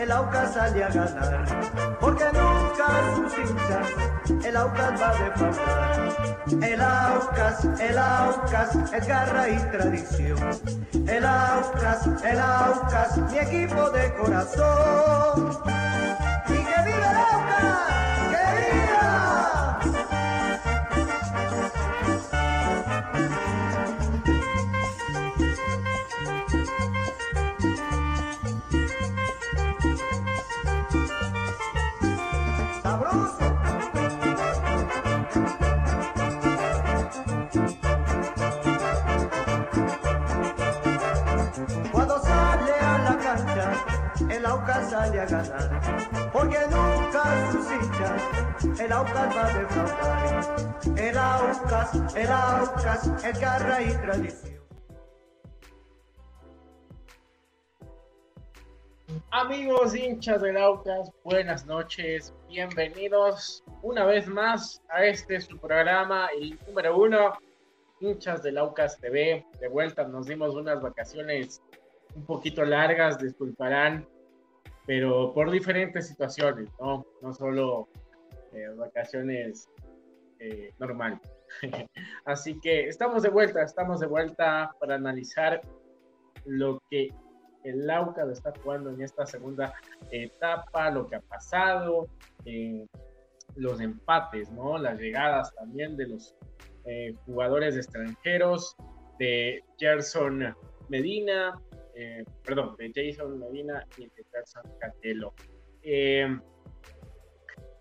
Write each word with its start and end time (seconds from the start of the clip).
el 0.00 0.12
Aucas 0.12 0.54
sale 0.54 0.84
a 0.84 0.88
ganar, 0.88 1.96
porque 2.00 2.24
nunca 2.24 2.86
sus 3.16 3.38
hinchas, 3.38 4.44
el 4.46 4.56
Aucas 4.56 5.00
va 5.00 5.10
a 5.10 5.14
defraudar. 5.14 6.38
El 6.62 6.80
Aucas, 6.80 7.64
el 7.80 7.98
Aucas, 7.98 8.74
es 8.92 9.06
garra 9.06 9.48
y 9.48 9.56
tradición. 9.70 10.38
El 11.06 11.26
Aucas, 11.26 12.06
el 12.24 12.38
Aucas, 12.38 13.18
mi 13.30 13.38
equipo 13.38 13.90
de 13.90 14.14
corazón. 14.14 15.97
Aucas 44.68 44.90
sale 44.90 45.18
a 45.18 45.24
ganar, 45.24 46.30
porque 46.30 46.58
nunca 46.70 47.52
sus 47.52 47.72
hinchas, 47.72 48.78
el 48.78 48.92
Aucas 48.92 49.34
va 49.34 49.46
a 49.46 49.58
defraudar. 49.58 50.98
El 50.98 51.16
Aucas, 51.16 52.14
el 52.14 52.28
Aucas, 52.28 53.24
es 53.24 53.40
garra 53.40 53.80
y 53.80 53.88
tradición. 53.92 54.60
Amigos 59.30 59.94
hinchas 59.94 60.42
del 60.42 60.58
Aucas, 60.58 61.10
buenas 61.24 61.64
noches, 61.64 62.34
bienvenidos 62.46 63.64
una 63.80 64.04
vez 64.04 64.26
más 64.26 64.82
a 64.90 65.02
este 65.02 65.40
su 65.40 65.56
programa, 65.56 66.28
el 66.38 66.58
número 66.66 66.94
uno, 66.94 67.32
hinchas 68.00 68.42
del 68.42 68.58
Aucas 68.58 68.98
TV. 68.98 69.46
De 69.60 69.68
vuelta 69.68 70.06
nos 70.06 70.26
dimos 70.26 70.54
unas 70.54 70.82
vacaciones 70.82 71.62
un 72.14 72.26
poquito 72.26 72.66
largas, 72.66 73.18
disculparán, 73.18 74.06
pero 74.88 75.34
por 75.34 75.50
diferentes 75.50 76.08
situaciones, 76.08 76.70
¿no? 76.80 77.04
No 77.20 77.34
solo 77.34 77.90
eh, 78.54 78.68
vacaciones 78.74 79.68
eh, 80.38 80.72
normales. 80.78 81.20
Así 82.24 82.58
que 82.58 82.88
estamos 82.88 83.22
de 83.22 83.28
vuelta, 83.28 83.62
estamos 83.62 84.00
de 84.00 84.06
vuelta 84.06 84.74
para 84.80 84.94
analizar 84.94 85.60
lo 86.46 86.82
que 86.90 87.10
el 87.64 87.90
Aucas 87.90 88.30
está 88.30 88.50
jugando 88.62 88.88
en 88.88 89.02
esta 89.02 89.26
segunda 89.26 89.74
etapa, 90.10 90.90
lo 90.90 91.06
que 91.06 91.16
ha 91.16 91.20
pasado, 91.20 92.08
los 93.56 93.80
empates, 93.82 94.50
¿no? 94.52 94.78
Las 94.78 94.98
llegadas 94.98 95.54
también 95.54 95.98
de 95.98 96.08
los 96.08 96.34
eh, 96.86 97.12
jugadores 97.26 97.76
extranjeros, 97.76 98.74
de 99.18 99.62
Gerson 99.76 100.54
Medina, 100.88 101.60
eh, 102.00 102.24
perdón, 102.44 102.76
de 102.76 102.92
Jason 102.94 103.40
Medina 103.40 103.84
y 103.96 104.04
de 104.06 104.24
Gerson 104.30 104.62
Catelo. 104.78 105.34
Eh, 105.82 106.38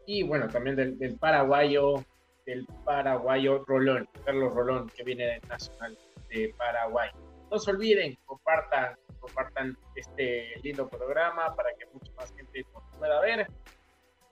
y 0.07 0.23
bueno, 0.23 0.47
también 0.47 0.75
del, 0.75 0.97
del, 0.97 1.19
paraguayo, 1.19 2.03
del 2.43 2.65
paraguayo 2.83 3.63
Rolón, 3.67 4.09
Carlos 4.25 4.55
Rolón, 4.55 4.89
que 4.89 5.03
viene 5.03 5.25
del 5.25 5.41
Nacional 5.47 5.95
de 6.29 6.51
Paraguay. 6.57 7.11
No 7.51 7.59
se 7.59 7.69
olviden, 7.69 8.17
compartan, 8.25 8.97
compartan 9.19 9.77
este 9.95 10.59
lindo 10.63 10.87
programa 10.87 11.55
para 11.55 11.69
que 11.75 11.85
mucha 11.93 12.11
más 12.13 12.33
gente 12.35 12.65
nos 12.73 12.83
pueda 12.97 13.21
ver. 13.21 13.45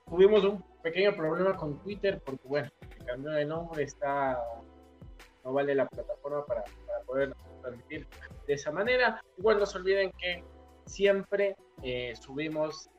Tuvimos 0.08 0.44
un 0.46 0.64
pequeño 0.82 1.16
problema 1.16 1.56
con 1.56 1.78
Twitter 1.84 2.20
porque, 2.26 2.48
bueno, 2.48 2.70
el 2.82 3.06
cambio 3.06 3.32
de 3.34 3.46
nombre 3.46 3.84
está, 3.84 4.42
no 5.44 5.54
vale 5.54 5.76
la 5.76 5.86
plataforma 5.88 6.44
para, 6.44 6.64
para 6.64 7.00
poder 7.06 7.36
transmitir 7.66 8.08
de 8.48 8.54
esa 8.54 8.72
manera. 8.72 9.22
Igual 9.38 9.60
no 9.60 9.66
se 9.66 9.78
olviden 9.78 10.12
que 10.18 10.44
siempre 10.86 11.56
eh, 11.84 12.14
subimos 12.16 12.90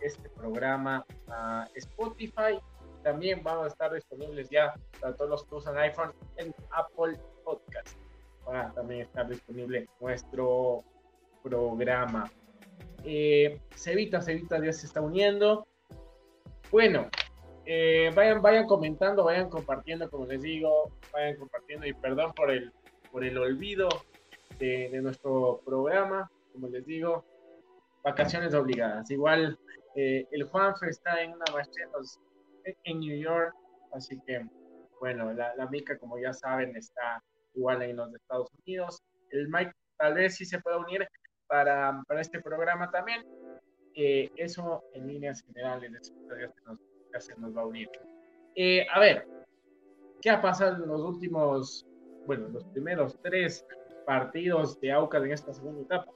este 0.00 0.28
programa 0.30 1.04
a 1.28 1.68
Spotify. 1.74 2.58
También 3.02 3.42
vamos 3.42 3.64
a 3.64 3.68
estar 3.68 3.92
disponibles 3.92 4.48
ya 4.48 4.74
para 5.00 5.14
todos 5.14 5.30
los 5.30 5.44
que 5.44 5.54
usan 5.56 5.76
iPhone 5.78 6.12
en 6.36 6.54
Apple 6.70 7.18
Podcast. 7.44 7.96
Va 8.48 8.62
a 8.62 8.72
también 8.72 9.02
estar 9.02 9.28
disponible 9.28 9.88
nuestro 10.00 10.84
programa. 11.42 12.30
Eh, 13.04 13.60
Cevita, 13.74 14.20
Cevita 14.20 14.64
ya 14.64 14.72
se 14.72 14.86
está 14.86 15.00
uniendo. 15.00 15.66
Bueno, 16.70 17.08
eh, 17.64 18.10
vayan, 18.14 18.40
vayan 18.40 18.66
comentando, 18.66 19.24
vayan 19.24 19.48
compartiendo, 19.48 20.08
como 20.10 20.26
les 20.26 20.42
digo, 20.42 20.92
vayan 21.12 21.36
compartiendo 21.36 21.86
y 21.86 21.92
perdón 21.92 22.32
por 22.32 22.50
el, 22.50 22.72
por 23.10 23.24
el 23.24 23.36
olvido 23.38 23.88
de, 24.58 24.88
de 24.90 25.02
nuestro 25.02 25.60
programa, 25.64 26.30
como 26.52 26.68
les 26.68 26.84
digo, 26.86 27.24
vacaciones 28.02 28.54
obligadas. 28.54 29.10
Igual 29.10 29.58
eh, 29.94 30.26
el 30.30 30.44
Juanfe 30.44 30.88
está 30.88 31.22
en 31.22 31.32
una 31.32 31.44
maestría 31.52 31.86
en, 32.64 32.76
en 32.84 33.00
New 33.00 33.18
York, 33.18 33.54
así 33.92 34.20
que 34.26 34.46
bueno, 35.00 35.32
la, 35.32 35.54
la, 35.56 35.66
Mica, 35.66 35.98
como 35.98 36.16
ya 36.18 36.32
saben, 36.32 36.76
está 36.76 37.22
igual 37.54 37.82
en 37.82 37.96
los 37.96 38.14
Estados 38.14 38.48
Unidos. 38.64 39.02
El 39.30 39.48
Mike 39.48 39.72
tal 39.98 40.14
vez 40.14 40.36
sí 40.36 40.44
se 40.44 40.60
pueda 40.60 40.78
unir 40.78 41.08
para, 41.48 42.02
para 42.06 42.20
este 42.20 42.40
programa 42.40 42.88
también. 42.90 43.24
Eh, 43.94 44.30
eso 44.36 44.84
en 44.94 45.08
líneas 45.08 45.42
generales 45.42 46.12
ya 46.40 46.48
se 46.48 46.60
nos, 46.64 46.78
ya 47.12 47.20
se 47.20 47.36
nos 47.36 47.56
va 47.56 47.62
a 47.62 47.66
unir. 47.66 47.90
Eh, 48.54 48.86
a 48.92 49.00
ver, 49.00 49.26
¿qué 50.20 50.30
ha 50.30 50.40
pasado 50.40 50.82
en 50.82 50.88
los 50.88 51.00
últimos, 51.02 51.84
bueno, 52.26 52.48
los 52.48 52.64
primeros 52.66 53.18
tres 53.22 53.66
partidos 54.06 54.80
de 54.80 54.92
Aucas 54.92 55.22
en 55.22 55.32
esta 55.32 55.52
segunda 55.52 55.82
etapa? 55.82 56.12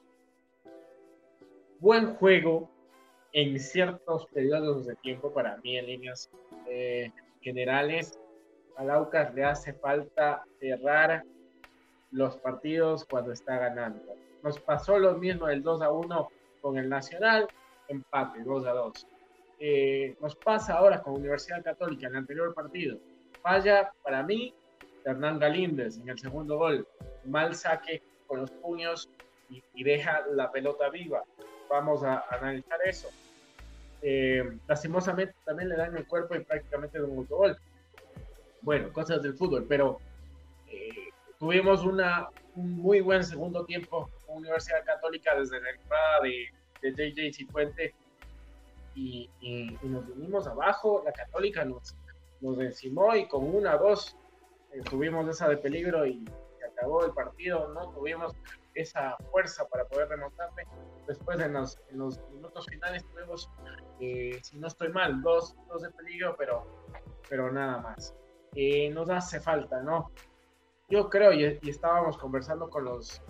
Buen 1.78 2.14
juego 2.14 2.70
en 3.32 3.58
ciertos 3.58 4.26
periodos 4.26 4.86
de 4.86 4.94
tiempo 4.96 5.32
para 5.32 5.56
mí 5.58 5.76
en 5.76 5.86
líneas 5.86 6.30
eh, 6.68 7.10
generales. 7.40 8.18
Al 8.76 8.90
Aucas 8.90 9.34
le 9.34 9.44
hace 9.44 9.72
falta 9.74 10.44
cerrar 10.58 11.24
los 12.10 12.36
partidos 12.38 13.04
cuando 13.04 13.32
está 13.32 13.58
ganando. 13.58 14.00
Nos 14.42 14.58
pasó 14.60 14.98
lo 14.98 15.14
mismo 15.18 15.48
el 15.48 15.62
2 15.62 15.82
a 15.82 15.90
1 15.90 16.28
con 16.60 16.78
el 16.78 16.88
Nacional, 16.88 17.46
empate 17.88 18.42
2 18.42 18.66
a 18.66 18.72
2. 18.72 19.06
Eh, 19.58 20.16
nos 20.20 20.36
pasa 20.36 20.74
ahora 20.74 21.02
con 21.02 21.14
Universidad 21.14 21.62
Católica 21.62 22.06
en 22.06 22.12
el 22.12 22.18
anterior 22.18 22.54
partido. 22.54 22.98
Falla 23.42 23.92
para 24.02 24.22
mí 24.22 24.54
Hernán 25.04 25.38
Galíndez 25.38 25.98
en 25.98 26.08
el 26.08 26.18
segundo 26.18 26.58
gol. 26.58 26.86
Mal 27.26 27.54
saque 27.54 28.02
con 28.26 28.40
los 28.40 28.50
puños 28.50 29.08
y, 29.50 29.62
y 29.74 29.84
deja 29.84 30.24
la 30.32 30.50
pelota 30.50 30.88
viva. 30.90 31.22
Vamos 31.68 32.02
a, 32.02 32.24
analizar 32.30 32.78
eso. 32.84 33.08
Eh, 34.02 34.58
lastimosamente 34.66 35.34
también 35.44 35.68
le 35.68 35.76
dan 35.76 35.96
el 35.96 36.06
cuerpo 36.06 36.34
y 36.34 36.40
prácticamente 36.40 36.98
de 36.98 37.04
un 37.04 37.18
autogol. 37.18 37.56
Bueno, 38.62 38.92
cosas 38.92 39.22
del 39.22 39.34
fútbol, 39.34 39.66
pero 39.68 39.98
eh, 40.68 41.10
tuvimos 41.38 41.84
una, 41.84 42.28
un 42.54 42.78
muy 42.78 43.00
buen 43.00 43.24
segundo 43.24 43.64
tiempo 43.64 44.10
con 44.26 44.38
Universidad 44.38 44.84
Católica 44.84 45.38
desde 45.38 45.60
la 45.60 45.70
entrada 45.70 46.20
de, 46.22 46.52
de 46.82 47.12
JJ 47.12 47.32
Cifuente 47.32 47.94
y, 48.94 49.28
y, 49.40 49.78
y, 49.82 49.88
nos 49.88 50.06
vinimos 50.06 50.46
abajo, 50.46 51.02
la 51.04 51.12
Católica 51.12 51.64
nos, 51.64 51.94
nos 52.40 52.58
encimó 52.60 53.14
y 53.14 53.28
con 53.28 53.44
una, 53.44 53.76
dos 53.76 54.16
eh, 54.72 54.80
tuvimos 54.88 55.28
esa 55.28 55.48
de 55.48 55.58
peligro 55.58 56.06
y 56.06 56.24
acabó 56.76 57.04
el 57.04 57.12
partido, 57.12 57.68
no 57.72 57.90
tuvimos 57.92 58.34
esa 58.74 59.16
fuerza 59.30 59.66
para 59.68 59.84
poder 59.86 60.08
remontarme. 60.08 60.64
Después 61.06 61.40
en 61.40 61.54
los, 61.54 61.78
en 61.90 61.98
los 61.98 62.20
minutos 62.30 62.66
finales 62.66 63.04
tuvimos, 63.10 63.50
eh, 64.00 64.38
si 64.42 64.58
no 64.58 64.66
estoy 64.66 64.88
mal, 64.90 65.22
dos, 65.22 65.56
dos 65.68 65.82
de 65.82 65.90
peligro, 65.90 66.36
pero, 66.36 66.66
pero 67.28 67.50
nada 67.50 67.78
más. 67.78 68.14
Eh, 68.54 68.90
nos 68.90 69.10
hace 69.10 69.40
falta, 69.40 69.82
¿no? 69.82 70.10
Yo 70.88 71.10
creo, 71.10 71.32
y, 71.32 71.58
y 71.62 71.70
estábamos 71.70 72.16
conversando 72.16 72.70
con 72.70 72.84
los, 72.84 73.22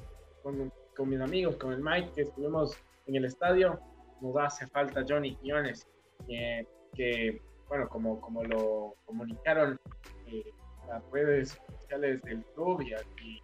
con, 0.43 0.73
con, 0.95 1.09
mis 1.09 1.21
amigos, 1.21 1.57
con 1.57 1.73
el 1.73 1.83
Mike, 1.83 2.13
que 2.15 2.23
estuvimos 2.23 2.77
en 3.07 3.17
el 3.17 3.25
estadio, 3.25 3.81
nos 4.21 4.37
hace 4.37 4.67
falta 4.67 5.05
Johnny 5.09 5.37
Quiñones, 5.37 5.87
eh, 6.29 6.67
que, 6.95 7.41
bueno, 7.69 7.89
como, 7.89 8.21
como 8.21 8.45
lo 8.45 8.95
comunicaron 9.05 9.81
eh, 10.27 10.51
las 10.89 11.03
redes 11.11 11.59
sociales 11.97 12.23
del 12.23 12.45
club 12.55 12.83
y, 12.83 12.95
y, 13.25 13.43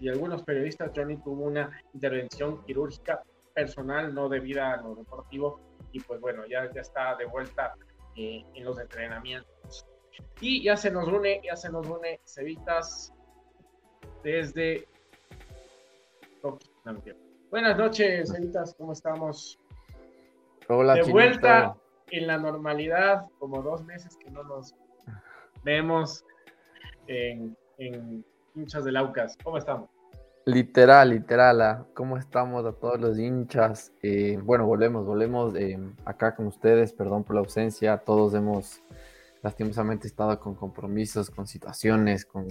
y, 0.00 0.08
algunos 0.08 0.42
periodistas, 0.42 0.92
Johnny 0.94 1.16
tuvo 1.18 1.44
una 1.44 1.70
intervención 1.94 2.64
quirúrgica 2.64 3.22
personal, 3.54 4.14
no 4.14 4.28
debida 4.28 4.74
a 4.74 4.82
lo 4.82 4.94
deportivo, 4.94 5.60
y 5.92 6.00
pues 6.00 6.20
bueno, 6.20 6.46
ya, 6.46 6.70
ya 6.72 6.80
está 6.80 7.16
de 7.16 7.24
vuelta 7.24 7.74
eh, 8.14 8.44
en 8.54 8.64
los 8.64 8.78
entrenamientos. 8.78 9.86
Y 10.40 10.62
ya 10.62 10.76
se 10.76 10.90
nos 10.90 11.08
une, 11.08 11.40
ya 11.44 11.56
se 11.56 11.70
nos 11.70 11.86
une 11.86 12.20
Cevitas 12.24 13.12
desde 14.22 14.86
Tokio. 16.40 16.70
No, 16.84 16.94
Buenas 17.50 17.76
noches, 17.76 18.32
Editas, 18.34 18.74
¿cómo 18.76 18.92
estamos? 18.92 19.58
Hola, 20.68 20.94
De 20.94 21.02
vuelta 21.04 21.76
en 22.10 22.26
la 22.26 22.38
normalidad, 22.38 23.26
como 23.38 23.62
dos 23.62 23.84
meses 23.84 24.16
que 24.16 24.30
no 24.30 24.42
nos 24.44 24.74
vemos 25.64 26.24
en, 27.06 27.56
en 27.78 28.24
hinchas 28.54 28.84
del 28.84 28.96
Aucas. 28.96 29.36
¿Cómo 29.42 29.58
estamos? 29.58 29.88
Literal, 30.44 31.10
literal, 31.10 31.60
ah, 31.60 31.86
¿cómo 31.92 32.16
estamos 32.16 32.64
a 32.64 32.72
todos 32.72 33.00
los 33.00 33.18
hinchas? 33.18 33.92
Eh, 34.02 34.38
bueno, 34.42 34.64
volvemos, 34.64 35.04
volvemos 35.04 35.56
eh, 35.56 35.76
acá 36.04 36.36
con 36.36 36.46
ustedes, 36.46 36.92
perdón 36.92 37.24
por 37.24 37.34
la 37.34 37.40
ausencia, 37.40 37.98
todos 37.98 38.32
hemos 38.34 38.80
lastimosamente 39.42 40.06
estado 40.06 40.38
con 40.38 40.54
compromisos, 40.54 41.30
con 41.30 41.48
situaciones, 41.48 42.24
con, 42.24 42.46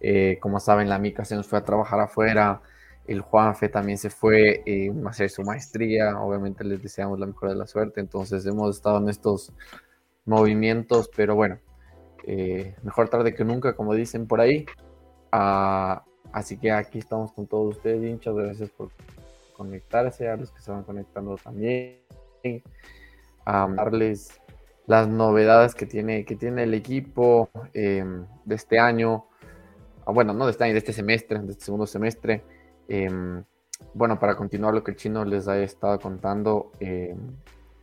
eh, 0.00 0.38
como 0.42 0.60
saben, 0.60 0.90
la 0.90 0.98
Mica 0.98 1.24
se 1.24 1.34
nos 1.34 1.48
fue 1.48 1.58
a 1.58 1.64
trabajar 1.64 2.00
afuera, 2.00 2.60
el 3.06 3.20
Juanfe 3.20 3.68
también 3.68 3.98
se 3.98 4.10
fue 4.10 4.62
eh, 4.64 4.92
a 5.04 5.08
hacer 5.08 5.30
su 5.30 5.42
maestría. 5.42 6.20
Obviamente 6.20 6.64
les 6.64 6.82
deseamos 6.82 7.18
la 7.18 7.26
mejor 7.26 7.48
de 7.48 7.56
la 7.56 7.66
suerte. 7.66 8.00
Entonces 8.00 8.46
hemos 8.46 8.76
estado 8.76 8.98
en 8.98 9.08
estos 9.08 9.52
movimientos, 10.24 11.10
pero 11.14 11.34
bueno, 11.34 11.58
eh, 12.24 12.74
mejor 12.82 13.08
tarde 13.08 13.34
que 13.34 13.44
nunca, 13.44 13.74
como 13.74 13.94
dicen 13.94 14.26
por 14.26 14.40
ahí. 14.40 14.66
Ah, 15.30 16.04
así 16.32 16.58
que 16.58 16.70
aquí 16.70 16.98
estamos 16.98 17.32
con 17.32 17.46
todos 17.46 17.76
ustedes, 17.76 18.00
muchas 18.10 18.34
Gracias 18.34 18.70
por 18.70 18.90
conectarse, 19.56 20.28
a 20.28 20.36
los 20.36 20.50
que 20.50 20.60
se 20.60 20.70
van 20.70 20.84
conectando 20.84 21.36
también. 21.36 22.00
A 23.44 23.68
darles 23.74 24.40
las 24.86 25.08
novedades 25.08 25.74
que 25.74 25.86
tiene, 25.86 26.24
que 26.24 26.36
tiene 26.36 26.64
el 26.64 26.74
equipo 26.74 27.50
eh, 27.74 28.04
de 28.44 28.54
este 28.54 28.78
año. 28.78 29.26
Ah, 30.06 30.12
bueno, 30.12 30.32
no 30.32 30.46
de 30.46 30.52
este 30.52 30.64
año, 30.64 30.72
de 30.72 30.78
este 30.78 30.92
semestre, 30.92 31.38
de 31.38 31.52
este 31.52 31.64
segundo 31.64 31.86
semestre. 31.86 32.42
Em, 32.88 33.44
bueno, 33.94 34.18
para 34.18 34.36
continuar 34.36 34.74
lo 34.74 34.82
que 34.84 34.92
el 34.92 34.96
chino 34.96 35.24
les 35.24 35.48
ha 35.48 35.58
estado 35.58 35.98
contando, 35.98 36.72
eh, 36.80 37.14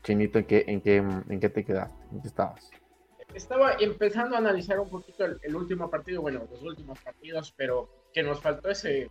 Chinito, 0.04 0.40
¿en 0.40 0.46
qué, 0.46 0.64
en, 0.68 0.82
qué, 0.82 0.98
¿en 0.98 1.40
qué 1.40 1.50
te 1.50 1.64
quedaste? 1.64 2.06
¿En 2.12 2.22
qué 2.22 2.28
estabas? 2.28 2.70
Estaba 3.34 3.74
empezando 3.80 4.36
a 4.36 4.40
analizar 4.40 4.80
un 4.80 4.90
poquito 4.90 5.26
el, 5.26 5.56
último 5.56 5.90
partido, 5.90 6.22
bueno, 6.22 6.48
los 6.50 6.62
últimos 6.64 7.00
partidos, 7.00 7.54
pero 7.56 7.90
que 8.14 8.24
nos 8.24 8.42
faltó 8.42 8.70
ese, 8.70 9.10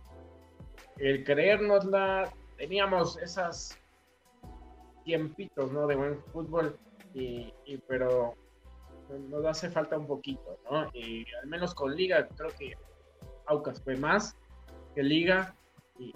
el 0.97 1.23
creérnosla, 1.23 2.31
teníamos 2.57 3.17
esas 3.19 3.79
tiempitos, 5.05 5.71
¿no? 5.71 5.87
De 5.87 5.95
buen 5.95 6.21
fútbol, 6.33 6.77
y, 7.13 7.53
pero 7.87 8.35
nos 9.29 9.45
hace 9.45 9.69
falta 9.69 9.97
un 9.97 10.05
poquito, 10.05 10.59
¿no? 10.69 10.89
Y 10.93 11.25
al 11.41 11.47
menos 11.47 11.73
con 11.73 11.95
Liga, 11.95 12.27
creo 12.35 12.49
que 12.57 12.73
Aucas 13.45 13.81
fue 13.81 13.95
más 13.95 14.35
que 14.93 15.01
Liga, 15.01 15.55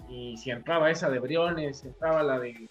y, 0.08 0.36
si 0.36 0.50
entraba 0.50 0.90
esa 0.90 1.10
de 1.10 1.18
Briones, 1.18 1.84
entraba 1.84 2.22
la 2.22 2.38
de. 2.38 2.68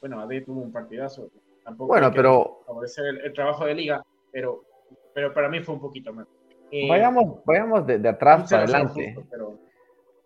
Bueno, 0.00 0.20
Ade 0.20 0.42
tuvo 0.42 0.60
un 0.60 0.72
partidazo. 0.72 1.30
Tampoco 1.64 1.88
bueno, 1.88 2.12
pero. 2.12 2.60
Favorecer 2.66 3.06
el, 3.24 3.32
trabajo 3.32 3.64
de 3.64 3.74
liga, 3.74 4.04
pero, 4.34 4.64
pero 5.14 5.32
para 5.32 5.48
mí 5.48 5.60
fue 5.60 5.76
un 5.76 5.80
poquito 5.80 6.12
más. 6.12 6.26
Eh, 6.72 6.88
vayamos, 6.88 7.44
vayamos 7.44 7.86
de, 7.86 8.08
atrás 8.08 8.50
para 8.50 8.64
adelante. 8.64 9.16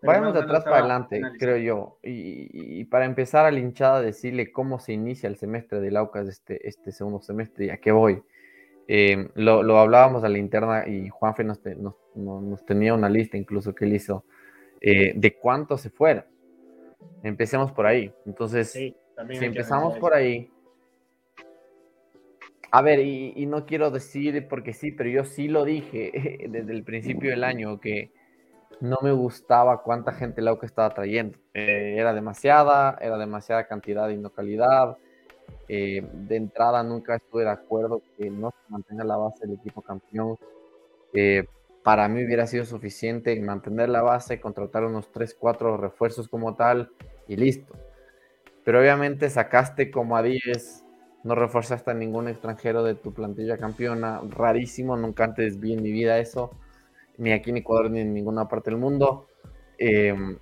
vayamos 0.03 0.33
de 0.33 0.41
atrás 0.41 0.65
para 0.65 0.79
adelante, 0.79 1.21
creo 1.39 1.59
yo. 1.59 1.99
Y, 2.03 2.83
para 2.87 3.05
empezar 3.05 3.45
a 3.45 3.51
la 3.51 3.59
hinchada, 3.59 4.01
decirle 4.01 4.51
cómo 4.51 4.79
se 4.79 4.95
inicia 4.95 5.29
el 5.29 5.37
semestre 5.37 5.81
del 5.81 5.99
AUCAS 5.99 6.27
este, 6.27 6.67
este 6.67 6.91
segundo 6.91 7.21
semestre 7.21 7.67
y 7.67 7.71
a 7.71 7.77
qué 7.77 7.93
voy. 7.93 8.23
Eh, 8.89 9.29
lo, 9.35 9.63
lo, 9.63 9.79
hablábamos 9.79 10.25
a 10.25 10.31
la 10.31 10.39
interna 10.39 10.89
y 10.89 11.11
Juanfe 11.11 11.45
nos, 11.45 11.61
nos, 11.77 11.95
nos, 12.15 12.65
tenía 12.65 12.95
una 12.95 13.11
lista 13.11 13.37
incluso 13.37 13.75
que 13.75 13.85
él 13.85 13.93
hizo 13.93 14.25
eh, 14.81 15.13
de 15.15 15.37
cuántos 15.37 15.83
se 15.83 15.91
fueron. 15.91 16.25
Empecemos 17.23 17.73
por 17.73 17.85
ahí. 17.87 18.11
Entonces, 18.25 18.73
si 18.73 18.97
empezamos 19.29 19.99
por 19.99 20.15
ahí, 20.15 20.51
a 22.71 22.83
ver, 22.83 23.01
y, 23.01 23.47
no 23.47 23.67
quiero 23.67 23.91
decir 23.91 24.47
porque 24.49 24.73
sí, 24.73 24.93
pero 24.93 25.09
yo 25.09 25.25
sí 25.25 25.49
lo 25.49 25.65
dije 25.65 26.47
desde 26.51 26.73
el 26.73 26.85
principio 26.85 27.31
del 27.31 27.45
año 27.45 27.81
que 27.81 28.11
no 28.81 28.99
me 29.03 29.13
gustaba 29.13 29.83
cuánta 29.83 30.13
gente 30.13 30.43
la 30.43 30.57
que 30.59 30.67
estaba 30.67 30.91
trayendo. 30.91 31.39
Eh, 31.55 31.97
era 31.99 32.13
demasiada, 32.13 32.97
era 33.01 33.19
demasiada 33.19 33.67
cantidad 33.67 34.09
y 34.11 34.17
no 34.17 34.31
calidad. 34.31 34.97
Eh, 35.69 36.07
de 36.13 36.37
entrada 36.37 36.83
nunca 36.83 37.17
estuve 37.17 37.45
de 37.45 37.51
acuerdo 37.51 38.03
que 38.17 38.31
no 38.31 38.51
se 38.51 38.71
mantenga 38.71 39.05
la 39.05 39.17
base 39.17 39.47
del 39.47 39.57
equipo 39.57 39.83
campeón 39.83 40.39
para 41.89 42.07
mí 42.07 42.23
hubiera 42.23 42.47
sido 42.47 42.67
suficiente 42.67 43.41
mantener 43.41 43.89
la 43.89 44.03
base, 44.03 44.41
contratar 44.43 44.85
unos 44.85 45.11
3, 45.11 45.35
4 45.41 45.79
refuerzos 45.79 46.29
como 46.29 46.55
tal 46.55 46.91
y 47.27 47.37
listo. 47.37 47.73
Pero 48.63 48.81
obviamente 48.81 49.31
sacaste 49.31 49.91
como 49.91 50.15
a 50.15 50.23
10, 50.23 50.85
no 51.29 51.35
reforzaste 51.35 51.91
a 51.91 51.95
ningún 51.95 52.27
extranjero 52.27 52.83
de 52.83 52.95
tu 52.95 53.13
plantilla 53.13 53.59
campeona, 53.59 54.23
rarísimo, 54.31 54.97
nunca 54.97 55.25
antes 55.25 55.61
vi 55.61 55.75
en 55.75 55.83
mi 55.83 55.93
vida 55.93 56.19
eso, 56.19 56.53
ni 57.19 57.33
aquí 57.33 57.51
en 57.51 57.59
Ecuador 57.59 57.91
ni 57.91 58.01
en 58.01 58.15
ninguna 58.15 58.49
parte 58.49 58.71
del 58.71 58.81
mundo. 58.81 59.27
Em, 59.77 60.39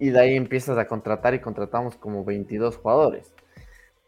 y 0.00 0.10
de 0.10 0.18
ahí 0.18 0.34
empiezas 0.34 0.76
a 0.78 0.88
contratar 0.88 1.34
y 1.34 1.38
contratamos 1.38 1.94
como 1.94 2.24
22 2.24 2.76
jugadores. 2.78 3.32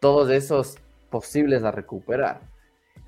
Todos 0.01 0.29
esos 0.31 0.79
posibles 1.09 1.63
a 1.63 1.71
recuperar. 1.71 2.41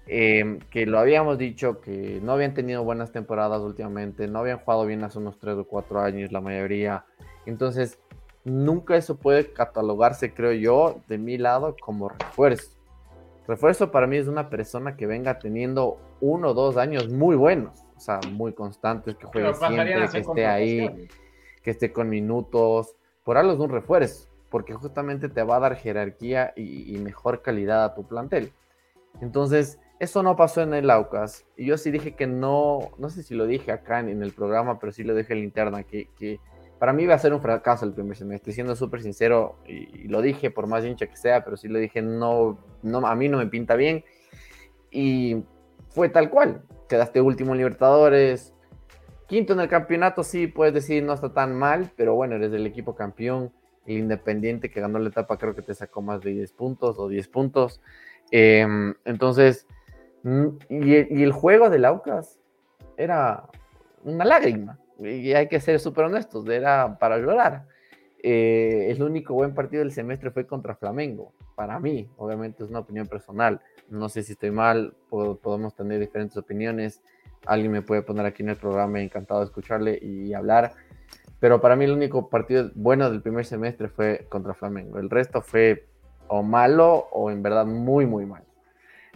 Em, 0.06 0.60
que 0.70 0.86
lo 0.86 1.00
habíamos 1.00 1.36
dicho, 1.36 1.80
que 1.80 2.20
no 2.22 2.32
habían 2.32 2.54
tenido 2.54 2.84
buenas 2.84 3.10
temporadas 3.10 3.60
últimamente, 3.62 4.28
no 4.28 4.38
habían 4.38 4.58
jugado 4.58 4.86
bien 4.86 5.02
hace 5.02 5.18
unos 5.18 5.40
3 5.40 5.56
o 5.56 5.64
4 5.64 6.00
años 6.00 6.30
la 6.30 6.40
mayoría. 6.40 7.06
Entonces, 7.44 7.98
nunca 8.44 8.96
eso 8.96 9.16
puede 9.16 9.52
catalogarse, 9.52 10.32
creo 10.32 10.52
yo, 10.52 11.00
de 11.08 11.18
mi 11.18 11.38
lado 11.38 11.74
como 11.80 12.08
refuerzo. 12.08 12.73
Refuerzo 13.46 13.90
para 13.90 14.06
mí 14.06 14.16
es 14.16 14.26
una 14.26 14.48
persona 14.48 14.96
que 14.96 15.06
venga 15.06 15.38
teniendo 15.38 15.98
uno 16.20 16.50
o 16.50 16.54
dos 16.54 16.76
años 16.76 17.08
muy 17.10 17.36
buenos, 17.36 17.84
o 17.96 18.00
sea, 18.00 18.20
muy 18.30 18.52
constantes, 18.52 19.16
que 19.16 19.26
juegue 19.26 19.54
siempre, 19.54 20.08
que 20.08 20.18
esté 20.18 20.46
ahí, 20.46 21.08
que 21.62 21.70
esté 21.70 21.92
con 21.92 22.08
minutos. 22.08 22.96
Por 23.22 23.36
algo 23.36 23.52
es 23.52 23.58
un 23.58 23.70
refuerzo, 23.70 24.28
porque 24.50 24.74
justamente 24.74 25.28
te 25.28 25.42
va 25.42 25.56
a 25.56 25.60
dar 25.60 25.76
jerarquía 25.76 26.52
y, 26.56 26.94
y 26.94 26.98
mejor 26.98 27.42
calidad 27.42 27.84
a 27.84 27.94
tu 27.94 28.06
plantel. 28.06 28.52
Entonces, 29.20 29.78
eso 30.00 30.22
no 30.22 30.36
pasó 30.36 30.62
en 30.62 30.74
el 30.74 30.90
Aucas. 30.90 31.46
Y 31.56 31.66
yo 31.66 31.78
sí 31.78 31.90
dije 31.90 32.14
que 32.14 32.26
no, 32.26 32.90
no 32.98 33.10
sé 33.10 33.22
si 33.22 33.34
lo 33.34 33.46
dije 33.46 33.72
acá 33.72 34.00
en, 34.00 34.22
el 34.22 34.32
programa, 34.32 34.78
pero 34.78 34.92
sí 34.92 35.04
lo 35.04 35.14
dije 35.14 35.32
en 35.32 35.40
la 35.40 35.44
interna, 35.44 35.82
que, 35.84 36.08
que, 36.16 36.40
para 36.78 36.92
mí 36.92 37.04
iba 37.04 37.14
a 37.14 37.18
ser 37.18 37.32
un 37.32 37.40
fracaso 37.40 37.84
el 37.84 37.92
primer 37.92 38.16
semestre, 38.16 38.52
siendo 38.52 38.76
súper 38.76 39.02
sincero, 39.02 39.56
y, 39.66 40.08
lo 40.08 40.20
dije 40.22 40.50
por 40.50 40.66
más 40.66 40.84
hincha 40.84 41.06
que 41.06 41.16
sea, 41.16 41.44
pero 41.44 41.56
sí 41.56 41.68
lo 41.68 41.78
dije, 41.78 42.02
no, 42.02 42.58
no, 42.82 43.06
a 43.06 43.14
mí 43.14 43.28
no 43.28 43.38
me 43.38 43.46
pinta 43.46 43.74
bien. 43.76 44.04
Y 44.90 45.44
fue 45.88 46.08
tal 46.08 46.30
cual. 46.30 46.62
Quedaste 46.88 47.20
último 47.20 47.52
en 47.52 47.58
Libertadores, 47.58 48.54
quinto 49.26 49.52
en 49.52 49.60
el 49.60 49.68
campeonato, 49.68 50.22
sí, 50.22 50.46
puedes 50.46 50.74
decir, 50.74 51.02
no 51.02 51.12
está 51.12 51.32
tan 51.32 51.54
mal, 51.54 51.90
pero 51.96 52.14
bueno, 52.14 52.36
eres 52.36 52.50
del 52.50 52.66
equipo 52.66 52.94
campeón. 52.94 53.52
El 53.86 53.98
Independiente 53.98 54.70
que 54.70 54.80
ganó 54.80 54.98
la 54.98 55.08
etapa 55.08 55.36
creo 55.36 55.54
que 55.54 55.62
te 55.62 55.74
sacó 55.74 56.02
más 56.02 56.20
de 56.22 56.30
10 56.30 56.52
puntos 56.52 56.98
o 56.98 57.08
10 57.08 57.28
puntos. 57.28 57.80
Em, 58.30 58.94
entonces, 59.04 59.66
mm, 60.22 60.46
y, 60.68 61.22
el 61.22 61.32
juego 61.32 61.68
del 61.68 61.84
Aucas 61.84 62.38
era 62.96 63.44
una 64.04 64.24
lágrima, 64.24 64.78
y 64.98 65.32
hay 65.32 65.48
que 65.48 65.60
ser 65.60 65.80
súper 65.80 66.04
honestos, 66.04 66.48
era 66.48 66.98
para 66.98 67.18
llorar. 67.18 67.66
Eh, 68.22 68.90
el 68.90 69.02
único 69.02 69.34
buen 69.34 69.54
partido 69.54 69.82
del 69.82 69.92
semestre 69.92 70.30
fue 70.30 70.46
contra 70.46 70.74
Flamengo, 70.74 71.32
para 71.54 71.78
mí, 71.78 72.08
obviamente 72.16 72.64
es 72.64 72.70
una 72.70 72.80
opinión 72.80 73.06
personal, 73.06 73.60
no 73.90 74.08
sé 74.08 74.22
si 74.22 74.32
estoy 74.32 74.50
mal, 74.50 74.94
podemos 75.10 75.74
tener 75.74 76.00
diferentes 76.00 76.36
opiniones, 76.36 77.02
alguien 77.46 77.70
me 77.70 77.82
puede 77.82 78.02
poner 78.02 78.24
aquí 78.26 78.42
en 78.42 78.48
el 78.48 78.56
programa, 78.56 79.00
encantado 79.00 79.40
de 79.40 79.46
escucharle 79.46 79.98
y 80.00 80.32
hablar, 80.32 80.72
pero 81.38 81.60
para 81.60 81.76
mí 81.76 81.84
el 81.84 81.92
único 81.92 82.30
partido 82.30 82.70
bueno 82.74 83.10
del 83.10 83.20
primer 83.20 83.44
semestre 83.44 83.88
fue 83.88 84.26
contra 84.30 84.54
Flamengo, 84.54 84.98
el 84.98 85.10
resto 85.10 85.42
fue 85.42 85.86
o 86.28 86.42
malo 86.42 87.08
o 87.12 87.30
en 87.30 87.42
verdad 87.42 87.66
muy, 87.66 88.06
muy 88.06 88.24
malo. 88.24 88.46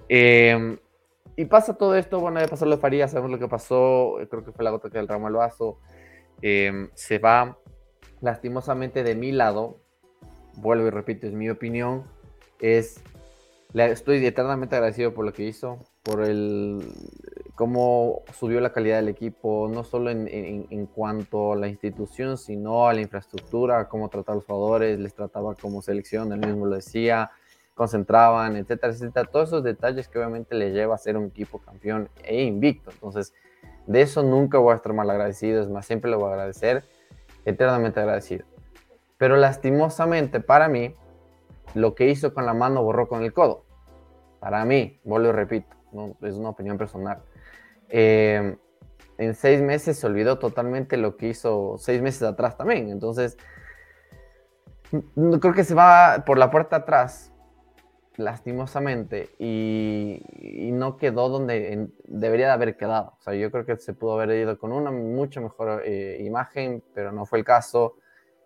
Em, 0.09 0.79
y 1.39 1.45
pasa 1.45 1.75
todo 1.75 1.95
esto, 1.95 2.19
bueno, 2.19 2.41
ya 2.41 2.49
pasó 2.49 2.65
lo 2.65 2.73
de 2.73 2.83
Faría, 2.83 3.07
sabemos 3.07 3.31
lo 3.31 3.39
que 3.39 3.47
pasó, 3.47 4.17
creo 4.29 4.45
que 4.45 4.51
fue 4.51 4.65
la 4.65 4.73
gota 4.73 4.91
que 4.91 4.99
del 4.99 5.07
ramo 5.07 5.29
al 5.29 5.35
vaso. 5.35 5.79
Em, 6.43 6.91
se 6.95 7.21
va 7.21 7.57
lastimosamente 8.21 9.05
de 9.05 9.15
mi 9.15 9.31
lado, 9.31 9.79
vuelvo 10.57 10.89
y 10.89 10.91
repito, 10.91 11.29
es 11.29 11.35
mi 11.35 11.49
opinión, 11.49 12.03
es, 12.59 13.01
estoy 13.73 14.27
eternamente 14.27 14.75
agradecido 14.75 15.15
por 15.15 15.27
lo 15.27 15.33
que 15.33 15.45
hizo, 15.45 15.79
por 16.03 16.25
el 16.25 16.83
cómo 17.55 18.25
subió 18.37 18.61
la 18.61 18.73
calidad 18.73 18.97
del 18.97 19.09
equipo, 19.09 19.71
no 19.73 19.85
solo 19.85 20.11
en, 20.11 20.27
en, 20.29 20.87
cuanto 20.87 21.53
a 21.53 21.57
la 21.57 21.69
institución, 21.69 22.37
sino 22.37 22.89
a 22.89 22.95
la 22.95 23.01
infraestructura, 23.01 23.89
cómo 23.89 24.09
tratar 24.09 24.33
a 24.33 24.37
los 24.37 24.45
jugadores, 24.45 24.99
les 24.99 25.15
trataba 25.15 25.55
como 25.55 25.83
selección, 25.83 26.33
él 26.33 26.41
mismo 26.41 26.67
lo 26.67 26.75
decía, 26.75 27.31
concentraban, 27.79 28.57
etcétera, 28.57 28.93
etcétera. 28.93 29.31
Todos 29.31 29.49
esos 29.49 29.63
detalles 29.63 30.09
que 30.09 30.19
obviamente 30.19 30.55
le 30.55 30.73
lleva 30.73 30.95
a 30.95 30.99
ser 30.99 31.17
un 31.17 31.27
equipo 31.27 31.61
campeón 31.61 32.11
e 32.25 32.43
invicto. 32.43 32.91
Entonces, 32.91 33.33
de 33.87 34.03
eso 34.03 34.23
nunca 34.23 34.59
voy 34.59 34.75
a 34.75 34.77
estar 34.77 34.93
mal 34.93 35.09
agradecido, 35.09 35.63
es 35.63 35.71
más, 35.71 35.87
siempre 35.87 36.11
le 36.11 36.17
voy 36.17 36.29
a 36.29 36.33
agradecer, 36.35 36.85
eternamente 37.47 38.01
agradecido. 38.01 38.45
Pero 39.17 39.37
lastimosamente 39.37 40.41
para 40.41 40.69
mí, 40.69 40.95
lo 41.75 41.95
que 41.95 42.09
hizo 42.09 42.35
con 42.35 42.45
la 42.45 42.53
mano 42.53 42.83
borró 42.83 43.09
con 43.09 43.23
el 43.23 43.33
codo. 43.33 43.65
Para 44.41 44.65
mí, 44.67 45.01
vuelvo 45.05 45.31
y 45.31 45.33
repito, 45.33 45.75
es 46.23 46.35
una 46.35 46.51
opinión 46.51 46.77
personal. 46.77 47.23
Eh, 47.89 48.57
en 49.17 49.35
seis 49.35 49.63
meses 49.63 49.99
se 49.99 50.07
olvidó 50.07 50.39
totalmente 50.39 50.97
lo 50.97 51.17
que 51.17 51.29
hizo 51.29 51.77
seis 51.79 52.03
meses 52.03 52.23
atrás 52.23 52.57
también. 52.57 52.91
Entonces, 52.91 53.39
creo 55.41 55.55
que 55.55 55.65
se 55.65 55.75
va 55.75 56.25
por 56.27 56.39
la 56.39 56.51
puerta 56.51 56.77
atrás, 56.77 57.33
lastimosamente, 58.19 59.31
y, 59.39 60.21
no 60.73 60.97
quedó 60.97 61.29
donde 61.29 61.89
debería 62.05 62.47
de 62.47 62.53
haber 62.53 62.77
quedado. 62.77 63.15
O 63.19 63.23
sea, 63.23 63.35
yo 63.35 63.51
creo 63.51 63.65
que 63.65 63.77
se 63.77 63.95
pudo 63.95 64.21
haber 64.21 64.37
ido 64.39 64.59
con 64.59 64.73
una 64.73 64.91
mucho 64.91 65.41
mejor 65.41 65.83
eh, 65.85 66.19
imagen, 66.21 66.85
pero 66.95 67.11
no 67.11 67.27
fue 67.27 67.39
el 67.39 67.45
caso. 67.45 67.97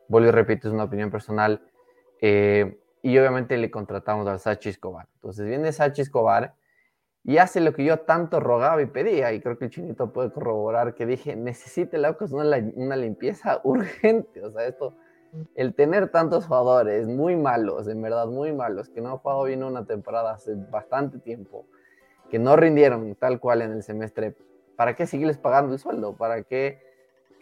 Vuelvo 0.09 0.29
y 0.29 0.31
repito, 0.31 0.69
es 0.69 0.75
una 0.75 0.85
opinión 0.85 1.11
personal. 1.11 1.61
Eh, 2.21 2.79
y 3.03 3.19
obviamente 3.19 3.57
le 3.59 3.71
contratamos 3.71 4.27
al 4.29 4.39
Sachi 4.39 4.71
Escobar. 4.71 5.09
Entonces 5.17 5.47
viene 5.47 5.73
Sachi 5.73 6.03
Escobar 6.03 6.55
y 7.25 7.39
hace 7.39 7.61
lo 7.61 7.73
que 7.75 7.85
yo 7.85 8.01
tanto 8.01 8.41
rogaba 8.41 8.81
y 8.83 8.87
pedía, 8.87 9.33
y 9.33 9.41
creo 9.41 9.59
que 9.59 9.67
el 9.67 9.71
chinito 9.71 10.13
puede 10.13 10.33
corroborar 10.33 10.95
que 10.95 11.07
dije, 11.07 11.37
necesita 11.37 11.97
el 11.97 12.05
Aucas 12.05 12.33
una, 12.33 12.57
una 12.75 12.97
limpieza 12.97 13.61
urgente, 13.65 14.45
o 14.45 14.51
sea, 14.53 14.67
esto, 14.67 14.97
el 15.55 15.75
tener 15.75 16.11
tantos 16.11 16.47
jugadores 16.47 17.09
muy 17.09 17.37
malos, 17.37 17.89
en 17.89 18.03
verdad 18.03 18.27
muy 18.27 18.53
malos, 18.53 18.89
que 18.89 19.01
no 19.01 19.11
han 19.11 19.19
jugado 19.19 19.45
bien 19.45 19.63
una 19.63 19.85
temporada 19.87 20.33
hace 20.33 20.55
bastante 20.55 21.19
tiempo, 21.19 21.67
que 22.31 22.39
no 22.39 22.57
rindieron 22.57 23.15
tal 23.15 23.41
cual 23.41 23.63
en 23.63 23.73
el 23.73 23.83
semestre, 23.83 24.37
¿para 24.77 24.95
qué 24.95 25.07
seguirles 25.07 25.39
pagando 25.39 25.73
el 25.73 25.79
sueldo? 25.79 26.17
¿Para 26.17 26.43
qué 26.43 26.81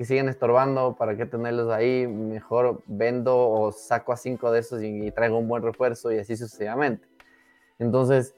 que 0.01 0.07
siguen 0.07 0.31
estorbando? 0.31 0.97
¿Para 0.97 1.15
qué 1.15 1.27
tenerlos 1.27 1.71
ahí? 1.71 2.07
Mejor 2.07 2.83
vendo 2.87 3.37
o 3.37 3.71
saco 3.71 4.15
a 4.15 4.17
cinco 4.17 4.51
de 4.51 4.61
esos 4.61 4.83
y, 4.83 5.09
y 5.09 5.11
traigo 5.11 5.37
un 5.37 5.47
buen 5.47 5.63
refuerzo 5.63 6.11
y 6.11 6.19
así 6.19 6.39
sucesivamente. 6.39 7.07
Entonces, 7.79 8.35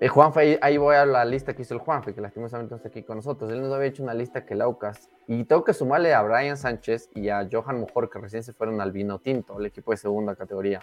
el 0.00 0.08
Juanfe, 0.08 0.58
ahí, 0.60 0.76
voy 0.76 0.96
a 0.96 1.06
la 1.06 1.24
lista 1.24 1.54
que 1.54 1.62
hizo 1.62 1.74
el 1.74 1.80
Juanfe, 1.80 2.14
que 2.14 2.20
lastimosamente 2.20 2.70
no 2.70 2.76
está 2.76 2.88
aquí 2.88 3.04
con 3.04 3.16
nosotros. 3.16 3.50
Él 3.50 3.62
nos 3.62 3.72
había 3.72 3.88
hecho 3.88 4.02
una 4.02 4.12
lista 4.12 4.44
que 4.44 4.54
Laucas. 4.54 5.08
Y 5.28 5.44
tengo 5.44 5.62
que 5.64 5.72
sumarle 5.72 6.12
a 6.12 6.22
Brian 6.22 6.56
Sánchez 6.56 7.10
y 7.14 7.28
a 7.28 7.48
Johan 7.50 7.78
Mujor, 7.78 8.10
que 8.10 8.18
recién 8.18 8.42
se 8.42 8.52
fueron 8.52 8.80
al 8.80 8.92
Vino 8.92 9.20
Tinto, 9.20 9.58
el 9.58 9.66
equipo 9.66 9.92
de 9.92 9.96
segunda 9.96 10.34
categoría, 10.34 10.80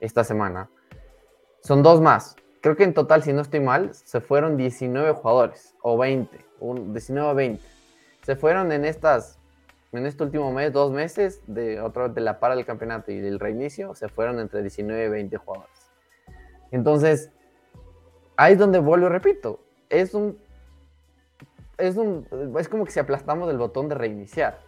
esta 0.00 0.24
semana. 0.24 0.68
Son 1.62 1.82
dos 1.82 2.00
más. 2.00 2.36
Creo 2.60 2.76
que 2.76 2.82
en 2.82 2.94
total, 2.94 3.22
si 3.22 3.32
no 3.32 3.42
estoy 3.42 3.60
mal, 3.60 3.94
se 3.94 4.20
fueron 4.20 4.56
19 4.56 5.12
jugadores, 5.12 5.76
o 5.82 5.96
20, 5.96 6.44
19 6.60 7.30
o 7.30 7.34
20. 7.34 7.64
Se 8.22 8.34
fueron 8.34 8.72
en 8.72 8.84
estas, 8.84 9.38
en 9.92 10.04
este 10.04 10.24
último 10.24 10.52
mes, 10.52 10.72
dos 10.72 10.90
meses, 10.90 11.40
de 11.46 11.80
otra 11.80 12.08
de 12.08 12.20
la 12.20 12.40
para 12.40 12.56
del 12.56 12.66
campeonato 12.66 13.12
y 13.12 13.20
del 13.20 13.38
reinicio, 13.38 13.94
se 13.94 14.08
fueron 14.08 14.40
entre 14.40 14.62
19 14.62 15.04
y 15.04 15.08
20 15.08 15.36
jugadores. 15.36 15.90
Entonces, 16.72 17.30
ahí 18.38 18.52
es 18.52 18.58
donde 18.58 18.78
vuelvo 18.78 19.06
y 19.06 19.08
repito, 19.10 19.60
es 19.90 20.14
un, 20.14 20.38
es 21.76 21.96
un, 21.96 22.26
es 22.58 22.68
como 22.68 22.84
que 22.84 22.92
si 22.92 23.00
aplastamos 23.00 23.50
el 23.50 23.58
botón 23.58 23.88
de 23.88 23.96
reiniciar, 23.96 24.60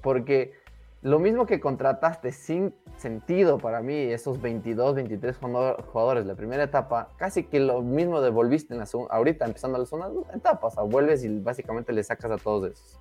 porque 0.00 0.54
lo 1.02 1.18
mismo 1.18 1.44
que 1.44 1.58
contrataste 1.58 2.30
sin 2.30 2.72
sentido 2.96 3.58
para 3.58 3.82
mí, 3.82 3.94
esos 3.94 4.40
22, 4.40 4.94
23 4.94 5.38
jugadores 5.38 6.24
la 6.24 6.36
primera 6.36 6.62
etapa, 6.62 7.10
casi 7.16 7.44
que 7.44 7.58
lo 7.58 7.82
mismo 7.82 8.20
devolviste 8.20 8.74
en 8.74 8.78
la 8.78 8.86
ahorita 9.10 9.44
empezando 9.44 9.76
la 9.76 9.86
segunda 9.86 10.08
etapa, 10.32 10.68
o 10.68 10.70
sea, 10.70 10.84
vuelves 10.84 11.24
y 11.24 11.40
básicamente 11.40 11.92
le 11.92 12.04
sacas 12.04 12.30
a 12.30 12.38
todos 12.38 12.70
esos. 12.70 13.00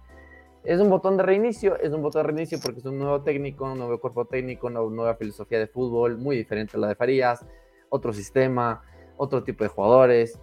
Es 0.63 0.79
un 0.79 0.89
botón 0.89 1.17
de 1.17 1.23
reinicio, 1.23 1.77
es 1.77 1.93
un 1.93 2.01
botón 2.01 2.23
de 2.23 2.27
reinicio 2.29 2.57
porque 2.63 2.79
es 2.79 2.85
un 2.87 2.97
nuevo 2.97 3.21
técnico, 3.21 3.65
un 3.65 3.77
nuevo 3.77 3.99
cuerpo 3.99 4.25
técnico, 4.25 4.65
una 4.65 4.79
nueva 4.81 5.13
filosofía 5.13 5.59
de 5.59 5.67
fútbol, 5.67 6.17
muy 6.17 6.35
diferente 6.35 6.77
a 6.77 6.79
la 6.79 6.87
de 6.87 6.95
Farías, 6.95 7.45
otro 7.89 8.11
sistema, 8.11 8.81
otro 9.17 9.43
tipo 9.43 9.63
de 9.63 9.69
jugadores. 9.69 10.39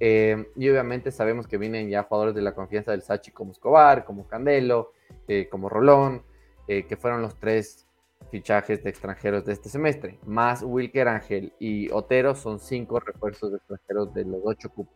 Eh, 0.00 0.48
y 0.56 0.68
obviamente 0.68 1.12
sabemos 1.12 1.46
que 1.46 1.56
vienen 1.56 1.88
ya 1.88 2.02
jugadores 2.02 2.34
de 2.34 2.42
la 2.42 2.54
confianza 2.54 2.90
del 2.90 3.02
Sachi 3.02 3.30
como 3.30 3.52
Escobar, 3.52 4.04
como 4.04 4.26
Candelo, 4.26 4.92
eh, 5.28 5.48
como 5.48 5.68
Rolón, 5.68 6.22
eh, 6.66 6.84
que 6.86 6.96
fueron 6.96 7.22
los 7.22 7.38
tres 7.38 7.86
fichajes 8.30 8.82
de 8.82 8.90
extranjeros 8.90 9.44
de 9.44 9.52
este 9.52 9.68
semestre. 9.68 10.18
Más 10.26 10.62
Wilker 10.62 11.08
Ángel 11.08 11.52
y 11.58 11.90
Otero 11.92 12.34
son 12.34 12.58
cinco 12.58 12.98
refuerzos 12.98 13.50
de 13.52 13.58
extranjeros 13.58 14.12
de 14.14 14.24
los 14.24 14.40
ocho 14.44 14.70
cupos 14.70 14.94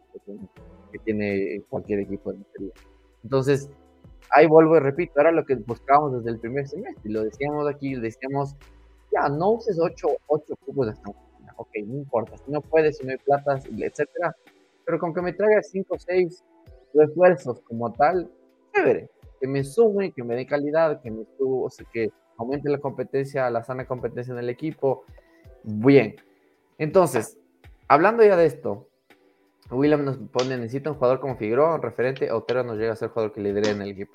que 0.91 0.99
tiene, 1.01 1.63
cualquier 1.69 2.01
equipo 2.01 2.33
de 2.33 2.39
materia. 2.39 2.73
Entonces, 3.23 3.71
ahí 4.31 4.47
vuelvo 4.47 4.77
y 4.77 4.81
repito, 4.81 5.21
era 5.21 5.31
lo 5.31 5.45
que 5.45 5.55
buscábamos 5.57 6.19
desde 6.19 6.31
el 6.31 6.41
primer 6.41 6.67
semestre. 6.67 7.03
Y 7.05 7.13
lo 7.13 7.23
decíamos 7.23 7.69
aquí, 7.69 7.95
decíamos, 7.95 8.57
ya, 9.13 9.29
no 9.29 9.53
uses 9.53 9.79
ocho, 9.81 10.09
ocho 10.27 10.57
cupos 10.65 10.87
de 10.87 10.93
extranjeros 10.93 11.28
ok, 11.59 11.69
no 11.87 11.97
importa, 11.97 12.37
si 12.39 12.51
no 12.51 12.61
puedes, 12.61 12.99
si 12.99 13.05
no 13.05 13.13
hay 13.13 13.19
plata, 13.19 13.61
etcétera, 13.79 14.35
pero 14.85 14.99
con 14.99 15.13
que 15.13 15.21
me 15.21 15.33
traiga 15.35 15.63
5 15.63 15.95
o 15.95 15.99
6 15.99 16.45
refuerzos 16.95 17.61
como 17.61 17.93
tal, 17.93 18.31
chévere, 18.75 19.11
que 19.41 19.47
me 19.47 19.65
sume, 19.65 20.13
que 20.13 20.25
me 20.25 20.35
dé 20.35 20.47
calidad, 20.47 21.03
que 21.03 21.11
me 21.11 21.25
o 21.39 21.69
sea, 21.69 21.87
que 21.93 22.11
aumente 22.39 22.71
la 22.71 22.79
competencia, 22.79 23.51
la 23.51 23.63
sana 23.65 23.87
competencia 23.87 24.33
en 24.33 24.39
el 24.39 24.49
equipo, 24.49 25.05
bien. 25.63 26.17
Entonces, 26.79 27.37
hablando 27.89 28.25
ya 28.25 28.37
de 28.37 28.47
esto, 28.47 28.89
William 29.71 30.05
nos 30.05 30.17
pone, 30.17 30.57
necesita 30.57 30.91
un 30.91 30.97
jugador 30.97 31.21
como 31.21 31.37
Figueroa, 31.37 31.75
un 31.75 31.83
referente, 31.83 32.33
Otero 32.33 32.63
nos 32.63 32.79
llega 32.79 32.93
a 32.93 32.97
ser 32.97 33.11
jugador 33.11 33.33
que 33.33 33.41
lidere 33.41 33.71
en 33.71 33.83
el 33.83 33.91
equipo. 33.91 34.15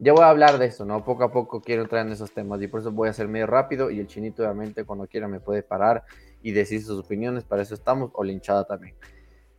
Ya 0.00 0.12
voy 0.12 0.22
a 0.22 0.30
hablar 0.30 0.58
de 0.58 0.66
eso, 0.66 0.84
¿no? 0.84 1.04
Poco 1.04 1.24
a 1.24 1.32
poco 1.32 1.60
quiero 1.60 1.82
entrar 1.82 2.06
en 2.06 2.12
esos 2.12 2.32
temas 2.32 2.62
y 2.62 2.68
por 2.68 2.80
eso 2.80 2.92
voy 2.92 3.08
a 3.08 3.12
ser 3.12 3.28
medio 3.28 3.46
rápido 3.46 3.90
y 3.90 3.98
el 3.98 4.06
chinito 4.06 4.42
obviamente 4.42 4.84
cuando 4.84 5.06
quiera 5.06 5.26
me 5.26 5.40
puede 5.40 5.62
parar 5.62 6.04
y 6.42 6.52
decir 6.52 6.82
sus 6.82 7.04
opiniones, 7.04 7.44
para 7.44 7.62
eso 7.62 7.74
estamos, 7.74 8.10
o 8.14 8.24
linchada 8.24 8.64
también. 8.64 8.94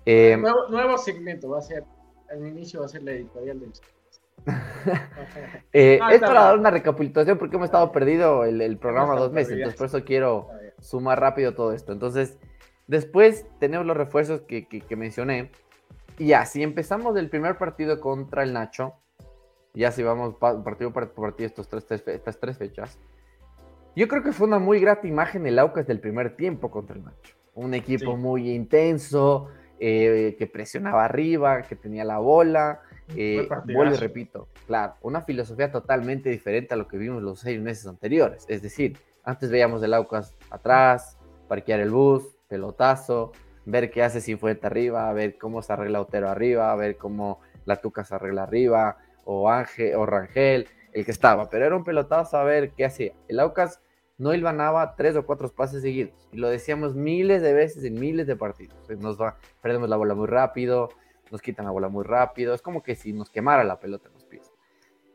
Eh, 0.06 0.38
nuevo, 0.38 0.98
segmento, 0.98 1.50
va 1.50 1.60
a 1.60 1.62
ser, 1.62 1.84
al 2.32 2.46
inicio 2.46 2.80
va 2.80 2.86
a 2.86 2.90
ser 2.90 3.04
la 3.04 3.12
editorial 3.12 3.60
del... 3.60 3.72
eh, 5.74 6.00
es 6.12 6.22
para 6.22 6.44
dar 6.44 6.58
una 6.58 6.72
recapitulación 6.72 7.38
porque 7.38 7.58
hemos 7.58 7.66
estado 7.66 7.92
perdido 7.92 8.46
el, 8.46 8.78
programa 8.78 9.16
dos 9.16 9.34
meses, 9.34 9.54
entonces 9.54 9.78
por 9.78 9.88
eso 9.88 10.06
quiero 10.06 10.48
sumar 10.80 11.20
rápido 11.20 11.54
todo 11.54 11.74
esto. 11.74 11.92
Entonces, 11.92 12.38
después 12.88 13.46
tenemos 13.60 13.86
los 13.86 13.98
refuerzos 13.98 14.42
que, 14.42 14.68
que, 14.68 14.96
mencioné. 14.96 15.52
Y 16.18 16.34
así 16.34 16.64
empezamos 16.64 17.16
el 17.18 17.30
primer 17.30 17.58
partido 17.58 18.00
contra 18.00 18.44
el 18.44 18.54
Nacho. 18.54 18.94
Ya 19.74 19.92
si 19.92 20.04
vamos 20.04 20.36
partido 20.36 20.92
por 20.92 21.12
partido 21.14 21.48
estos 21.48 21.68
tres, 21.68 21.86
estas 22.08 22.40
tres 22.40 22.58
fechas. 22.58 22.98
Yo 23.96 24.08
creo 24.08 24.24
que 24.24 24.32
fue 24.32 24.48
una 24.48 24.60
muy 24.60 24.80
grata 24.80 25.08
imagen 25.08 25.46
el 25.46 25.60
Aucas 25.60 25.88
del 25.88 26.00
primer 26.00 26.36
tiempo 26.36 26.72
contra 26.72 26.96
el 26.96 27.04
Nacho. 27.04 27.36
Un 27.56 27.74
equipo 27.74 28.16
muy 28.16 28.52
intenso, 28.52 29.50
eh, 29.80 30.36
que 30.38 30.48
presionaba 30.48 31.06
arriba, 31.06 31.62
que 31.64 31.76
tenía 31.76 32.04
la 32.04 32.20
bola. 32.20 32.82
Eh, 33.16 33.48
vuelvo 33.66 33.96
y 33.96 33.98
repito, 33.98 34.48
claro, 34.68 34.94
una 35.02 35.22
filosofía 35.22 35.72
totalmente 35.72 36.30
diferente 36.30 36.76
a 36.76 36.78
lo 36.78 36.88
que 36.88 36.98
vimos 36.98 37.24
los 37.24 37.40
seis 37.40 37.60
meses 37.60 37.88
anteriores. 37.88 38.46
Es 38.48 38.62
decir, 38.62 38.98
antes 39.24 39.50
veíamos 39.50 39.82
el 39.84 39.94
Aucas 39.94 40.36
atrás, 40.50 41.18
parquear 41.48 41.80
el 41.80 41.90
bus, 41.90 42.38
pelotazo, 42.48 43.32
ver 43.66 43.90
qué 43.90 44.04
hace 44.04 44.38
fuente 44.38 44.68
arriba, 44.68 45.12
ver 45.14 45.38
cómo 45.38 45.62
se 45.62 45.74
arregla 45.74 46.02
Otero 46.02 46.30
arriba, 46.30 46.76
ver 46.76 46.98
cómo 46.98 47.40
la 47.66 47.78
Tuca 47.78 48.04
se 48.04 48.16
arregla 48.16 48.44
arriba, 48.44 48.98
o 49.26 49.50
Ángel, 49.50 49.96
o 49.96 50.06
Rangel, 50.06 50.68
el 50.94 51.06
que 51.06 51.12
estaba, 51.12 51.50
pero 51.50 51.66
era 51.66 51.76
un 51.76 51.84
pelotazo 51.84 52.38
a 52.38 52.44
ver 52.44 52.72
qué 52.72 52.86
hacía. 52.86 53.14
El 53.28 53.40
Aucas 53.40 53.82
no 54.18 54.34
ilvanaba 54.34 54.96
tres 54.96 55.16
o 55.16 55.26
cuatro 55.26 55.50
pases 55.50 55.82
seguidos. 55.82 56.28
Y 56.32 56.38
lo 56.38 56.50
decíamos 56.50 56.94
miles 56.94 57.42
de 57.42 57.54
veces 57.54 57.84
en 57.86 58.00
miles 58.00 58.28
de 58.28 58.36
partidos. 58.36 58.78
Nos 59.00 59.20
va, 59.20 59.38
perdemos 59.62 59.90
la 59.90 59.96
bola 59.96 60.14
muy 60.14 60.28
rápido, 60.28 60.90
nos 61.32 61.42
quitan 61.42 61.66
la 61.66 61.72
bola 61.72 61.88
muy 61.88 62.04
rápido. 62.04 62.54
Es 62.54 62.62
como 62.62 62.84
que 62.84 62.96
si 62.96 63.14
nos 63.14 63.30
quemara 63.30 63.64
la 63.64 63.80
pelota 63.80 64.10
en 64.10 64.14
los 64.16 64.26
pies. 64.26 64.52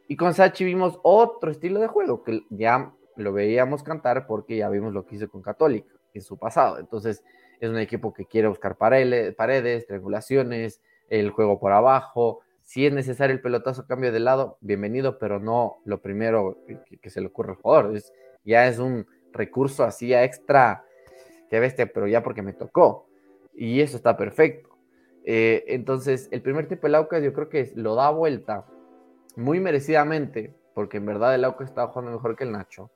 Y 0.08 0.16
con 0.16 0.34
Sachi 0.34 0.64
vimos 0.64 0.98
otro 1.02 1.50
estilo 1.50 1.80
de 1.80 1.86
juego 1.86 2.22
que 2.22 2.44
ya 2.50 2.92
lo 3.16 3.32
veíamos 3.32 3.82
cantar 3.82 4.26
porque 4.26 4.56
ya 4.56 4.68
vimos 4.68 4.92
lo 4.92 5.04
que 5.06 5.16
hizo 5.16 5.28
con 5.28 5.42
Católica 5.42 5.92
en 6.14 6.22
su 6.22 6.38
pasado. 6.38 6.78
Entonces 6.78 7.22
es 7.60 7.68
un 7.68 7.78
equipo 7.78 8.12
que 8.12 8.24
quiere 8.24 8.48
buscar 8.48 8.76
paredes, 8.76 9.34
paredes 9.34 9.86
triangulaciones, 9.86 10.80
el 11.08 11.30
juego 11.30 11.58
por 11.58 11.72
abajo. 11.72 12.40
Si 12.64 12.86
es 12.86 12.92
necesario 12.92 13.36
el 13.36 13.42
pelotazo 13.42 13.86
cambio 13.86 14.10
de 14.10 14.20
lado, 14.20 14.56
bienvenido, 14.62 15.18
pero 15.18 15.38
no 15.38 15.82
lo 15.84 16.00
primero 16.00 16.64
que, 17.00 17.10
se 17.10 17.20
le 17.20 17.26
ocurre 17.26 17.52
al 17.52 17.58
jugador. 17.58 17.94
Es 17.94 18.10
ya 18.42 18.66
es 18.66 18.78
un 18.78 19.06
recurso 19.32 19.84
así 19.84 20.14
extra, 20.14 20.82
que 21.50 21.60
bestia, 21.60 21.86
pero 21.92 22.06
ya 22.06 22.22
porque 22.22 22.40
me 22.40 22.54
tocó. 22.54 23.06
Y 23.52 23.82
eso 23.82 23.98
está 23.98 24.16
perfecto. 24.16 24.70
Eh, 25.24 25.64
entonces, 25.68 26.28
el 26.32 26.40
primer 26.40 26.66
tipo 26.66 26.88
de 26.88 26.96
Aucas 26.96 27.22
yo 27.22 27.34
creo 27.34 27.50
que 27.50 27.70
lo 27.74 27.94
da 27.94 28.10
vuelta 28.10 28.64
muy 29.36 29.60
merecidamente, 29.60 30.54
porque 30.74 30.96
en 30.96 31.06
verdad 31.06 31.34
el 31.34 31.44
Aucas 31.44 31.68
estaba 31.68 31.92
jugando 31.92 32.12
mejor 32.12 32.34
que 32.34 32.44
el 32.44 32.52
Nacho. 32.52 32.90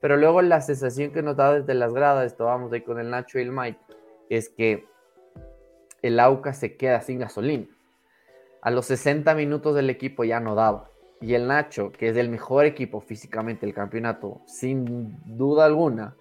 Pero 0.00 0.16
luego 0.16 0.42
la 0.42 0.60
sensación 0.60 1.12
que 1.12 1.22
nos 1.22 1.36
da 1.36 1.60
desde 1.60 1.74
las 1.74 1.94
gradas, 1.94 2.26
estábamos 2.26 2.72
ahí 2.72 2.82
con 2.82 2.98
el 2.98 3.10
Nacho 3.10 3.38
y 3.38 3.42
el 3.42 3.52
Mike, 3.52 3.78
es 4.28 4.48
que 4.48 4.86
el 6.02 6.18
Aucas 6.18 6.58
se 6.58 6.76
queda 6.76 7.00
sin 7.00 7.20
gasolina. 7.20 7.73
A 8.64 8.70
los 8.70 8.86
60 8.86 9.34
minutos 9.34 9.74
del 9.74 9.90
equipo 9.90 10.24
ya 10.24 10.40
no 10.40 10.54
daba 10.54 10.88
y 11.20 11.34
el 11.34 11.46
Nacho, 11.46 11.92
que 11.92 12.08
es 12.08 12.16
el 12.16 12.30
mejor 12.30 12.64
equipo 12.64 13.02
físicamente 13.02 13.66
del 13.66 13.74
campeonato, 13.74 14.40
sin 14.46 15.18
duda 15.36 15.66
alguna, 15.66 16.16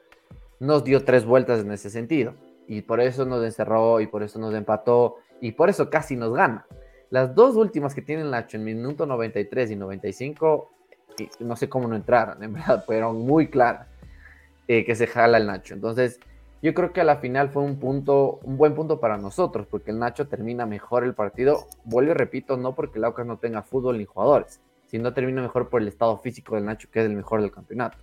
nos 0.60 0.84
dio 0.84 1.06
tres 1.06 1.24
vueltas 1.26 1.62
en 1.62 1.72
ese 1.72 1.90
sentido. 1.90 2.36
Y 2.68 2.82
por 2.82 3.00
eso 3.00 3.24
nos 3.26 3.46
encerró 3.46 4.02
y 4.02 4.08
por 4.08 4.24
eso 4.24 4.40
nos 4.40 4.54
empató 4.54 5.20
y 5.40 5.54
por 5.54 5.70
eso 5.70 5.90
casi 5.90 6.18
nos 6.18 6.34
gana. 6.34 6.66
Las 7.10 7.34
dos 7.34 7.56
últimas 7.56 7.96
que 7.96 8.02
tiene 8.02 8.24
el 8.24 8.32
Nacho 8.32 8.58
en 8.58 8.66
minuto 8.66 9.06
93 9.06 9.72
y 9.72 9.76
95, 9.78 10.70
no 11.40 11.56
sé 11.56 11.70
cómo 11.70 11.88
no 11.88 11.96
entraron, 11.96 12.44
en 12.44 12.54
verdad, 12.54 12.84
fueron 12.86 13.20
muy 13.22 13.48
claras 13.48 13.88
eh, 14.68 14.84
que 14.84 14.96
se 14.96 15.08
jala 15.08 15.38
el 15.38 15.48
Nacho. 15.48 15.76
Entonces, 15.76 16.20
yo 16.64 16.74
creo 16.74 16.94
que 16.94 17.02
a 17.02 17.04
la 17.04 17.18
final 17.18 17.50
fue 17.50 17.62
un 17.62 17.78
punto, 17.78 18.40
un 18.42 18.56
buen 18.56 18.74
punto 18.74 19.02
para 19.02 19.18
nosotros, 19.18 19.68
porque 19.70 19.92
el 19.92 20.00
Nacho 20.00 20.30
termina 20.30 20.66
mejor 20.66 21.04
el 21.04 21.14
partido. 21.14 21.68
Vuelvo 21.84 22.12
y 22.12 22.14
repito, 22.14 22.56
no 22.56 22.74
porque 22.74 23.00
el 23.00 23.04
Aucas 23.04 23.26
no 23.26 23.38
tenga 23.38 23.64
fútbol 23.64 23.98
ni 23.98 24.06
jugadores, 24.06 24.62
sino 24.88 25.14
termina 25.14 25.42
mejor 25.42 25.68
por 25.68 25.82
el 25.82 25.90
estado 25.90 26.18
físico 26.20 26.56
del 26.56 26.64
Nacho, 26.64 26.88
que 26.90 27.02
es 27.02 27.06
el 27.06 27.18
mejor 27.18 27.42
del 27.42 27.52
campeonato. 27.52 27.98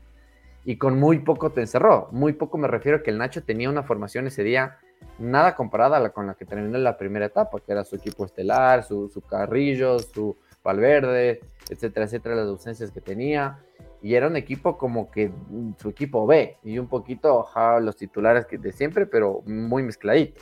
Y 0.66 0.77
con 0.77 1.01
muy 1.01 1.20
poco 1.20 1.53
te 1.53 1.62
encerró. 1.62 2.09
Muy 2.12 2.35
poco 2.35 2.59
me 2.59 2.68
refiero 2.68 2.99
a 2.99 3.03
que 3.03 3.11
el 3.11 3.16
Nacho 3.16 3.42
tenía 3.42 3.70
una 3.70 3.83
formación 3.83 4.27
ese 4.27 4.44
día 4.44 4.77
nada 5.18 5.57
comparada 5.57 6.11
con 6.11 6.27
la 6.27 6.35
que 6.35 6.44
terminó 6.44 6.77
en 6.77 6.85
la 6.85 6.99
primera 6.99 7.25
etapa, 7.25 7.61
que 7.61 7.73
era 7.73 7.83
su 7.83 7.96
equipo 7.96 8.27
estelar, 8.27 8.85
su, 8.85 9.09
su 9.09 9.23
Carrillo, 9.23 9.99
su 10.01 10.37
Valverde, 10.62 11.40
etcétera, 11.70 12.05
etcétera, 12.05 12.35
las 12.35 12.49
ausencias 12.49 12.90
que 12.90 13.01
tenía 13.01 13.59
y 14.03 14.15
era 14.15 14.27
un 14.27 14.37
equipo 14.37 14.79
como 14.79 15.11
que 15.11 15.29
mm, 15.29 15.73
su 15.77 15.91
equipo 15.91 16.27
B 16.27 16.59
y 16.63 16.79
un 16.79 16.89
poquito 16.89 17.47
los 17.81 17.97
titulares 17.97 18.47
de 18.51 18.73
siempre, 18.73 19.07
pero 19.07 19.43
muy 19.47 19.83
mezcladito. 19.83 20.41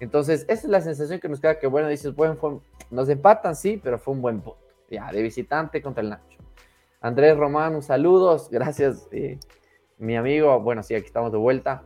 Entonces, 0.00 0.42
esa 0.48 0.66
es 0.66 0.70
la 0.70 0.80
sensación 0.80 1.20
que 1.20 1.28
nos 1.28 1.40
queda 1.40 1.58
que, 1.58 1.66
bueno, 1.66 1.88
dices, 1.88 2.14
bueno, 2.14 2.62
nos 2.90 3.08
empatan, 3.08 3.56
sí, 3.56 3.80
pero 3.82 3.98
fue 3.98 4.14
un 4.14 4.22
buen 4.22 4.40
punto. 4.40 4.60
Ya, 4.90 5.10
de 5.12 5.22
visitante 5.22 5.82
contra 5.82 6.02
el 6.02 6.10
Nacho. 6.10 6.38
Andrés 7.00 7.36
Román, 7.36 7.74
un 7.74 7.82
saludos, 7.82 8.48
gracias, 8.50 9.08
eh, 9.12 9.38
mi 9.98 10.16
amigo. 10.16 10.60
Bueno, 10.60 10.82
sí, 10.82 10.94
aquí 10.94 11.06
estamos 11.06 11.32
de 11.32 11.38
vuelta. 11.38 11.82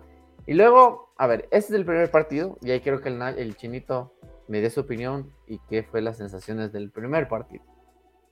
Y 0.47 0.55
luego, 0.55 1.13
a 1.17 1.27
ver, 1.27 1.49
este 1.51 1.73
es 1.73 1.79
el 1.79 1.85
primer 1.85 2.11
partido, 2.11 2.59
y 2.61 2.71
ahí 2.71 2.81
quiero 2.81 3.01
que 3.01 3.09
el, 3.09 3.21
el 3.23 3.57
chinito 3.57 4.13
me 4.49 4.61
dé 4.61 4.71
su 4.71 4.81
opinión 4.81 5.33
y 5.47 5.59
qué 5.69 5.83
fue 5.83 6.03
las 6.03 6.19
sensaciones 6.19 6.73
del 6.73 6.91
primer 6.91 7.29
partido. 7.29 7.65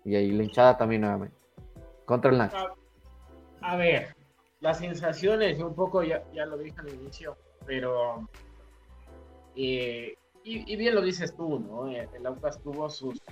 Y 0.04 0.16
ahí 0.16 0.30
la 0.30 0.42
hinchada 0.42 0.76
también 0.76 1.02
nuevamente. 1.02 1.39
Contra 2.10 2.32
el 2.32 2.38
Nacho. 2.38 2.76
A, 3.60 3.76
ver, 3.76 4.16
las 4.58 4.78
sensaciones, 4.78 5.60
un 5.60 5.76
poco 5.76 6.02
ya, 6.02 6.24
ya 6.32 6.44
lo 6.44 6.58
dije 6.58 6.74
al 6.80 6.92
inicio, 6.92 7.36
pero. 7.64 8.28
Eh, 9.54 10.16
y, 10.42 10.74
bien 10.74 10.96
lo 10.96 11.02
dices 11.02 11.36
tú, 11.36 11.60
¿no? 11.60 11.88
Eh, 11.88 12.08
el 12.12 12.26
Aucas 12.26 12.60
tuvo 12.60 12.90
sus 12.90 13.22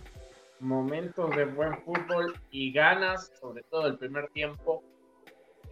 momentos 0.60 1.34
de 1.34 1.46
buen 1.46 1.76
fútbol 1.78 2.34
y 2.52 2.72
ganas, 2.72 3.32
sobre 3.40 3.64
todo 3.64 3.88
el 3.88 3.98
primer 3.98 4.28
tiempo, 4.28 4.84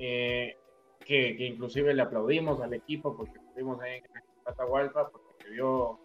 eh, 0.01 0.57
que, 0.99 1.37
que, 1.37 1.47
inclusive 1.47 1.95
le 1.95 2.03
aplaudimos 2.03 2.61
al 2.61 2.75
equipo 2.75 3.17
porque 3.17 3.39
estuvimos 3.39 3.81
ahí 3.83 3.99
en 3.99 4.05
Atahualpa, 4.47 5.11
porque 5.11 5.49
vio 5.51 6.01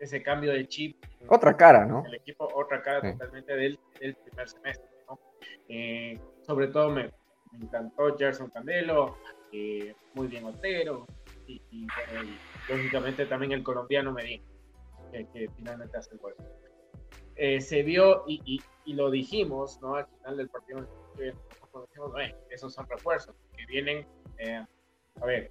ese 0.00 0.22
cambio 0.22 0.54
de 0.54 0.66
chip. 0.68 1.04
Otra 1.28 1.54
cara, 1.54 1.84
¿no? 1.84 2.02
El 2.06 2.14
equipo, 2.14 2.48
otra 2.54 2.80
cara 2.80 3.12
totalmente 3.12 3.54
del, 3.54 3.78
del 4.00 4.14
primer 4.14 4.48
semestre. 4.48 4.95
Eh, 5.68 6.18
sobre 6.42 6.68
todo 6.68 6.90
me, 6.90 7.10
encantó 7.60 8.16
Gerson 8.16 8.50
Candelo, 8.50 9.16
eh, 9.52 9.94
muy 10.14 10.28
bien 10.28 10.44
Otero, 10.44 11.06
y, 11.46 11.60
lógicamente 12.68 13.26
también 13.26 13.52
el 13.52 13.62
colombiano 13.62 14.12
Medina, 14.12 14.44
que, 15.12 15.26
que 15.32 15.48
finalmente 15.56 15.96
hace 15.96 16.14
el 16.14 16.18
gol. 16.18 16.34
Eh, 17.36 17.60
se 17.60 17.82
vio 17.82 18.24
y, 18.26 18.62
lo 18.86 19.10
dijimos 19.10 19.80
¿no? 19.82 19.96
al 19.96 20.06
final 20.06 20.36
del 20.36 20.48
partido, 20.48 20.88
esos 22.50 22.72
son 22.72 22.88
refuerzos 22.88 23.34
que 23.56 23.66
vienen, 23.66 24.06
a 25.20 25.26
ver, 25.26 25.50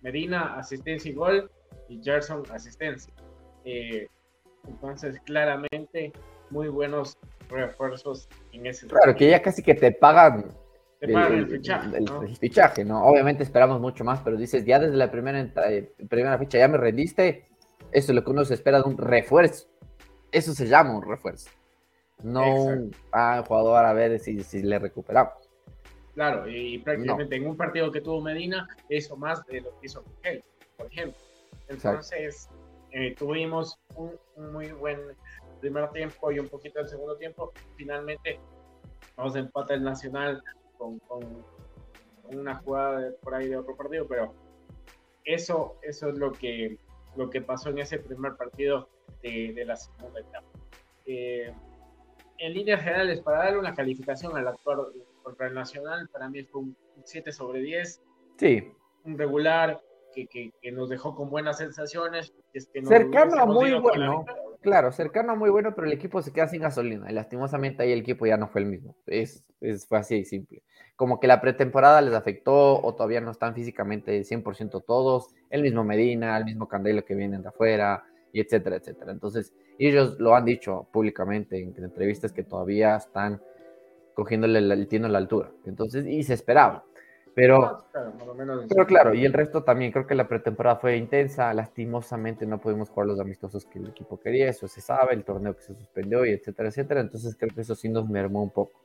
Medina 0.00 0.58
asistencia 0.58 1.10
y 1.10 1.14
gol 1.14 1.50
y 1.88 2.02
Gerson 2.02 2.42
asistencia. 2.50 3.12
entonces, 4.66 5.20
claramente, 5.20 6.12
muy 6.50 6.68
buenos 6.68 7.18
refuerzos 7.48 8.28
en 8.52 8.66
ese 8.66 8.86
Claro, 8.86 9.14
que 9.14 9.30
ya 9.30 9.42
casi 9.42 9.62
que 9.62 9.74
te 9.74 9.92
pagan, 9.92 10.52
el, 11.00 11.46
fichaje, 11.46 12.00
¿no? 12.00 12.22
fichaje, 12.40 12.84
¿no? 12.84 13.04
Obviamente 13.04 13.44
esperamos 13.44 13.80
mucho 13.80 14.04
más, 14.04 14.20
pero 14.20 14.36
dices, 14.36 14.64
ya 14.64 14.78
desde 14.78 14.96
la 14.96 15.10
primera, 15.10 15.48
eh, 15.68 15.92
primera 16.08 16.36
fecha 16.38 16.58
ya 16.58 16.68
me 16.68 16.76
rendiste, 16.76 17.46
eso 17.92 18.12
es 18.12 18.16
lo 18.16 18.24
que 18.24 18.30
uno 18.30 18.44
se 18.44 18.54
espera 18.54 18.78
de 18.78 18.88
un 18.88 18.98
refuerzo. 18.98 19.68
Eso 20.32 20.52
se 20.52 20.66
llama 20.66 20.96
un 20.96 21.08
refuerzo. 21.08 21.50
No 22.22 22.64
un 22.64 22.96
ah, 23.12 23.44
jugador 23.46 23.84
a 23.84 23.92
ver 23.92 24.18
si, 24.18 24.42
si 24.42 24.62
le 24.62 24.78
recuperamos. 24.78 25.48
Claro, 26.14 26.48
y 26.48 26.78
prácticamente 26.78 27.36
en 27.36 27.46
un 27.46 27.56
partido 27.56 27.92
que 27.92 28.00
tuvo 28.00 28.20
Medina, 28.20 28.68
eso 28.88 29.16
más 29.16 29.46
de 29.46 29.60
lo 29.60 29.70
que 29.78 29.86
hizo 29.86 30.02
Miguel, 30.02 30.42
por 30.76 30.88
ejemplo. 30.88 31.20
Entonces, 31.68 32.48
eh, 32.90 33.14
tuvimos 33.16 33.78
un, 33.94 34.18
muy 34.52 34.72
buen 34.72 34.98
primer 35.58 35.90
tiempo 35.90 36.30
y 36.32 36.38
un 36.38 36.48
poquito 36.48 36.78
del 36.78 36.88
segundo 36.88 37.16
tiempo. 37.16 37.52
Finalmente 37.76 38.40
nos 39.16 39.36
empata 39.36 39.74
el 39.74 39.82
Nacional 39.82 40.42
con, 40.76 41.00
una 42.30 42.56
jugada 42.56 43.10
por 43.22 43.34
ahí 43.34 43.48
de 43.48 43.56
otro 43.56 43.74
partido, 43.76 44.06
pero 44.06 44.34
eso, 45.24 45.76
eso 45.82 46.08
es 46.10 46.18
lo 46.18 46.32
que, 46.32 46.78
lo 47.16 47.30
que 47.30 47.40
pasó 47.40 47.70
en 47.70 47.78
ese 47.78 47.98
primer 47.98 48.36
partido 48.36 48.88
de, 49.22 49.64
la 49.66 49.76
segunda 49.76 50.20
etapa. 50.20 50.46
Eh, 51.06 51.52
en 52.38 52.54
líneas 52.54 52.82
generales, 52.82 53.20
para 53.20 53.38
darle 53.38 53.58
una 53.58 53.74
calificación 53.74 54.36
al 54.36 54.46
actuar 54.46 54.78
contra 55.22 55.48
el 55.48 55.54
Nacional, 55.54 56.08
para 56.08 56.28
mí 56.28 56.44
fue 56.44 56.62
un 56.62 56.76
7 57.04 57.32
sobre 57.32 57.60
10. 57.60 58.02
Sí. 58.36 58.72
Un 59.04 59.18
regular 59.18 59.80
que, 60.14 60.26
que, 60.26 60.72
nos 60.72 60.88
dejó 60.88 61.14
con 61.14 61.30
buenas 61.30 61.58
sensaciones. 61.58 62.32
Cercano 62.84 63.40
a 63.40 63.46
muy 63.46 63.74
bueno. 63.74 64.24
Claro, 64.60 64.90
cercano 64.90 65.36
muy 65.36 65.50
bueno, 65.50 65.74
pero 65.74 65.86
el 65.86 65.92
equipo 65.92 66.20
se 66.20 66.32
queda 66.32 66.48
sin 66.48 66.62
gasolina. 66.62 67.10
Y 67.10 67.14
lastimosamente 67.14 67.82
ahí 67.82 67.92
el 67.92 68.00
equipo 68.00 68.26
ya 68.26 68.36
no 68.36 68.48
fue 68.48 68.62
el 68.62 68.66
mismo. 68.66 68.96
Es, 69.06 69.44
es 69.60 69.86
fue 69.86 69.98
así 69.98 70.18
de 70.18 70.24
simple. 70.24 70.62
Como 70.96 71.20
que 71.20 71.28
la 71.28 71.40
pretemporada 71.40 72.00
les 72.00 72.14
afectó 72.14 72.80
o 72.82 72.94
todavía 72.94 73.20
no 73.20 73.30
están 73.30 73.54
físicamente 73.54 74.24
100% 74.24 74.80
todos. 74.84 75.28
El 75.50 75.62
mismo 75.62 75.84
Medina, 75.84 76.36
el 76.36 76.44
mismo 76.44 76.66
Candelo 76.66 77.04
que 77.04 77.14
vienen 77.14 77.42
de 77.42 77.48
afuera, 77.48 78.04
y 78.32 78.40
etcétera, 78.40 78.76
etcétera. 78.76 79.12
Entonces, 79.12 79.52
ellos 79.78 80.16
lo 80.18 80.34
han 80.34 80.44
dicho 80.44 80.88
públicamente 80.92 81.60
en, 81.60 81.74
entrevistas 81.82 82.32
que 82.32 82.42
todavía 82.42 82.96
están 82.96 83.40
cogiéndole 84.14 84.58
el, 84.58 84.72
el 84.72 85.04
a 85.04 85.08
la 85.08 85.18
altura. 85.18 85.50
Entonces, 85.66 86.06
y 86.06 86.22
se 86.24 86.34
esperaba. 86.34 86.84
Pero, 87.38 87.84
pero 88.68 88.84
claro, 88.84 89.14
y 89.14 89.24
el 89.24 89.32
resto 89.32 89.62
también, 89.62 89.92
creo 89.92 90.08
que 90.08 90.16
la 90.16 90.26
pretemporada 90.26 90.74
fue 90.74 90.96
intensa, 90.96 91.54
lastimosamente 91.54 92.44
no 92.46 92.58
pudimos 92.58 92.90
jugar 92.90 93.06
los 93.06 93.20
amistosos 93.20 93.64
que 93.64 93.78
el 93.78 93.86
equipo 93.90 94.18
quería, 94.18 94.48
eso 94.48 94.66
se 94.66 94.80
sabe, 94.80 95.14
el 95.14 95.22
torneo 95.22 95.54
que 95.54 95.62
se 95.62 95.72
suspendió 95.72 96.26
y 96.26 96.30
etcétera, 96.30 96.68
etcétera, 96.68 97.00
entonces 97.00 97.36
creo 97.38 97.54
que 97.54 97.60
eso 97.60 97.76
sí 97.76 97.88
nos 97.88 98.08
mermó 98.08 98.42
un 98.42 98.50
poco. 98.50 98.80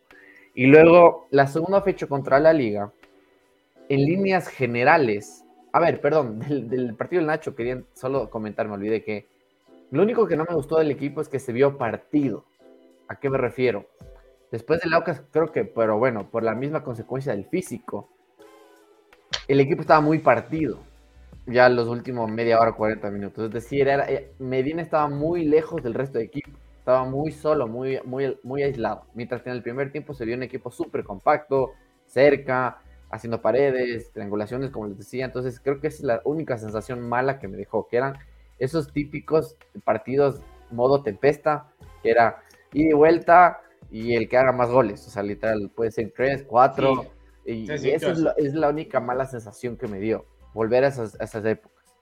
Y 0.54 0.68
luego, 0.68 1.26
la 1.32 1.48
segunda 1.48 1.82
fecha 1.82 2.06
contra 2.06 2.40
la 2.40 2.54
liga, 2.54 2.92
en 3.90 4.02
líneas 4.02 4.48
generales, 4.48 5.44
a 5.72 5.80
ver, 5.80 6.00
perdón, 6.00 6.40
del, 6.70 6.94
partido 6.94 7.22
del 7.22 7.28
Nacho 7.28 7.56
quería 7.56 7.82
solo 7.96 8.30
comentar, 8.30 8.68
me 8.68 8.76
olvidé 8.76 9.04
que 9.04 9.26
lo 9.90 10.04
único 10.04 10.28
que 10.28 10.38
no 10.38 10.46
me 10.48 10.54
gustó 10.54 10.78
del 10.78 10.92
equipo 10.92 11.22
es 11.22 11.28
que 11.28 11.40
se 11.40 11.54
vio 11.54 11.76
partido. 11.76 12.46
¿A 13.08 13.16
qué 13.16 13.32
me 13.32 13.40
refiero? 13.40 13.88
Después 14.52 14.80
del 14.82 14.94
Aucas, 14.94 15.24
creo 15.32 15.52
que, 15.52 15.66
pero 15.66 15.98
bueno, 15.98 16.30
por 16.30 16.44
la 16.44 16.54
misma 16.54 16.84
consecuencia 16.84 17.32
del 17.32 17.46
físico, 17.46 18.10
el 19.48 19.60
equipo 19.60 19.82
estaba 19.82 20.02
muy 20.02 20.20
partido, 20.20 20.80
ya 21.46 21.70
los 21.70 21.88
últimos 21.88 22.32
media 22.32 22.60
hora, 22.60 22.74
40 22.74 23.10
minutos. 23.12 23.46
Es 23.46 23.52
decir, 23.52 23.88
era, 23.88 24.10
eh, 24.10 24.32
Medina 24.40 24.82
estaba 24.82 25.08
muy 25.08 25.46
lejos 25.46 25.84
del 25.84 25.94
resto 25.94 26.18
del 26.18 26.28
equipo, 26.28 26.52
estaba 26.80 27.06
muy 27.06 27.32
solo, 27.32 27.68
muy, 27.68 28.00
muy, 28.06 28.38
muy 28.44 28.64
aislado. 28.64 29.06
Mientras 29.14 29.42
que 29.42 29.50
en 29.50 29.56
el 29.56 29.64
primer 29.64 29.92
tiempo 29.92 30.14
se 30.14 30.26
vio 30.26 30.36
un 30.36 30.44
equipo 30.44 30.72
súper 30.72 31.04
compacto, 31.04 31.72
cerca, 32.06 32.80
haciendo 33.10 33.42
paredes, 33.42 34.12
triangulaciones, 34.12 34.72
como 34.72 34.88
les 34.88 34.98
decía. 34.98 35.26
Entonces, 35.26 35.60
creo 35.60 35.80
que 35.80 35.88
es 35.88 36.02
la 36.02 36.22
única 36.26 36.58
sensación 36.58 37.02
mala 37.02 37.40
que 37.40 37.48
me 37.48 37.58
dejó, 37.58 37.88
que 37.88 37.98
eran 37.98 38.18
esos 38.60 38.92
típicos 38.92 39.56
partidos 39.84 40.42
modo 40.72 41.04
tempesta, 41.04 41.68
que 42.02 42.12
era 42.12 42.42
ida 42.74 42.90
y 42.90 42.94
vuelta 42.94 43.62
y 43.92 44.16
el 44.16 44.28
que 44.28 44.38
haga 44.38 44.52
más 44.52 44.70
goles. 44.70 45.06
O 45.08 45.12
sea, 45.12 45.24
literal, 45.24 45.72
puede 45.76 45.92
ser 45.92 46.12
tres, 46.16 46.44
cuatro. 46.48 47.06
Y, 47.46 47.70
esa 47.70 48.12
es 48.38 48.54
la, 48.54 48.70
única 48.70 49.00
mala 49.00 49.26
sensación 49.26 49.78
que 49.78 49.88
me 49.88 50.00
dio, 50.00 50.26
volver 50.54 50.86
a 50.86 50.88
esas, 50.88 51.46
épocas. 51.46 51.98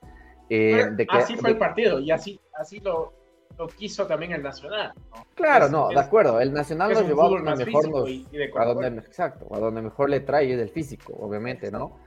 Eh, 0.49 0.83
así 1.09 1.35
fue 1.37 1.51
el 1.51 1.57
partido 1.57 1.99
y 1.99 2.11
así, 2.11 2.39
así 2.53 2.79
lo, 2.79 3.13
lo 3.57 3.67
quiso 3.67 4.07
también 4.07 4.31
el 4.33 4.43
Nacional. 4.43 4.93
Claro, 5.35 5.69
no, 5.69 5.89
de 5.89 5.99
acuerdo. 5.99 6.39
El 6.39 6.53
Nacional 6.53 6.93
nos 6.93 7.07
llevó 7.07 7.23
a 7.23 7.29
donde 7.29 7.65
mejor 7.65 7.89
nos, 7.89 8.09
a 8.55 8.65
donde, 8.65 8.87
exacto, 9.01 9.47
a 9.53 9.59
donde 9.59 9.81
mejor 9.81 10.09
le 10.09 10.21
trae 10.21 10.53
es 10.53 10.59
el 10.59 10.69
físico, 10.69 11.13
obviamente, 11.19 11.71
¿no? 11.71 11.97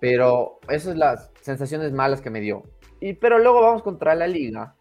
Pero 0.00 0.58
esas 0.68 0.82
son 0.82 0.98
las 0.98 1.30
sensaciones 1.40 1.92
malas 1.92 2.20
que 2.20 2.30
me 2.30 2.40
dio. 2.40 2.64
Y, 3.00 3.14
pero 3.14 3.38
luego 3.38 3.60
vamos 3.60 3.82
contra 3.82 4.14
la 4.14 4.26
liga. 4.26 4.76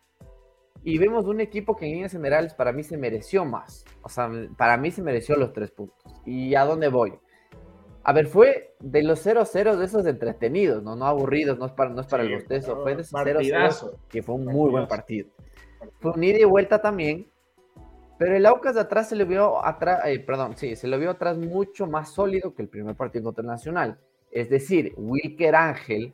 y 0.84 0.98
vemos 0.98 1.26
un 1.26 1.40
equipo 1.40 1.76
que 1.76 1.86
en 1.86 1.94
líneas 1.94 2.12
generales 2.12 2.54
para 2.54 2.72
mí 2.72 2.84
se 2.84 2.98
mereció 2.98 3.46
más. 3.46 3.86
O 4.02 4.10
sea, 4.10 4.30
para 4.58 4.78
mí 4.78 4.92
se 4.92 5.02
mereció 5.02 5.36
los 5.36 5.54
tres 5.54 5.72
puntos. 5.72 6.22
¿Y 6.26 6.56
a 6.56 6.66
dónde 6.66 6.90
voy? 6.90 7.14
A 8.04 8.14
ver, 8.14 8.28
fue 8.28 8.76
de 8.80 9.04
los 9.04 9.26
0-0 9.26 9.78
de 9.78 9.86
esos 9.86 10.06
entretenidos, 10.06 10.84
¿no? 10.84 10.96
No 10.96 11.06
aburridos, 11.06 11.58
no 11.58 11.66
es 11.66 11.72
para, 11.72 11.90
no 11.90 12.02
es 12.02 12.08
para 12.08 12.24
el 12.24 12.34
bostezo, 12.34 12.82
fue 12.82 12.96
de 12.96 13.02
esos 13.02 13.14
0-0 13.14 13.98
que 14.10 14.22
fue 14.22 14.36
un 14.36 14.46
muy 14.46 14.72
buen 14.72 14.88
partido. 14.88 15.30
Fue 16.00 16.12
un 16.12 16.24
ida 16.24 16.40
y 16.40 16.44
vuelta 16.44 16.82
también, 16.82 17.30
pero 18.18 18.36
el 18.36 18.46
Aucas 18.46 18.76
de 18.76 18.82
atrás 18.82 19.10
se 19.10 19.16
le 19.16 19.24
vio 19.24 19.66
atrás, 19.66 20.02
eh, 20.06 20.20
perdón, 20.20 20.56
sí, 20.58 20.76
se 20.76 20.88
lo 20.88 21.00
vio 21.00 21.12
atrás 21.12 21.38
mucho 21.38 21.88
más 21.88 22.10
sólido 22.12 22.54
que 22.54 22.62
el 22.62 22.70
primer 22.70 22.96
partido 22.96 23.26
contra 23.26 23.42
el 23.42 23.48
Nacional. 23.48 23.98
Es 24.32 24.50
decir, 24.50 24.94
Wilker 24.98 25.56
Ángel 25.56 26.14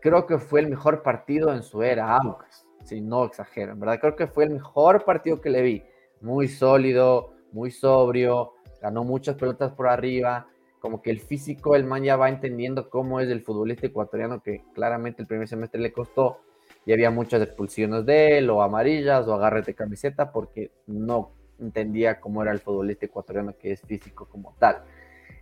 creo 0.00 0.26
que 0.26 0.38
fue 0.38 0.60
el 0.60 0.68
mejor 0.68 1.02
partido 1.02 1.52
en 1.52 1.62
su 1.62 1.82
era 1.82 2.16
Aucas 2.16 2.66
si 2.86 3.00
no 3.00 3.24
exagero, 3.24 3.72
en 3.72 3.80
verdad 3.80 3.98
creo 4.00 4.16
que 4.16 4.26
fue 4.26 4.44
el 4.44 4.50
mejor 4.50 5.04
partido 5.04 5.40
que 5.40 5.50
le 5.50 5.62
vi, 5.62 5.82
muy 6.20 6.48
sólido, 6.48 7.34
muy 7.52 7.70
sobrio, 7.70 8.54
ganó 8.80 9.04
muchas 9.04 9.34
pelotas 9.36 9.72
por 9.72 9.88
arriba, 9.88 10.46
como 10.86 11.02
que 11.02 11.10
el 11.10 11.18
físico 11.18 11.74
el 11.74 11.82
man 11.82 12.04
ya 12.04 12.14
va 12.14 12.28
entendiendo 12.28 12.88
cómo 12.90 13.18
es 13.18 13.28
el 13.28 13.42
futbolista 13.42 13.88
ecuatoriano 13.88 14.40
que 14.40 14.62
claramente 14.72 15.20
el 15.20 15.26
primer 15.26 15.48
semestre 15.48 15.80
le 15.80 15.90
costó 15.90 16.38
y 16.84 16.92
había 16.92 17.10
muchas 17.10 17.42
expulsiones 17.42 18.06
de 18.06 18.38
él 18.38 18.48
o 18.50 18.62
amarillas 18.62 19.26
o 19.26 19.34
agarres 19.34 19.66
de 19.66 19.74
camiseta 19.74 20.30
porque 20.30 20.70
no 20.86 21.32
entendía 21.58 22.20
cómo 22.20 22.40
era 22.40 22.52
el 22.52 22.60
futbolista 22.60 23.04
ecuatoriano 23.04 23.56
que 23.58 23.72
es 23.72 23.80
físico 23.80 24.28
como 24.28 24.54
tal. 24.60 24.84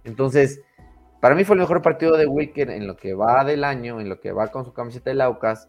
Entonces, 0.04 0.62
para 1.20 1.34
mí 1.34 1.44
fue 1.44 1.56
el 1.56 1.60
mejor 1.60 1.82
partido 1.82 2.16
de 2.16 2.24
Wilker 2.24 2.70
en 2.70 2.86
lo 2.86 2.96
que 2.96 3.12
va 3.12 3.44
del 3.44 3.64
año, 3.64 4.00
en 4.00 4.08
lo 4.08 4.20
que 4.20 4.32
va 4.32 4.46
con 4.46 4.64
su 4.64 4.72
camiseta 4.72 5.10
de 5.10 5.16
Laucas. 5.16 5.68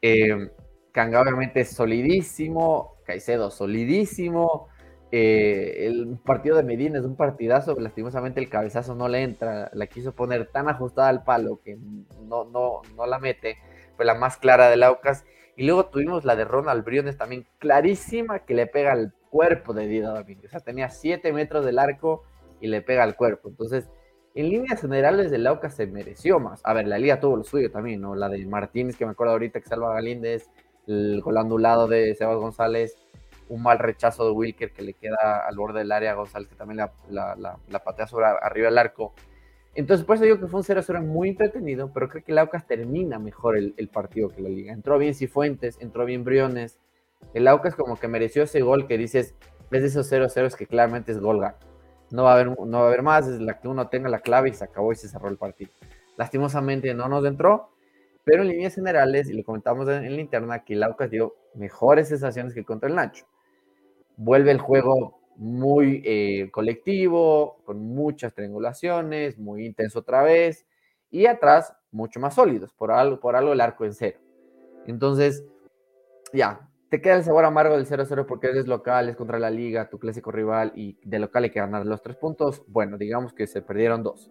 Eh, 0.00 0.50
Kanga 0.92 1.20
obviamente 1.20 1.66
solidísimo, 1.66 2.96
Caicedo 3.04 3.50
solidísimo. 3.50 4.69
Eh, 5.12 5.86
el 5.86 6.18
partido 6.24 6.56
de 6.56 6.62
Medina 6.62 6.98
es 6.98 7.04
un 7.04 7.16
partidazo, 7.16 7.74
lastimosamente 7.78 8.38
el 8.38 8.48
cabezazo 8.48 8.94
no 8.94 9.08
le 9.08 9.22
entra, 9.22 9.68
la 9.74 9.86
quiso 9.88 10.14
poner 10.14 10.46
tan 10.46 10.68
ajustada 10.68 11.08
al 11.08 11.24
palo 11.24 11.60
que 11.64 11.76
no, 12.22 12.44
no, 12.44 12.82
no 12.96 13.06
la 13.06 13.18
mete, 13.18 13.58
fue 13.96 14.04
la 14.04 14.14
más 14.14 14.36
clara 14.36 14.70
del 14.70 14.84
Aucas. 14.84 15.24
Y 15.56 15.66
luego 15.66 15.86
tuvimos 15.86 16.24
la 16.24 16.36
de 16.36 16.44
Ronald 16.44 16.84
Briones 16.84 17.18
también 17.18 17.46
clarísima 17.58 18.40
que 18.40 18.54
le 18.54 18.66
pega 18.66 18.92
al 18.92 19.12
cuerpo 19.30 19.74
de 19.74 19.86
Dida 19.86 20.14
Domínguez. 20.14 20.46
O 20.46 20.50
sea, 20.50 20.60
tenía 20.60 20.88
7 20.88 21.32
metros 21.32 21.64
del 21.64 21.78
arco 21.78 22.22
y 22.60 22.68
le 22.68 22.80
pega 22.80 23.02
al 23.02 23.16
cuerpo. 23.16 23.48
Entonces, 23.48 23.90
en 24.34 24.48
líneas 24.48 24.80
generales, 24.80 25.32
el 25.32 25.46
Aucas 25.46 25.74
se 25.74 25.86
mereció 25.86 26.38
más. 26.38 26.60
A 26.64 26.72
ver, 26.72 26.86
la 26.86 26.98
liga 26.98 27.20
tuvo 27.20 27.36
lo 27.36 27.44
suyo 27.44 27.70
también, 27.70 28.00
¿no? 28.00 28.14
La 28.14 28.28
de 28.28 28.46
Martínez, 28.46 28.96
que 28.96 29.04
me 29.04 29.12
acuerdo 29.12 29.32
ahorita 29.32 29.60
que 29.60 29.68
salva 29.68 29.90
a 29.90 29.94
Galíndez, 29.94 30.48
el 30.86 31.20
gol 31.20 31.36
anulado 31.36 31.88
de 31.88 32.14
Sebas 32.14 32.38
González, 32.38 32.96
un 33.50 33.62
mal 33.62 33.78
rechazo 33.78 34.24
de 34.24 34.30
Wilker 34.30 34.72
que 34.72 34.82
le 34.82 34.94
queda 34.94 35.46
al 35.46 35.56
borde 35.56 35.80
del 35.80 35.92
área 35.92 36.14
González, 36.14 36.48
que 36.48 36.54
también 36.54 36.88
la, 37.08 37.80
patea 37.84 38.06
sobre 38.06 38.26
arriba 38.26 38.68
del 38.68 38.78
arco. 38.78 39.12
Entonces, 39.74 40.06
por 40.06 40.16
eso 40.16 40.24
digo 40.24 40.40
que 40.40 40.46
fue 40.46 40.60
un 40.60 40.66
0-0 40.66 41.02
muy 41.04 41.28
entretenido, 41.30 41.92
pero 41.92 42.08
creo 42.08 42.24
que 42.24 42.32
el 42.32 42.38
Aucas 42.38 42.66
termina 42.66 43.18
mejor 43.18 43.56
el, 43.56 43.88
partido 43.92 44.30
que 44.30 44.40
la 44.40 44.48
liga. 44.48 44.72
Entró 44.72 44.98
bien 44.98 45.14
Cifuentes, 45.14 45.78
entró 45.80 46.04
bien 46.04 46.24
Briones. 46.24 46.78
El 47.34 47.46
Aucas 47.48 47.74
como 47.74 47.96
que 47.96 48.08
mereció 48.08 48.44
ese 48.44 48.62
gol 48.62 48.86
que 48.86 48.96
dices, 48.96 49.34
ves 49.70 49.82
de 49.82 49.88
esos 49.88 50.10
0-0 50.10 50.46
es 50.46 50.56
que 50.56 50.66
claramente 50.66 51.12
es 51.12 51.18
gol 51.18 51.40
No 52.10 52.24
va, 52.24 52.30
a 52.30 52.34
haber, 52.34 52.58
no 52.58 52.78
va 52.78 52.84
a 52.84 52.86
haber 52.88 53.02
más, 53.02 53.26
es 53.26 53.40
la 53.40 53.60
que 53.60 53.68
uno 53.68 53.88
tenga 53.88 54.08
la 54.08 54.20
clave 54.20 54.48
y 54.48 54.54
se 54.54 54.64
acabó 54.64 54.92
y 54.92 54.96
se 54.96 55.08
cerró 55.08 55.28
el 55.28 55.36
partido. 55.36 55.70
Lastimosamente 56.16 56.92
no 56.94 57.08
nos 57.08 57.24
entró, 57.24 57.70
pero 58.24 58.42
en 58.42 58.48
líneas 58.48 58.74
generales, 58.74 59.28
y 59.28 59.32
lo 59.32 59.44
comentamos 59.44 59.88
en, 59.88 60.14
la 60.14 60.20
interna, 60.20 60.64
que 60.64 60.74
el 60.74 60.82
Aucas 60.82 61.10
dio 61.10 61.34
mejores 61.54 62.08
sensaciones 62.08 62.54
que 62.54 62.64
contra 62.64 62.88
el 62.88 62.94
Nacho. 62.94 63.26
Vuelve 64.22 64.50
el 64.50 64.58
juego 64.58 65.18
muy 65.36 66.02
eh, 66.04 66.50
colectivo, 66.50 67.62
con 67.64 67.80
muchas 67.80 68.34
triangulaciones, 68.34 69.38
muy 69.38 69.64
intenso 69.64 70.00
otra 70.00 70.22
vez, 70.22 70.66
y 71.10 71.24
atrás 71.24 71.74
mucho 71.90 72.20
más 72.20 72.34
sólidos, 72.34 72.74
por 72.74 72.92
algo, 72.92 73.18
por 73.18 73.34
algo 73.34 73.54
el 73.54 73.62
arco 73.62 73.86
en 73.86 73.94
cero. 73.94 74.20
Entonces, 74.86 75.42
ya, 76.34 76.68
te 76.90 77.00
queda 77.00 77.14
el 77.16 77.24
sabor 77.24 77.46
amargo 77.46 77.78
del 77.78 77.86
0-0 77.86 78.26
porque 78.26 78.48
eres 78.48 78.66
local, 78.66 79.08
es 79.08 79.16
contra 79.16 79.38
la 79.38 79.48
liga, 79.48 79.88
tu 79.88 79.98
clásico 79.98 80.30
rival, 80.30 80.72
y 80.76 80.98
de 81.02 81.18
local 81.18 81.44
hay 81.44 81.50
que 81.50 81.60
ganar 81.60 81.86
los 81.86 82.02
tres 82.02 82.16
puntos. 82.16 82.62
Bueno, 82.66 82.98
digamos 82.98 83.32
que 83.32 83.46
se 83.46 83.62
perdieron 83.62 84.02
dos. 84.02 84.30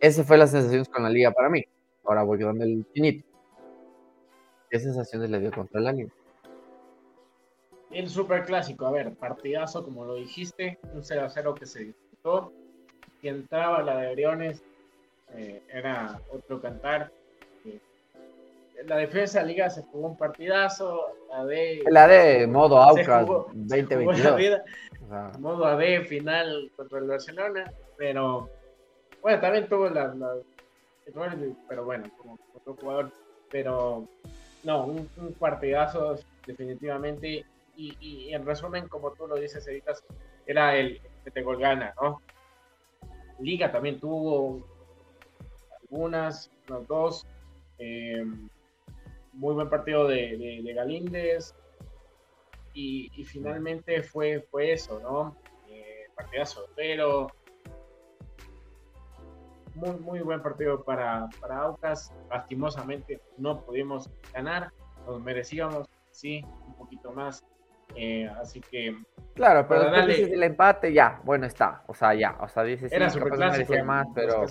Esa 0.00 0.22
fue 0.22 0.36
la 0.36 0.46
sensación 0.46 0.84
con 0.84 1.02
la 1.02 1.08
liga 1.08 1.30
para 1.30 1.48
mí. 1.48 1.64
Ahora 2.04 2.24
voy 2.24 2.36
quedando 2.36 2.62
el 2.64 2.86
chinito. 2.92 3.26
¿Qué 4.68 4.78
sensaciones 4.78 5.30
le 5.30 5.40
dio 5.40 5.50
contra 5.50 5.80
el 5.80 5.86
Águila? 5.86 6.12
El 7.92 8.08
super 8.08 8.44
clásico, 8.44 8.86
a 8.86 8.90
ver, 8.90 9.14
partidazo, 9.14 9.84
como 9.84 10.04
lo 10.04 10.14
dijiste, 10.14 10.78
un 10.94 11.04
0 11.04 11.26
0 11.28 11.54
que 11.54 11.66
se 11.66 11.84
disputó. 11.84 12.52
Si 13.20 13.28
entraba 13.28 13.82
la 13.82 13.96
de 13.98 14.12
Briones, 14.12 14.62
eh, 15.34 15.62
era 15.72 16.20
otro 16.30 16.60
cantar. 16.60 17.10
Eh, 17.64 17.78
la 18.86 18.96
defensa 18.96 19.40
de 19.40 19.46
Liga 19.46 19.70
se 19.70 19.82
jugó 19.82 20.08
un 20.08 20.16
partidazo. 20.16 21.12
La 21.30 21.44
de. 21.44 21.82
La 21.90 22.08
de 22.08 22.46
modo 22.46 22.78
Aucas 22.82 23.26
2022. 23.52 24.60
Modo 25.38 25.66
AD 25.66 26.04
final 26.06 26.70
contra 26.76 26.98
el 26.98 27.06
Barcelona. 27.06 27.70
Pero 27.96 28.48
bueno, 29.20 29.40
también 29.40 29.68
tuvo 29.68 29.88
la 29.88 30.14
pero 31.68 31.84
bueno, 31.84 32.04
como 32.16 32.38
otro 32.54 32.74
jugador. 32.74 33.10
Pero 33.50 34.08
no, 34.64 34.84
un, 34.84 35.08
partidazo 35.38 36.16
definitivamente. 36.46 37.44
Y, 37.74 38.32
en 38.32 38.44
resumen, 38.44 38.88
como 38.88 39.12
tú 39.12 39.26
lo 39.26 39.36
dices, 39.36 39.66
Editas, 39.66 40.04
era 40.46 40.76
el 40.76 41.00
te 41.32 41.42
gana, 41.42 41.94
¿no? 42.00 42.20
Liga 43.38 43.72
también 43.72 43.98
tuvo 43.98 44.66
algunas, 45.80 46.50
unos 46.68 46.86
dos. 46.86 47.26
Eh, 47.78 48.24
muy 49.32 49.54
buen 49.54 49.68
partido 49.68 50.06
de, 50.06 50.60
de, 50.62 50.72
Galíndez. 50.74 51.54
Y, 52.74 53.24
finalmente 53.24 54.02
fue, 54.02 54.40
fue 54.50 54.72
eso, 54.72 55.00
¿no? 55.00 55.36
Eh, 55.68 56.06
partidazo. 56.14 56.66
Pero 56.76 57.28
muy, 59.74 59.98
muy 59.98 60.20
buen 60.20 60.42
partido 60.42 60.82
para, 60.82 61.28
para 61.40 61.58
Aucas. 61.62 62.12
Lastimosamente 62.30 63.20
no 63.36 63.60
pudimos 63.64 64.10
ganar, 64.32 64.72
nos 65.06 65.20
merecíamos, 65.20 65.88
sí, 66.10 66.44
un 66.66 66.74
poquito 66.74 67.12
más. 67.12 67.44
Eh, 67.96 68.28
así 68.40 68.60
que. 68.60 68.96
Claro, 69.34 69.66
pero 69.68 69.84
después 69.84 70.06
dices 70.06 70.32
el 70.32 70.42
empate, 70.42 70.92
ya, 70.92 71.20
bueno, 71.24 71.46
está. 71.46 71.84
O 71.86 71.94
sea, 71.94 72.14
ya. 72.14 72.36
O 72.40 72.48
sea, 72.48 72.62
dices, 72.62 72.92
Era 72.92 73.10
sí, 73.10 73.18
merecía 73.20 73.84
más, 73.84 74.06
pero. 74.14 74.46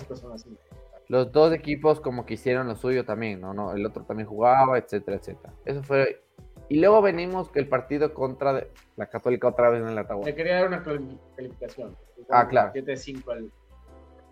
Los 1.08 1.30
dos 1.30 1.52
equipos 1.52 2.00
como 2.00 2.24
que 2.24 2.34
hicieron 2.34 2.68
lo 2.68 2.74
suyo 2.74 3.04
también, 3.04 3.40
¿no? 3.40 3.52
no 3.52 3.72
El 3.74 3.84
otro 3.84 4.04
también 4.04 4.28
jugaba, 4.28 4.78
etcétera, 4.78 5.18
etcétera. 5.18 5.52
Eso 5.64 5.82
fue. 5.82 6.22
Y 6.68 6.80
luego 6.80 7.02
venimos 7.02 7.50
que 7.50 7.58
el 7.58 7.68
partido 7.68 8.14
contra 8.14 8.66
la 8.96 9.06
Católica 9.06 9.48
otra 9.48 9.68
vez 9.68 9.82
en 9.82 9.94
la 9.94 10.06
tabla. 10.06 10.24
Le 10.24 10.34
quería 10.34 10.54
dar 10.54 10.68
una 10.68 10.82
calificación. 10.82 11.96
Ah, 12.30 12.48
claro. 12.48 12.72
7-5 12.72 13.30
al, 13.30 13.52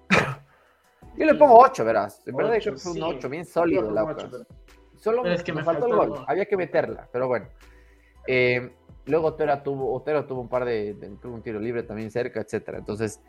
yo 1.18 1.26
le 1.26 1.34
pongo 1.34 1.58
8, 1.58 1.84
verás. 1.84 2.26
En 2.26 2.36
verdad 2.36 2.58
que 2.58 2.72
fue 2.72 2.92
un 2.92 3.02
8, 3.02 3.28
bien 3.28 3.44
sólido 3.44 3.90
la 3.90 4.16
Solo 4.96 5.24
es 5.26 5.42
que 5.42 5.52
me, 5.52 5.64
faltó, 5.64 5.86
el 5.86 5.96
gol. 5.96 6.24
Había 6.26 6.44
que 6.44 6.56
meterla, 6.56 7.08
pero 7.10 7.26
bueno. 7.26 7.46
Eh, 8.26 8.70
luego 9.06 9.28
Otero 9.28 9.62
tuvo, 9.62 9.94
Otero 9.94 10.26
tuvo 10.26 10.40
un 10.40 10.48
par 10.48 10.64
de, 10.64 10.94
tuvo 11.20 11.34
un 11.34 11.42
tiro 11.42 11.58
libre 11.58 11.82
también 11.82 12.10
cerca, 12.10 12.40
etcétera. 12.40 12.78
Entonces, 12.78 13.20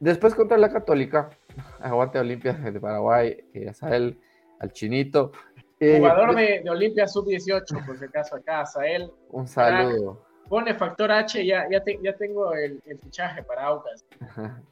después 0.00 0.34
contra 0.34 0.58
la 0.58 0.72
Católica, 0.72 1.30
aguante 1.80 2.18
Olimpia 2.18 2.52
de 2.52 2.80
Paraguay, 2.80 3.44
eh, 3.54 3.68
Azael, 3.68 4.18
al 4.60 4.72
Chinito. 4.72 5.32
Eh, 5.80 5.98
Jugador 5.98 6.36
de, 6.36 6.62
Olimpia 6.70 7.08
sub-18, 7.08 7.86
por 7.86 7.98
si 7.98 8.04
acaso 8.04 8.36
acá, 8.36 8.60
Azael. 8.60 9.10
Un 9.30 9.48
saludo. 9.48 10.24
Pone 10.48 10.74
factor 10.74 11.10
H, 11.10 11.44
ya, 11.44 11.66
ya, 11.70 11.82
ya 12.02 12.16
tengo 12.16 12.52
el, 12.54 12.80
fichaje 13.02 13.42
para 13.42 13.64
Aucas. 13.64 14.04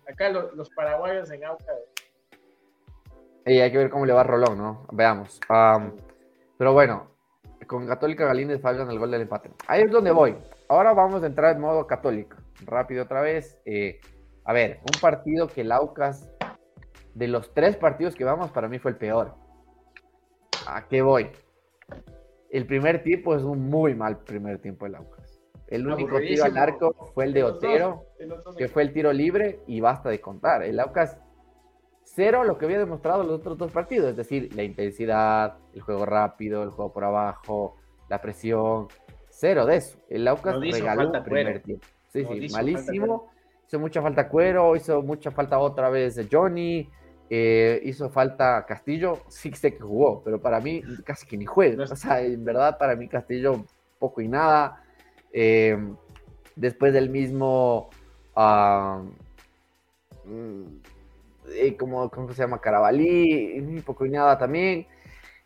Acá 0.07 0.29
los 0.29 0.69
paraguayos 0.71 1.31
en 1.31 1.45
Aucas 1.45 1.77
y 3.47 3.61
hay 3.61 3.73
que 3.73 3.79
ver 3.79 3.91
cómo 3.91 4.07
le 4.07 4.13
va 4.13 4.23
Rolón, 4.23 4.59
¿no? 4.59 4.87
Veamos. 4.93 5.41
pero 6.57 6.73
bueno, 6.73 7.10
con 7.71 7.87
Católica 7.87 8.27
Galíndez 8.27 8.61
faltan 8.61 8.91
el 8.91 8.99
gol 8.99 9.13
del 9.13 9.21
empate. 9.21 9.53
Ahí 9.69 9.83
es 9.83 9.93
donde 9.93 10.11
voy. 10.11 10.35
Ahora 10.69 10.93
vamos 10.93 11.23
a 11.23 11.27
entrar 11.27 11.55
en 11.55 11.63
modo 11.63 11.87
católico. 11.87 12.37
Rápido 12.67 13.05
otra 13.05 13.21
vez. 13.21 13.61
Eh, 13.65 14.01
a 14.45 14.53
ver, 14.53 14.81
un 14.81 15.01
partido 15.01 15.47
que 15.47 15.61
el 15.61 15.71
Aucas, 15.71 16.29
de 17.15 17.29
los 17.29 17.55
tres 17.55 17.77
partidos 17.77 18.17
que 18.17 18.25
vamos, 18.25 18.51
para 18.51 18.67
mí 18.67 18.81
fue 18.81 18.91
el 18.91 18.97
peor. 18.97 19.37
¿A 20.67 20.89
qué 20.89 21.01
voy? 21.01 21.31
El 22.51 22.67
primer 22.67 23.05
tiempo 23.05 23.37
es 23.37 23.45
un 23.45 23.71
muy 23.71 23.95
mal 23.95 24.19
primer 24.19 24.59
tiempo 24.59 24.87
del 24.87 24.97
Aucas. 24.97 25.41
El 25.69 25.87
único 25.87 26.19
tiro 26.19 26.43
al 26.43 26.59
arco 26.59 27.13
fue 27.15 27.27
el 27.27 27.33
de 27.33 27.45
Otero, 27.45 28.05
que 28.59 28.67
fue 28.67 28.83
el 28.83 28.93
tiro 28.93 29.13
libre 29.13 29.61
y 29.69 29.81
basta 29.81 30.09
de 30.09 30.21
contar. 30.21 30.65
El 30.65 30.81
Aucas 30.81 31.21
cero 32.15 32.45
lo 32.45 32.59
que 32.59 32.65
había 32.65 32.79
demostrado 32.79 33.23
los 33.23 33.41
otros 33.41 33.57
dos 33.57 33.73
partidos, 33.73 34.11
es 34.11 34.17
decir, 34.17 34.55
la 34.55 34.63
intensidad, 34.63 35.59
el 35.75 35.81
juego 35.81 36.07
rápido, 36.07 36.63
el 36.63 36.71
juego 36.71 36.93
por 36.93 37.05
abajo, 37.05 37.77
la 38.09 38.21
presión, 38.21 38.89
cero 39.29 39.65
de 39.67 39.77
eso. 39.77 39.99
El 40.09 40.27
Aucas 40.27 40.61
regaló 40.61 41.05
falta 41.05 41.23
primer 41.23 41.47
Cuero. 41.47 41.61
tiempo. 41.63 41.87
Sí, 42.09 42.25
sí, 42.25 42.53
malísimo. 42.53 43.31
Hizo 43.67 43.79
mucha 43.79 44.03
falta 44.03 44.29
Cuero, 44.29 44.75
hizo 44.75 45.01
mucha 45.03 45.31
falta 45.31 45.59
otra 45.61 45.91
vez 45.91 46.21
Johnny, 46.31 46.89
eh, 47.29 47.81
hizo 47.85 48.11
falta 48.11 48.67
Castillo, 48.67 49.21
sí 49.29 49.53
sé 49.53 49.75
que 49.75 49.81
jugó, 49.81 50.23
pero 50.25 50.41
para 50.41 50.59
mí 50.59 50.83
casi 51.05 51.27
que 51.27 51.37
ni 51.37 51.47
juega. 51.47 51.85
O 51.85 51.97
sea, 51.97 52.21
en 52.21 52.45
verdad 52.45 52.77
para 52.77 52.97
mí 52.97 53.09
Castillo 53.09 53.65
poco 54.01 54.21
y 54.21 54.27
nada. 54.27 54.83
Eh, 55.33 55.79
después 56.57 56.93
del 56.93 57.09
mismo, 57.09 57.89
ah, 58.35 59.01
mm, 60.25 60.65
eh, 61.55 61.77
¿cómo, 61.77 62.11
cómo 62.11 62.33
se 62.33 62.43
llama? 62.43 62.61
Carabalí, 62.61 63.59
y 63.59 63.81
poco 63.81 64.07
y 64.07 64.11
nada 64.11 64.39
también. 64.39 64.87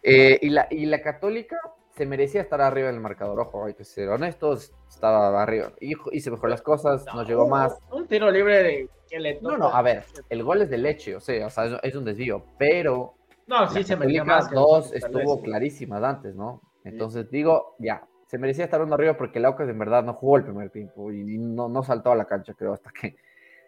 Eh, 0.02 0.38
y, 0.42 0.50
la, 0.50 0.66
y 0.70 0.86
la 0.86 1.00
Católica 1.00 1.58
se 1.96 2.06
merecía 2.06 2.40
estar 2.40 2.60
arriba 2.60 2.88
en 2.88 2.96
el 2.96 3.00
marcador, 3.00 3.40
ojo, 3.40 3.64
hay 3.66 3.74
que 3.74 3.84
ser 3.84 4.08
honestos, 4.08 4.72
estaba 4.88 5.40
arriba. 5.42 5.72
Y 5.80 5.94
hizo 6.12 6.30
mejor 6.30 6.50
las 6.50 6.62
cosas, 6.62 7.06
nos 7.14 7.26
llegó 7.26 7.48
más. 7.48 7.78
Un 7.90 8.06
tiro 8.06 8.30
libre 8.30 8.62
de 8.62 8.88
que 9.08 9.20
le 9.20 9.34
No, 9.34 9.50
toca- 9.50 9.58
no, 9.58 9.66
a 9.68 9.82
ver, 9.82 10.04
el 10.28 10.42
gol 10.42 10.62
es 10.62 10.70
de 10.70 10.78
leche, 10.78 11.14
o 11.14 11.20
sea, 11.20 11.46
o 11.46 11.50
sea, 11.50 11.80
es, 11.82 11.94
un 11.94 12.04
desvío, 12.04 12.44
pero 12.58 13.14
No, 13.46 13.68
sí 13.68 13.84
se 13.84 13.96
merecía 13.96 14.24
más. 14.24 14.50
dos 14.50 14.92
estuvo 14.92 15.40
clarísimas 15.40 16.02
antes, 16.02 16.34
¿no? 16.34 16.60
Entonces 16.82 17.30
digo, 17.30 17.76
ya, 17.78 18.06
se 18.26 18.38
merecía 18.38 18.64
estar 18.64 18.82
uno 18.82 18.94
arriba 18.94 19.16
porque 19.16 19.38
el 19.38 19.44
Aucas 19.44 19.68
en 19.68 19.78
verdad 19.78 20.02
no 20.02 20.14
jugó 20.14 20.36
el 20.36 20.44
primer 20.44 20.70
tiempo 20.70 21.12
y 21.12 21.38
no, 21.38 21.68
no 21.68 21.82
saltó 21.82 22.10
a 22.10 22.16
la 22.16 22.24
cancha, 22.24 22.54
creo, 22.54 22.72
hasta 22.72 22.90
que, 22.90 23.16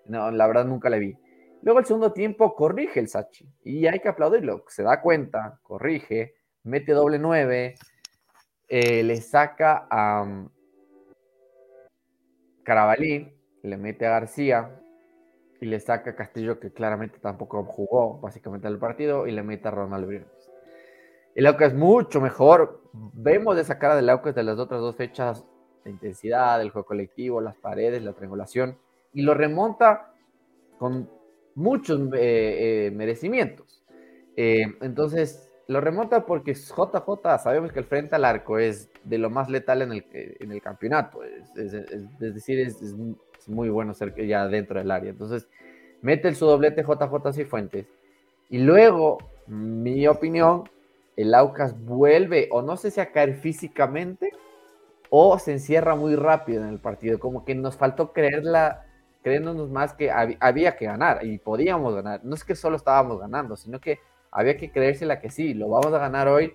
no, 0.07 0.31
la 0.31 0.47
verdad 0.47 0.65
nunca 0.65 0.91
le 0.91 0.99
vi. 0.99 1.19
Luego 1.63 1.81
el 1.81 1.87
segundo 1.87 2.13
tiempo 2.13 2.55
corrige 2.55 3.01
el 3.01 3.09
Sachi 3.09 3.49
y 3.65 3.87
hay 3.87 3.99
que 3.99 4.09
aplaudirlo, 4.09 4.65
se 4.69 4.83
da 4.83 5.01
cuenta, 5.01 5.59
corrige, 5.63 6.35
mete 6.63 6.93
doble 6.93 7.19
nueve, 7.19 7.75
eh, 8.69 9.03
le 9.03 9.17
saca 9.17 9.87
a 9.91 10.23
um, 10.23 10.49
Carabalí, 12.63 13.33
le 13.63 13.77
mete 13.77 14.07
a 14.07 14.11
García 14.11 14.81
y 15.61 15.67
le 15.67 15.81
saca 15.81 16.11
a 16.11 16.17
Castillo, 16.17 16.61
que 16.61 16.73
claramente 16.73 17.19
tampoco 17.19 17.65
jugó 17.65 18.19
básicamente 18.21 18.69
el 18.69 18.79
partido, 18.79 19.27
y 19.27 19.33
le 19.33 19.43
mete 19.43 19.69
a 19.69 19.71
Ronald 19.71 20.07
Briones. 20.07 20.51
El 21.35 21.47
Aucas 21.47 21.73
es 21.73 21.79
mucho 21.79 22.21
mejor. 22.21 22.83
Vemos 22.93 23.57
esa 23.59 23.79
cara 23.79 23.97
del 23.97 24.09
Aucas 24.09 24.35
de 24.35 24.43
las 24.43 24.59
otras 24.59 24.81
dos 24.81 24.97
fechas, 24.97 25.45
la 25.85 25.91
intensidad, 25.91 26.61
el 26.61 26.71
juego 26.71 26.87
colectivo, 26.87 27.41
las 27.41 27.57
paredes, 27.57 28.03
la 28.03 28.13
triangulación, 28.13 28.79
y 29.13 29.23
lo 29.23 29.35
remonta 29.35 30.13
con 30.79 31.09
muchos 31.57 32.01
eh, 32.15 32.87
eh, 32.87 32.91
merecimientos. 32.93 33.83
Eh, 34.37 34.67
entonces, 34.83 35.51
lo 35.67 35.81
remonta 35.81 36.25
porque 36.25 36.55
JJ, 36.55 37.39
sabemos 37.43 37.73
que 37.73 37.81
el 37.81 37.87
frente 37.87 38.15
al 38.15 38.25
arco 38.25 38.59
es 38.59 38.91
de 39.03 39.19
lo 39.19 39.31
más 39.31 39.51
letal 39.51 39.83
en 39.83 39.93
el, 39.93 40.07
en 40.13 40.53
el 40.53 40.63
campeonato. 40.63 41.25
Es, 41.25 41.83
decir, 42.21 42.61
es, 42.61 42.95
muy 43.49 43.69
bueno 43.69 43.95
ser 43.95 44.15
ya 44.27 44.47
dentro 44.47 44.79
del 44.79 44.91
área. 44.91 45.11
Entonces, 45.11 45.49
mete 46.03 46.29
el 46.29 46.37
su 46.37 46.47
doblete 46.47 46.83
JJ 46.83 47.33
Cifuentes. 47.33 47.87
Y 48.49 48.59
luego, 48.59 49.19
mi 49.47 50.07
opinión, 50.07 50.65
el 51.17 51.35
Aucas 51.35 51.81
vuelve, 51.85 52.49
o 52.53 52.63
no 52.63 52.77
sé 52.77 52.91
si 52.91 53.01
a 53.01 53.13
caer 53.13 53.35
físicamente, 53.35 54.31
o 55.11 55.39
se 55.39 55.53
encierra 55.53 55.95
muy 55.95 56.17
rápido 56.17 56.63
en 56.63 56.69
el 56.69 56.81
partido. 56.81 57.19
Como 57.19 57.45
que 57.45 57.55
nos 57.55 57.77
faltó 57.77 58.13
creerla, 58.13 58.86
creyéndonos 59.27 59.71
más 59.71 59.93
que 59.93 60.13
hab 60.13 60.37
había 60.39 60.77
que 60.77 60.87
ganar 60.87 61.27
y 61.27 61.39
podíamos 61.39 61.93
ganar. 61.97 62.21
No 62.23 62.37
es 62.37 62.45
que 62.45 62.55
solo 62.55 62.77
estábamos 62.77 63.19
ganando, 63.19 63.57
sino 63.57 63.81
que 63.81 63.99
había 64.31 64.57
que 64.57 64.71
creérsela 64.71 65.19
que 65.19 65.31
sí, 65.31 65.53
lo 65.53 65.69
vamos 65.69 65.93
a 65.93 65.99
ganar 65.99 66.29
hoy 66.29 66.55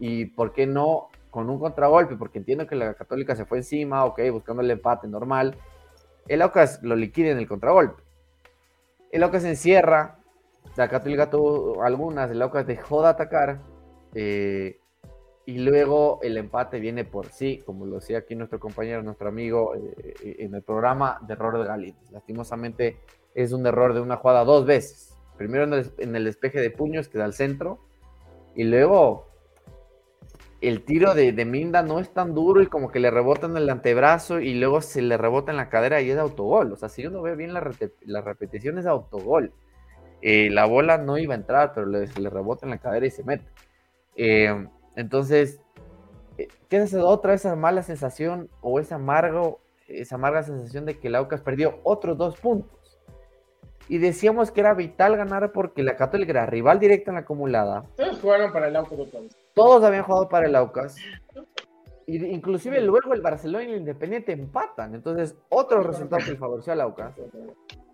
y 0.00 0.24
por 0.24 0.52
qué 0.52 0.66
no 0.66 1.10
con 1.30 1.48
un 1.48 1.60
contragolpe, 1.60 2.16
porque 2.16 2.38
entiendo 2.38 2.66
que 2.66 2.74
la 2.74 2.94
Católica 2.94 3.36
se 3.36 3.44
fue 3.44 3.58
encima, 3.58 4.04
ok, 4.04 4.20
buscando 4.32 4.62
el 4.62 4.70
empate 4.72 5.06
normal. 5.06 5.54
El 6.26 6.42
Aucas 6.42 6.82
lo 6.82 6.96
liquida 6.96 7.30
en 7.30 7.38
el 7.38 7.46
contragolpe. 7.46 8.02
El 9.12 9.22
Aucas 9.22 9.44
encierra, 9.44 10.18
la 10.74 10.88
Católica 10.88 11.30
tuvo 11.30 11.84
algunas, 11.84 12.32
el 12.32 12.42
Aucas 12.42 12.66
dejó 12.66 13.00
de 13.02 13.08
atacar 13.10 13.60
eh, 14.16 14.80
y 15.48 15.56
luego 15.56 16.20
el 16.22 16.36
empate 16.36 16.78
viene 16.78 17.06
por 17.06 17.28
sí, 17.28 17.62
como 17.64 17.86
lo 17.86 18.00
decía 18.00 18.18
aquí 18.18 18.34
nuestro 18.34 18.60
compañero, 18.60 19.02
nuestro 19.02 19.30
amigo 19.30 19.74
eh, 19.74 20.36
en 20.40 20.54
el 20.54 20.60
programa 20.60 21.20
de 21.26 21.32
error 21.32 21.58
de 21.58 21.64
Galíndez. 21.64 22.10
Lastimosamente 22.10 22.98
es 23.34 23.52
un 23.52 23.66
error 23.66 23.94
de 23.94 24.02
una 24.02 24.18
jugada 24.18 24.44
dos 24.44 24.66
veces 24.66 25.16
primero 25.38 25.64
en 25.64 25.72
el, 25.72 25.90
en 25.96 26.14
el, 26.16 26.24
despeje 26.24 26.60
de 26.60 26.70
puños 26.70 27.08
que 27.08 27.16
da 27.16 27.24
al 27.24 27.32
centro 27.32 27.78
y 28.54 28.64
luego 28.64 29.26
el 30.60 30.84
tiro 30.84 31.14
de, 31.14 31.32
de, 31.32 31.46
Minda 31.46 31.80
no 31.80 31.98
es 31.98 32.12
tan 32.12 32.34
duro 32.34 32.60
y 32.60 32.66
como 32.66 32.90
que 32.90 33.00
le 33.00 33.10
rebota 33.10 33.46
en 33.46 33.56
el 33.56 33.70
antebrazo 33.70 34.40
y 34.40 34.52
luego 34.52 34.82
se 34.82 35.00
le 35.00 35.16
rebota 35.16 35.50
en 35.50 35.56
la 35.56 35.70
cadera 35.70 36.02
y 36.02 36.10
es 36.10 36.18
autogol. 36.18 36.74
O 36.74 36.76
sea, 36.76 36.90
si 36.90 37.06
uno 37.06 37.22
ve 37.22 37.36
bien 37.36 37.54
la, 37.54 37.72
la 38.04 38.20
repetición 38.20 38.76
es 38.76 38.84
autogol. 38.84 39.54
Eh, 40.20 40.50
la 40.50 40.66
bola 40.66 40.98
no 40.98 41.16
iba 41.16 41.32
a 41.32 41.38
entrar, 41.38 41.72
pero 41.74 41.86
le, 41.86 42.06
se 42.06 42.20
le 42.20 42.28
rebota 42.28 42.66
en 42.66 42.70
la 42.70 42.78
cadera 42.78 43.06
y 43.06 43.10
se 43.10 43.24
mete. 43.24 43.46
Eh, 44.14 44.66
entonces, 44.98 45.60
eh, 46.38 46.48
queda 46.68 46.82
esa 46.82 47.04
otra 47.04 47.32
esa 47.32 47.54
mala 47.54 47.84
sensación 47.84 48.50
o 48.60 48.80
esa 48.80 48.96
amargo, 48.96 49.60
esa 49.86 50.16
amarga 50.16 50.42
sensación 50.42 50.86
de 50.86 50.98
que 50.98 51.06
el 51.06 51.14
Aucas 51.14 51.40
perdió 51.40 51.78
otros 51.84 52.18
dos 52.18 52.36
puntos 52.36 52.98
y 53.88 53.98
decíamos 53.98 54.50
que 54.50 54.58
era 54.60 54.74
vital 54.74 55.16
ganar 55.16 55.52
porque 55.52 55.84
la 55.84 55.94
Católica 55.94 56.32
era 56.32 56.46
rival 56.46 56.80
directa 56.80 57.12
en 57.12 57.14
la 57.14 57.20
acumulada. 57.20 57.84
Todos 57.96 58.20
jugaron 58.20 58.52
para 58.52 58.66
el 58.66 58.74
Aucas. 58.74 58.98
Todos 59.54 59.84
habían 59.84 60.02
jugado 60.02 60.28
para 60.28 60.46
el 60.46 60.56
Aucas. 60.56 60.96
Inclusive 62.08 62.80
luego 62.80 63.14
el 63.14 63.22
Barcelona 63.22 63.64
y 63.64 63.72
el 63.72 63.78
Independiente 63.78 64.32
empatan. 64.32 64.96
Entonces, 64.96 65.36
otro 65.48 65.80
resultado 65.82 66.24
que 66.24 66.34
favoreció 66.34 66.72
al 66.72 66.80
Aucas. 66.80 67.14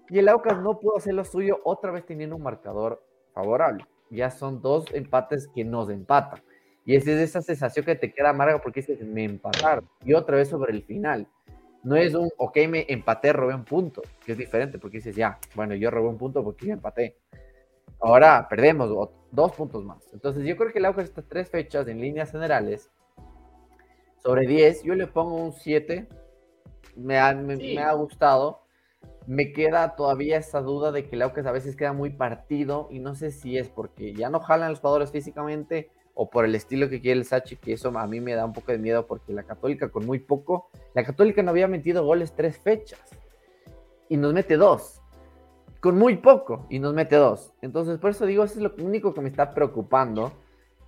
Y 0.08 0.18
el 0.20 0.28
Aucas 0.30 0.58
no 0.58 0.80
pudo 0.80 0.96
hacer 0.96 1.12
lo 1.12 1.24
suyo 1.26 1.60
otra 1.64 1.90
vez 1.90 2.06
teniendo 2.06 2.36
un 2.36 2.42
marcador 2.42 3.02
favorable. 3.34 3.84
Ya 4.08 4.30
son 4.30 4.62
dos 4.62 4.86
empates 4.94 5.48
que 5.48 5.64
nos 5.64 5.90
empatan. 5.90 6.40
Y 6.84 6.96
es 6.96 7.06
esa 7.06 7.40
sensación 7.40 7.84
que 7.86 7.94
te 7.94 8.12
queda 8.12 8.30
amarga 8.30 8.60
porque 8.60 8.80
dices, 8.80 9.00
me 9.02 9.24
empataron. 9.24 9.88
Y 10.04 10.12
otra 10.12 10.36
vez 10.36 10.48
sobre 10.48 10.72
el 10.72 10.82
final 10.82 11.26
no 11.84 11.96
es 11.96 12.14
un, 12.14 12.30
ok, 12.38 12.56
me 12.68 12.86
empaté, 12.88 13.32
robé 13.32 13.54
un 13.54 13.64
punto, 13.64 14.02
que 14.24 14.32
es 14.32 14.38
diferente, 14.38 14.78
porque 14.78 14.96
dices, 14.98 15.14
ya, 15.14 15.38
bueno, 15.54 15.74
yo 15.74 15.90
robé 15.90 16.08
un 16.08 16.18
punto 16.18 16.42
porque 16.42 16.66
yo 16.66 16.72
empaté. 16.72 17.18
Ahora 18.00 18.46
perdemos 18.48 19.10
dos 19.30 19.52
puntos 19.52 19.84
más. 19.84 20.02
Entonces 20.12 20.44
yo 20.44 20.56
creo 20.56 20.72
que 20.72 20.78
el 20.78 20.86
Aucas 20.86 21.04
estas 21.04 21.26
tres 21.28 21.48
fechas 21.48 21.86
en 21.88 22.00
líneas 22.00 22.32
generales, 22.32 22.90
sobre 24.18 24.46
10, 24.46 24.82
yo 24.82 24.94
le 24.94 25.06
pongo 25.06 25.36
un 25.36 25.52
7, 25.52 26.08
me 26.96 27.18
ha, 27.18 27.34
me, 27.34 27.56
sí. 27.56 27.74
me 27.74 27.82
ha 27.82 27.92
gustado. 27.92 28.60
Me 29.26 29.52
queda 29.52 29.96
todavía 29.96 30.38
esa 30.38 30.60
duda 30.60 30.92
de 30.92 31.06
que 31.06 31.16
el 31.16 31.22
Aucas 31.22 31.46
a 31.46 31.52
veces 31.52 31.76
queda 31.76 31.92
muy 31.92 32.10
partido 32.10 32.88
y 32.90 32.98
no 32.98 33.14
sé 33.14 33.30
si 33.30 33.56
es 33.56 33.68
porque 33.68 34.14
ya 34.14 34.30
no 34.30 34.40
jalan 34.40 34.70
los 34.70 34.80
jugadores 34.80 35.10
físicamente 35.10 35.90
o 36.14 36.30
por 36.30 36.44
el 36.44 36.54
estilo 36.54 36.88
que 36.88 37.00
quiere 37.00 37.18
el 37.18 37.26
Sachi, 37.26 37.56
que 37.56 37.72
eso 37.72 37.96
a 37.96 38.06
mí 38.06 38.20
me 38.20 38.34
da 38.34 38.44
un 38.44 38.52
poco 38.52 38.72
de 38.72 38.78
miedo 38.78 39.06
porque 39.06 39.32
la 39.32 39.42
Católica 39.42 39.88
con 39.88 40.06
muy 40.06 40.20
poco, 40.20 40.70
la 40.94 41.04
Católica 41.04 41.42
no 41.42 41.50
había 41.50 41.68
metido 41.68 42.04
goles 42.04 42.32
tres 42.34 42.58
fechas 42.58 43.00
y 44.08 44.16
nos 44.16 44.32
mete 44.32 44.56
dos, 44.56 45.00
con 45.80 45.98
muy 45.98 46.16
poco 46.16 46.66
y 46.70 46.78
nos 46.78 46.94
mete 46.94 47.16
dos. 47.16 47.52
Entonces, 47.62 47.98
por 47.98 48.10
eso 48.10 48.26
digo, 48.26 48.44
eso 48.44 48.54
es 48.54 48.60
lo 48.60 48.74
único 48.84 49.12
que 49.12 49.20
me 49.20 49.28
está 49.28 49.52
preocupando, 49.54 50.32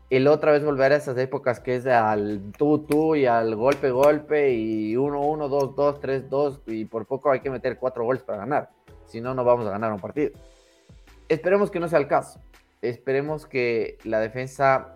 el 0.09 0.29
otra 0.29 0.53
vez 0.53 0.65
volver 0.65 0.93
a 0.93 0.97
esas 0.97 1.19
épocas 1.19 1.59
que 1.59 1.77
es 1.77 1.87
al 1.87 2.53
tú, 2.57 2.87
tú 2.87 3.17
y 3.17 3.27
al 3.27 3.57
golpe, 3.57 3.91
golpe 3.91 4.53
y 4.53 4.95
1-1, 4.95 5.75
2-2, 5.75 6.01
3-2 6.29 6.61
y 6.67 6.85
por 6.85 7.07
poco 7.07 7.33
hay 7.33 7.41
que 7.41 7.51
meter 7.51 7.77
cuatro 7.77 8.05
goles 8.05 8.23
para 8.23 8.39
ganar, 8.39 8.71
si 9.07 9.21
no, 9.21 9.35
no 9.35 9.45
vamos 9.45 9.67
a 9.67 9.71
ganar 9.71 9.93
un 9.93 9.99
partido. 9.99 10.39
Esperemos 11.29 11.73
que 11.73 11.81
no 11.81 11.89
sea 11.89 11.99
el 11.99 12.07
caso. 12.07 12.41
Esperemos 12.83 13.47
que 13.47 13.99
la 14.05 14.21
defensa 14.21 14.96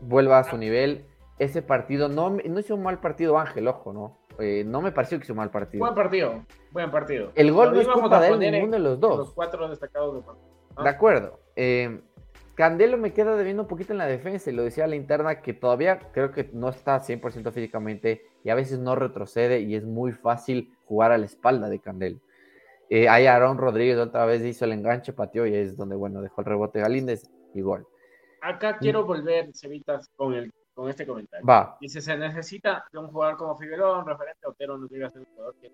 vuelva 0.00 0.38
a 0.38 0.44
su 0.44 0.56
nivel. 0.56 1.06
Ese 1.38 1.62
partido 1.62 2.08
no, 2.08 2.30
no 2.30 2.60
hizo 2.60 2.74
un 2.74 2.82
mal 2.82 3.00
partido 3.00 3.38
Ángel, 3.38 3.68
ojo, 3.68 3.92
¿no? 3.92 4.18
Eh, 4.38 4.64
no 4.64 4.80
me 4.80 4.92
pareció 4.92 5.18
que 5.18 5.24
hizo 5.24 5.32
un 5.32 5.38
mal 5.38 5.50
partido. 5.50 5.84
Buen 5.84 5.94
partido, 5.94 6.44
buen 6.70 6.90
partido. 6.90 7.32
El 7.34 7.52
gol 7.52 7.72
no 7.72 7.80
es 7.80 7.88
culpa 7.88 8.20
de 8.20 8.28
él, 8.28 8.38
ninguno 8.38 8.72
de 8.72 8.78
los 8.78 9.00
dos. 9.00 9.18
Los 9.18 9.32
cuatro 9.32 9.68
destacados 9.68 10.14
del 10.14 10.24
partido. 10.24 10.48
¿no? 10.76 10.82
De 10.84 10.88
acuerdo. 10.88 11.40
Eh, 11.56 12.00
Candelo 12.58 12.98
me 12.98 13.12
queda 13.12 13.36
debiendo 13.36 13.62
un 13.62 13.68
poquito 13.68 13.92
en 13.92 13.98
la 13.98 14.06
defensa 14.06 14.50
y 14.50 14.52
lo 14.52 14.64
decía 14.64 14.88
la 14.88 14.96
interna 14.96 15.42
que 15.42 15.54
todavía 15.54 16.00
creo 16.12 16.32
que 16.32 16.50
no 16.52 16.68
está 16.68 17.00
100% 17.00 17.52
físicamente 17.52 18.22
y 18.42 18.50
a 18.50 18.56
veces 18.56 18.80
no 18.80 18.96
retrocede 18.96 19.60
y 19.60 19.76
es 19.76 19.84
muy 19.84 20.10
fácil 20.10 20.72
jugar 20.84 21.12
a 21.12 21.18
la 21.18 21.26
espalda 21.26 21.68
de 21.68 21.78
Candelo. 21.78 22.18
Eh, 22.90 23.08
ahí 23.08 23.26
Aaron 23.26 23.58
Rodríguez 23.58 23.98
otra 23.98 24.24
vez 24.24 24.42
hizo 24.42 24.64
el 24.64 24.72
enganche, 24.72 25.12
pateó 25.12 25.46
y 25.46 25.54
es 25.54 25.76
donde, 25.76 25.94
bueno, 25.94 26.20
dejó 26.20 26.40
el 26.40 26.46
rebote 26.46 26.80
Galíndez 26.80 27.30
y 27.54 27.60
gol. 27.60 27.86
Acá 28.40 28.78
quiero 28.78 29.04
volver, 29.04 29.50
Cevitas, 29.54 30.08
con, 30.16 30.34
el, 30.34 30.52
con 30.74 30.88
este 30.88 31.06
comentario. 31.06 31.46
Va. 31.46 31.76
Dice, 31.80 32.00
se 32.00 32.16
necesita 32.16 32.84
de 32.92 32.98
un 32.98 33.08
jugador 33.08 33.36
como 33.36 33.56
Figueroa, 33.56 33.98
un 33.98 34.06
referente, 34.06 34.46
Otero 34.46 34.78
no 34.78 34.86
llega 34.88 35.06
a 35.08 35.10
ser 35.10 35.20
un 35.22 35.26
jugador 35.34 35.54
que... 35.60 35.70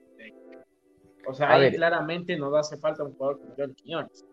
O 1.26 1.32
sea, 1.32 1.48
A 1.48 1.54
ahí 1.54 1.62
ver. 1.62 1.74
claramente 1.76 2.36
nos 2.36 2.54
hace 2.54 2.76
falta 2.76 3.02
un 3.04 3.14
jugador 3.14 3.38
como 3.40 3.54
John 3.56 3.74
Quiñones. 3.74 4.26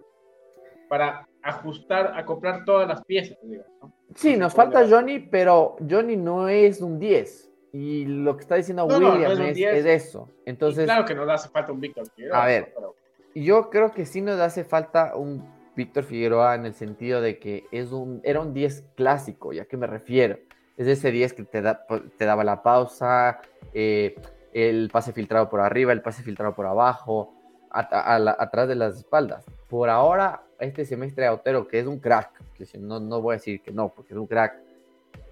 para 0.90 1.26
ajustar, 1.42 2.14
acoplar 2.18 2.66
todas 2.66 2.88
las 2.88 3.04
piezas, 3.06 3.38
¿no? 3.44 3.94
Sí, 4.14 4.36
nos 4.36 4.54
falta 4.54 4.86
Johnny, 4.90 5.20
pero 5.20 5.78
Johnny 5.90 6.18
no 6.18 6.50
es 6.50 6.82
un 6.82 7.00
10. 7.00 7.50
Y 7.74 8.06
lo 8.06 8.36
que 8.36 8.42
está 8.42 8.56
diciendo 8.56 8.86
No, 8.86 8.98
William 8.98 9.38
no 9.38 9.44
es 9.46 9.50
es, 9.52 9.56
10. 9.56 9.74
es 9.74 9.86
eso. 9.86 10.28
Y 10.46 10.50
Entonces, 10.50 10.84
claro 10.84 11.06
que 11.06 11.16
nos 11.16 11.30
hace 11.30 11.48
falta 11.48 11.72
un 11.72 11.80
Víctor 11.80 12.06
Figueroa. 12.14 12.44
A 12.44 12.46
ver. 12.46 12.74
pero- 12.76 12.96
yo 13.34 13.70
creo 13.70 13.92
que 13.94 14.06
sí 14.06 14.20
nos 14.20 14.38
hace 14.42 14.66
falta 14.66 15.16
un 15.16 15.50
Víctor 15.82 16.04
Figueroa 16.04 16.54
en 16.54 16.68
el 16.68 16.76
sentido 16.76 17.22
de 17.22 17.40
que 17.40 17.66
es 17.72 17.92
un, 17.92 18.22
era 18.24 18.40
un 18.40 18.54
10 18.54 18.84
clásico, 18.96 19.52
¿ya 19.52 19.66
que 19.66 19.78
me 19.78 19.88
refiero? 19.88 20.38
Es 20.78 20.86
ese 20.86 21.12
10 21.12 21.34
que 21.34 21.44
te, 21.44 21.62
da, 21.64 21.86
te 22.18 22.26
daba 22.26 22.44
la 22.44 22.62
pausa, 22.62 23.42
eh, 23.74 24.16
el 24.54 24.90
pase 24.92 25.12
filtrado 25.12 25.50
por 25.50 25.60
arriba, 25.60 25.92
el 25.92 26.04
pase 26.04 26.22
filtrado 26.22 26.54
por 26.54 26.68
abajo, 26.68 27.34
atrás 27.72 28.68
de 28.68 28.76
las 28.76 28.98
espaldas. 28.98 29.44
Por 29.68 29.90
ahora, 29.90 30.44
este 30.60 30.86
semestre 30.86 31.28
Otero, 31.30 31.68
que 31.68 31.80
es 31.80 31.88
un 31.88 32.00
crack, 32.00 32.30
que 32.54 32.78
no, 32.78 33.00
no 33.00 33.20
voy 33.20 33.34
a 33.34 33.38
decir 33.38 33.62
que 33.64 33.72
no, 33.72 33.90
porque 33.90 34.14
es 34.14 34.20
un 34.20 34.28
crack, 34.28 34.60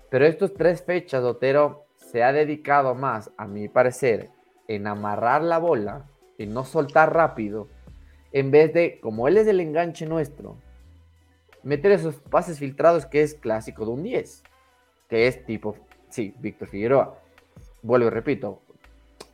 pero 0.09 0.25
estos 0.25 0.55
tres 0.55 0.81
fechas, 0.81 1.23
Otero 1.23 1.85
se 1.95 2.23
ha 2.23 2.33
dedicado 2.33 2.95
más, 2.95 3.29
a 3.37 3.45
mi 3.45 3.67
parecer, 3.67 4.31
en 4.67 4.87
amarrar 4.87 5.43
la 5.43 5.59
bola, 5.59 6.05
en 6.39 6.53
no 6.53 6.63
soltar 6.63 7.13
rápido, 7.13 7.67
en 8.31 8.51
vez 8.51 8.73
de, 8.73 8.99
como 9.01 9.27
él 9.27 9.37
es 9.37 9.47
el 9.47 9.59
enganche 9.59 10.05
nuestro, 10.05 10.57
meter 11.63 11.91
esos 11.91 12.15
pases 12.15 12.59
filtrados 12.59 13.05
que 13.05 13.21
es 13.21 13.33
clásico 13.33 13.85
de 13.85 13.91
un 13.91 14.03
10, 14.03 14.43
que 15.09 15.27
es 15.27 15.45
tipo, 15.45 15.75
sí, 16.09 16.33
Víctor 16.39 16.67
Figueroa. 16.67 17.19
Vuelvo 17.81 18.07
y 18.07 18.09
repito, 18.09 18.61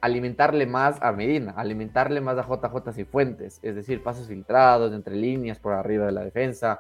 alimentarle 0.02 0.66
más 0.66 1.02
a 1.02 1.12
Medina, 1.12 1.54
alimentarle 1.58 2.22
más 2.22 2.38
a 2.38 2.44
JJ 2.44 2.94
Cifuentes, 2.94 3.60
es 3.62 3.76
decir, 3.76 4.04
pases 4.04 4.28
filtrados 4.28 4.94
entre 4.94 5.16
líneas 5.16 5.60
por 5.60 5.74
arriba 5.74 6.06
de 6.06 6.12
la 6.12 6.24
defensa. 6.24 6.80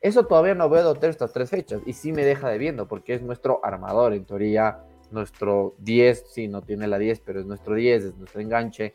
Eso 0.00 0.26
todavía 0.26 0.54
no 0.54 0.68
veo 0.68 0.94
de 0.94 1.08
estas 1.08 1.32
tres 1.32 1.50
fechas 1.50 1.80
y 1.86 1.92
sí 1.92 2.12
me 2.12 2.24
deja 2.24 2.48
debiendo 2.48 2.88
porque 2.88 3.14
es 3.14 3.22
nuestro 3.22 3.60
armador, 3.64 4.14
en 4.14 4.24
teoría, 4.24 4.78
nuestro 5.10 5.74
10, 5.78 6.24
sí, 6.32 6.48
no 6.48 6.62
tiene 6.62 6.88
la 6.88 6.98
10, 6.98 7.20
pero 7.20 7.40
es 7.40 7.46
nuestro 7.46 7.74
10, 7.74 8.04
es 8.04 8.16
nuestro 8.16 8.40
enganche, 8.40 8.94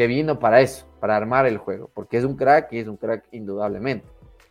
que 0.00 0.06
vino 0.06 0.38
para 0.38 0.62
eso, 0.62 0.86
para 0.98 1.14
armar 1.14 1.44
el 1.44 1.58
juego, 1.58 1.90
porque 1.92 2.16
es 2.16 2.24
un 2.24 2.34
crack 2.34 2.72
y 2.72 2.78
es 2.78 2.88
un 2.88 2.96
crack 2.96 3.26
indudablemente. 3.32 4.06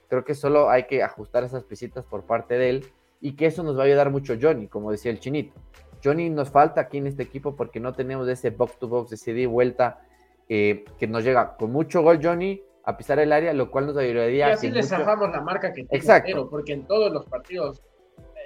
Creo 0.08 0.24
que 0.24 0.36
solo 0.36 0.70
hay 0.70 0.84
que 0.84 1.02
ajustar 1.02 1.43
esas 1.43 1.64
piecitas 1.64 2.06
por 2.06 2.22
parte 2.24 2.56
de 2.60 2.70
él 2.70 2.86
y 3.20 3.36
que 3.36 3.47
eso 3.47 3.64
nos 3.64 3.76
va 3.76 3.82
a 3.82 3.86
ayudar 3.88 4.12
mucho 4.12 4.36
Johnny, 4.39 4.68
como 4.68 4.91
decía 4.91 5.10
el 5.10 5.20
chinito. 5.20 5.60
Johnny 6.04 6.30
nos 6.30 6.52
falta 6.52 6.82
aquí 6.82 7.00
en 7.00 7.08
este 7.08 7.24
equipo 7.24 7.56
porque 7.56 7.80
no 7.80 7.93
tenemos 7.93 8.28
ese 8.28 8.52
box 8.52 8.78
to 8.78 8.88
box, 8.88 9.12
ese 9.14 9.32
y 9.32 9.47
vuelta 9.47 10.02
eh, 10.47 10.86
que 11.00 11.08
nos 11.08 11.24
llega 11.24 11.58
con 11.58 11.72
mucho 11.72 12.04
gol 12.04 12.20
Johnny 12.22 12.62
a 12.84 12.95
pisar 12.95 13.18
el 13.18 13.34
área, 13.34 13.52
lo 13.52 13.72
cual 13.72 13.88
nos 13.88 13.95
Y 13.95 14.02
ayudaría 14.02 14.50
a 14.50 14.54
así 14.54 14.68
le 14.70 14.84
mucho- 14.84 14.88
zafamos 14.97 15.32
la 15.32 15.41
marca 15.41 15.70
que 15.74 15.82
tiene 15.84 15.89
Exacto. 15.97 16.30
Otero, 16.30 16.47
porque 16.52 16.74
en 16.74 16.86
todos 16.86 17.12
los 17.12 17.26
partidos 17.26 17.82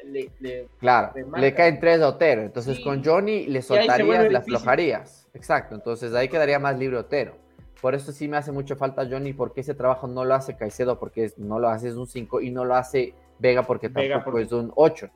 le, 0.06 0.30
le- 0.40 0.70
Claro, 0.80 1.12
de 1.14 1.26
le 1.38 1.54
caen 1.54 1.82
tres 1.82 2.00
a 2.02 2.08
Otero. 2.08 2.44
Entonces 2.44 2.78
Sí. 2.78 2.84
con 2.86 3.04
Johnny 3.04 3.46
le 3.48 3.62
soltarías, 3.62 3.98
le 4.24 4.30
difícil. 4.30 4.56
aflojarías. 4.56 5.23
Exacto, 5.34 5.76
entonces 5.76 6.14
ahí 6.14 6.28
quedaría 6.30 6.60
más 6.60 6.78
libre 6.78 6.98
Otero. 6.98 7.36
Por 7.82 7.96
eso 7.96 8.12
sí 8.12 8.28
me 8.28 8.38
hace 8.38 8.52
mucho 8.52 8.76
falta 8.76 9.06
Johnny, 9.10 9.34
porque 9.34 9.62
ese 9.62 9.74
trabajo 9.74 10.08
no 10.08 10.24
lo 10.24 10.36
hace 10.36 10.56
Caicedo, 10.56 11.00
porque 11.00 11.32
no 11.38 11.60
lo 11.60 11.68
hace 11.70 11.90
es 11.90 11.96
un 11.96 12.08
5 12.08 12.40
y 12.40 12.50
no 12.50 12.64
lo 12.64 12.76
hace 12.76 13.14
Vega, 13.40 13.64
porque 13.64 13.90
Vega 13.90 14.16
tampoco 14.16 14.38
porque- 14.38 14.46
es 14.46 14.52
un 14.54 14.72
8. 14.76 15.10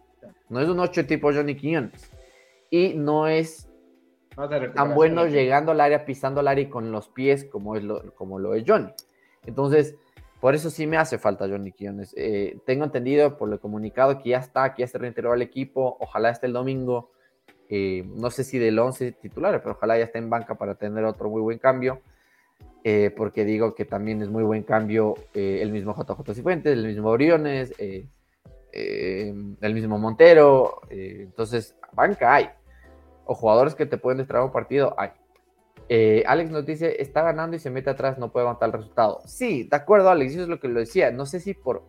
No 0.50 0.60
es 0.60 0.68
un 0.68 0.80
8 0.80 1.06
tipo 1.06 1.32
Johnny 1.32 1.56
Quiñones. 1.56 2.12
Y 2.70 2.94
no 2.96 3.28
es 3.28 3.70
tan 4.76 4.94
bueno 4.96 5.26
llegando 5.28 5.72
al 5.72 5.80
área, 5.82 6.04
pisando 6.06 6.42
al 6.42 6.48
área 6.50 6.64
y 6.64 6.70
con 6.70 6.92
los 6.92 7.08
pies 7.08 7.46
como, 7.46 7.76
es 7.76 7.84
lo, 7.84 8.14
como 8.16 8.40
lo 8.40 8.54
es 8.54 8.64
Johnny. 8.68 8.92
Entonces, 9.46 9.96
por 10.42 10.54
eso 10.54 10.70
sí 10.70 10.86
me 10.88 10.98
hace 10.98 11.18
falta 11.18 11.48
Johnny 11.48 11.72
Quiones. 11.72 12.14
Eh, 12.18 12.60
tengo 12.66 12.84
entendido 12.84 13.38
por 13.38 13.48
lo 13.50 13.60
comunicado 13.62 14.22
que 14.22 14.30
ya 14.32 14.40
está, 14.40 14.74
que 14.74 14.82
ya 14.82 14.88
se 14.88 14.98
reintegró 14.98 15.32
al 15.32 15.42
equipo, 15.42 15.96
ojalá 16.00 16.30
esté 16.32 16.48
el 16.48 16.54
domingo, 16.54 17.12
eh, 17.70 18.06
no 18.16 18.30
sé 18.30 18.44
si 18.44 18.60
del 18.60 18.80
11 18.80 19.14
titular, 19.14 19.62
pero 19.62 19.76
ojalá 19.76 19.98
ya 19.98 20.06
esté 20.06 20.20
en 20.20 20.30
banca 20.30 20.56
para 20.56 20.76
tener 20.76 21.04
otro 21.06 21.30
muy 21.30 21.42
buen 21.42 21.60
cambio, 21.60 22.02
eh, 22.84 23.14
porque 23.16 23.44
digo 23.44 23.76
que 23.76 23.86
también 23.86 24.22
es 24.22 24.30
muy 24.30 24.44
buen 24.44 24.64
cambio 24.64 25.16
eh, 25.34 25.60
el 25.62 25.72
mismo 25.72 25.94
JJ 25.94 26.34
Cifuentes, 26.34 26.74
el 26.74 26.88
mismo 26.88 27.10
Oriones, 27.10 27.74
eh, 27.80 28.08
el 28.72 29.74
mismo 29.74 29.98
Montero, 29.98 30.82
entonces 30.90 31.76
banca 31.94 32.36
hay, 32.36 32.50
o 33.26 33.34
jugadores 33.34 33.76
que 33.76 33.88
te 33.88 33.98
pueden 33.98 34.20
destrabar 34.20 34.46
un 34.46 34.54
partido 34.54 34.96
hay. 34.98 35.10
Alex 36.26 36.52
nos 36.52 36.66
dice, 36.66 37.02
está 37.02 37.24
ganando 37.24 37.56
y 37.56 37.60
se 37.60 37.72
mete 37.72 37.90
atrás, 37.90 38.20
no 38.20 38.32
puede 38.32 38.44
aguantar 38.46 38.68
el 38.70 38.74
resultado. 38.74 39.22
Sí, 39.26 39.64
de 39.64 39.76
acuerdo, 39.76 40.10
Alex, 40.10 40.34
eso 40.34 40.44
es 40.44 40.48
lo 40.48 40.60
que 40.60 40.68
lo 40.68 40.80
decía. 40.80 41.12
No 41.12 41.26
sé 41.26 41.40
si 41.40 41.56
por 41.56 41.84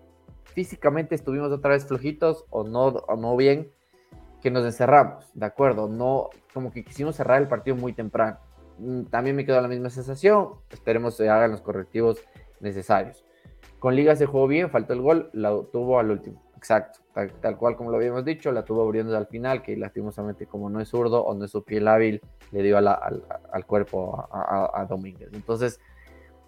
físicamente 0.44 1.14
estuvimos 1.14 1.52
otra 1.52 1.72
vez 1.72 1.86
flojitos 1.86 2.46
o 2.50 2.64
no, 2.64 2.86
o 2.86 3.16
no 3.16 3.36
bien, 3.36 3.70
que 4.42 4.50
nos 4.50 4.64
encerramos, 4.64 5.30
de 5.34 5.46
acuerdo. 5.46 5.88
No, 5.88 6.30
como 6.54 6.70
que 6.70 6.84
quisimos 6.84 7.16
cerrar 7.16 7.40
el 7.42 7.48
partido 7.48 7.76
muy 7.76 7.92
temprano. 7.92 8.38
Mm, 8.78 9.04
También 9.04 9.36
me 9.36 9.44
quedó 9.44 9.60
la 9.60 9.68
misma 9.68 9.90
sensación. 9.90 10.50
Esperemos 10.70 11.16
se 11.16 11.28
hagan 11.28 11.50
los 11.50 11.60
correctivos 11.60 12.18
necesarios. 12.60 13.24
Con 13.78 13.94
Liga 13.94 14.16
se 14.16 14.26
jugó 14.26 14.46
bien, 14.46 14.70
faltó 14.70 14.92
el 14.92 15.00
gol, 15.02 15.30
la 15.32 15.50
tuvo 15.72 15.98
al 15.98 16.10
último. 16.10 16.42
Exacto, 16.56 16.98
tal, 17.40 17.56
cual 17.56 17.76
como 17.76 17.92
lo 17.92 17.98
habíamos 17.98 18.24
dicho, 18.24 18.50
la 18.50 18.64
tuvo 18.64 18.82
abriendo 18.82 19.16
al 19.16 19.28
final, 19.28 19.62
que 19.62 19.76
lastimosamente 19.76 20.46
como 20.46 20.68
no 20.68 20.80
es 20.80 20.88
zurdo 20.88 21.24
o 21.24 21.32
no 21.34 21.44
es 21.44 21.52
su 21.52 21.62
piel 21.62 21.86
hábil, 21.86 22.20
le 22.50 22.62
dio 22.64 22.76
al, 22.78 22.88
al 22.88 23.66
cuerpo 23.66 24.26
a, 24.32 24.70
a- 24.74 24.84
Domínguez. 24.86 25.30
Entonces, 25.32 25.78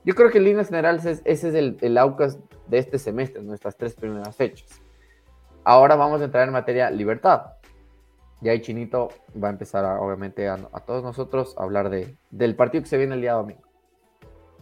yo 0.05 0.17
creo 0.17 0.31
que 0.31 0.39
en 0.39 0.45
líneas 0.45 0.67
generales 0.67 1.05
es- 1.05 1.23
ese 1.25 1.51
es 1.51 1.55
el, 1.55 1.77
el 1.81 1.97
Aucas 1.97 2.41
de 2.67 2.79
este 2.79 2.99
semestre, 2.99 3.41
nuestras 3.43 3.77
tres 3.77 3.95
primeras 3.95 4.35
fechas. 4.35 4.81
Ahora 5.63 5.95
vamos 5.95 6.21
a 6.21 6.25
entrar 6.25 6.45
en 6.49 6.53
materia 6.53 6.91
libertad. 6.91 7.53
Y 8.43 8.49
ahí 8.49 8.61
Chinito 8.61 9.09
va 9.43 9.49
a 9.49 9.51
empezar, 9.51 9.85
a, 9.85 10.01
obviamente, 10.01 10.49
a, 10.49 10.55
a 10.55 10.81
todos 10.81 11.03
nosotros 11.03 11.55
a 11.59 11.63
hablar 11.63 11.91
de, 11.91 12.17
del 12.31 12.57
partido 12.57 12.83
que 12.83 12.89
se 12.89 12.97
viene 12.97 13.15
el 13.15 13.21
día 13.21 13.35
domingo. 13.35 13.63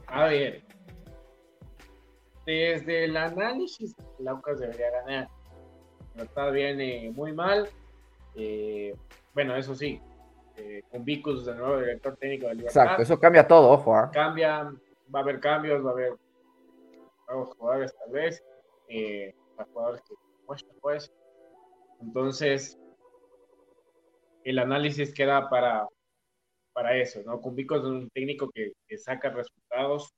A 0.07 0.24
ver. 0.26 0.64
Desde 2.45 3.05
el 3.05 3.16
análisis, 3.16 3.95
el 4.18 4.26
Aucas 4.29 4.59
debería 4.59 4.91
ganar. 4.91 5.29
Libertad 6.14 6.51
viene 6.51 7.12
muy 7.14 7.33
mal. 7.33 7.68
Eh, 8.35 8.97
bueno, 9.35 9.55
eso 9.55 9.74
sí. 9.74 10.01
eh, 10.59 10.83
con 10.91 11.05
Vicus, 11.05 11.47
el 11.47 11.57
nuevo 11.57 11.79
director 11.79 12.16
técnico 12.16 12.49
de 12.49 12.57
Libertad. 12.57 12.83
Exacto, 12.83 13.03
eso 13.03 13.20
cambia 13.20 13.47
todo, 13.47 13.70
ojo. 13.70 13.95
¿ah? 13.95 14.11
Cambia, 14.12 14.64
va 15.14 15.20
a 15.20 15.22
haber 15.22 15.41
cambios, 15.41 15.85
va 15.85 15.91
a 15.91 15.93
haber 15.93 16.14
nuevos 17.29 17.55
jugadores 17.57 17.95
tal 17.97 18.11
vez. 18.11 18.43
Eh, 18.89 19.35
jugadores 19.72 20.01
que 20.03 20.14
muestran, 20.47 20.76
pues. 20.81 21.12
Entonces, 22.01 22.79
el 24.49 24.59
análisis 24.59 25.12
queda 25.12 25.51
para, 25.51 25.86
para 26.72 26.96
eso, 26.96 27.20
¿no? 27.22 27.38
Vicos 27.51 27.80
es 27.80 27.84
un 27.84 28.09
técnico 28.11 28.51
que, 28.51 28.72
saca 28.96 29.28
resultados, 29.28 30.14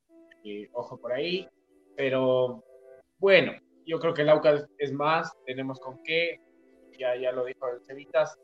ojo 0.73 0.99
por 0.99 1.13
ahí, 1.13 1.49
pero 1.97 2.63
bueno, 3.19 3.53
yo 3.85 3.99
creo 3.99 4.15
que 4.15 4.23
el 4.23 4.29
Aucas 4.29 4.67
es 4.79 4.93
más, 4.93 5.33
tenemos 5.47 5.81
con 5.81 6.01
qué, 6.05 6.41
ya, 6.97 7.17
ya 7.17 7.33
lo 7.33 7.45
dijo 7.45 7.69
el 7.69 7.83
Cevitas, 7.85 8.39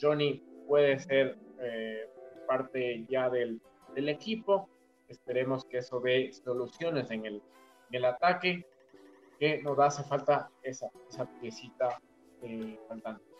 Johnny 0.00 0.44
puede 0.68 1.00
ser 1.00 1.36
eh, 1.60 2.08
parte 2.46 3.04
ya 3.08 3.28
del, 3.28 3.60
del 3.92 4.08
equipo, 4.08 4.68
esperemos 5.08 5.64
que 5.64 5.78
eso 5.78 5.98
dé 5.98 6.32
soluciones 6.32 7.10
en 7.10 7.26
el, 7.26 7.42
en 7.90 7.94
el 7.96 8.04
ataque, 8.04 8.64
que 9.40 9.60
nos 9.62 9.78
hace 9.80 10.04
falta 10.04 10.48
esa, 10.62 10.88
esa 11.10 11.28
piecita 11.40 12.00
eh, 12.42 12.78
faltante. 12.88 13.35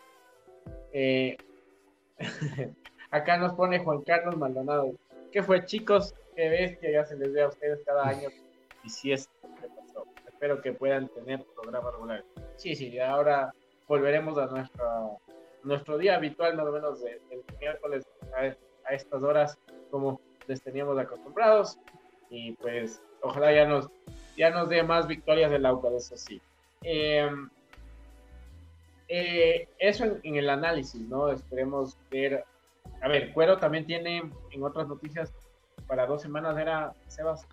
Eh, 0.92 1.36
acá 3.10 3.36
nos 3.36 3.54
pone 3.54 3.78
Juan 3.78 4.02
Carlos 4.02 4.36
Maldonado. 4.36 4.92
¿Qué 5.32 5.42
fue, 5.42 5.64
chicos? 5.64 6.14
Qué 6.34 6.48
bestia, 6.48 6.90
ya 6.90 7.04
se 7.04 7.16
les 7.16 7.32
ve 7.32 7.42
a 7.42 7.48
ustedes 7.48 7.82
cada 7.84 8.08
año. 8.08 8.28
Y 8.84 8.88
si 8.88 9.12
es 9.12 9.28
¿qué 9.60 9.68
pasó? 9.68 10.06
Espero 10.26 10.60
que 10.60 10.72
puedan 10.72 11.08
tener 11.08 11.42
programas 11.54 11.92
regulares. 11.94 12.24
Sí, 12.56 12.74
sí, 12.74 12.98
ahora 12.98 13.52
volveremos 13.88 14.38
a 14.38 14.46
nuestro, 14.46 15.18
nuestro 15.62 15.98
día 15.98 16.16
habitual, 16.16 16.56
más 16.56 16.66
o 16.66 16.72
menos 16.72 17.02
de- 17.02 17.20
el 17.30 17.42
miércoles 17.58 18.04
a, 18.34 18.40
a 18.90 18.94
estas 18.94 19.22
horas, 19.22 19.58
como 19.90 20.20
les 20.46 20.62
teníamos 20.62 20.98
acostumbrados. 20.98 21.78
Y 22.30 22.52
pues, 22.52 23.02
ojalá 23.22 23.52
ya 23.52 23.66
nos, 23.66 23.88
ya 24.36 24.50
nos 24.50 24.68
dé 24.68 24.82
más 24.82 25.06
victorias 25.06 25.50
del 25.50 25.66
Aucas, 25.66 25.92
eso 25.94 26.16
sí. 26.16 26.40
Em, 26.82 27.48
eh, 29.08 29.68
eso 29.78 30.04
en, 30.04 30.20
en 30.22 30.36
el 30.36 30.48
análisis, 30.50 31.00
¿no? 31.00 31.30
Esperemos 31.30 31.98
ver. 32.10 32.44
A 33.02 33.08
ver, 33.08 33.32
Cuero 33.32 33.58
también 33.58 33.86
tiene 33.86 34.22
en 34.50 34.62
otras 34.62 34.88
noticias 34.88 35.32
para 35.86 36.06
dos 36.06 36.22
semanas, 36.22 36.56
era 36.58 36.92
Sebas, 37.06 37.46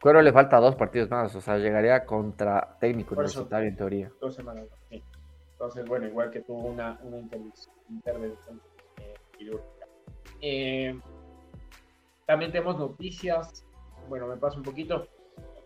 Cuero 0.00 0.22
le 0.22 0.32
falta 0.32 0.58
dos 0.58 0.76
partidos 0.76 1.10
más, 1.10 1.34
o 1.34 1.40
sea, 1.42 1.58
llegaría 1.58 2.06
contra 2.06 2.78
técnico 2.80 3.14
Por 3.14 3.26
eso. 3.26 3.40
universitario 3.40 3.68
en 3.68 3.76
teoría. 3.76 4.12
dos 4.18 4.34
semanas, 4.34 4.64
sí. 4.88 5.02
Entonces, 5.52 5.84
bueno, 5.84 6.06
igual 6.06 6.30
que 6.30 6.40
tuvo 6.40 6.68
una, 6.68 6.98
una 7.02 7.18
intervención, 7.18 8.60
eh, 8.96 9.14
quirúrgica. 9.36 9.86
Eh, 10.40 10.98
también 12.24 12.50
tenemos 12.50 12.78
noticias, 12.78 13.66
bueno, 14.08 14.26
me 14.26 14.38
paso 14.38 14.56
un 14.56 14.62
poquito. 14.62 15.06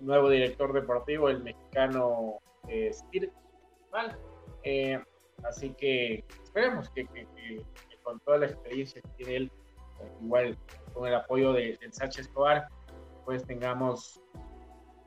nuevo 0.00 0.28
director 0.28 0.72
deportivo, 0.72 1.28
el 1.28 1.42
mexicano 1.42 2.40
eh, 2.66 2.90
eh 4.64 5.00
así 5.42 5.70
que 5.74 6.24
esperemos 6.42 6.88
que, 6.90 7.06
con 8.02 8.20
toda 8.20 8.38
la 8.38 8.46
experiencia 8.46 9.00
que 9.02 9.08
tiene 9.16 9.36
él, 9.36 9.52
igual 10.20 10.58
con 10.92 11.06
el 11.06 11.14
apoyo 11.14 11.52
de, 11.52 11.78
Sánchez 11.90 12.26
Escobar, 12.26 12.68
pues 13.24 13.44
tengamos 13.44 14.20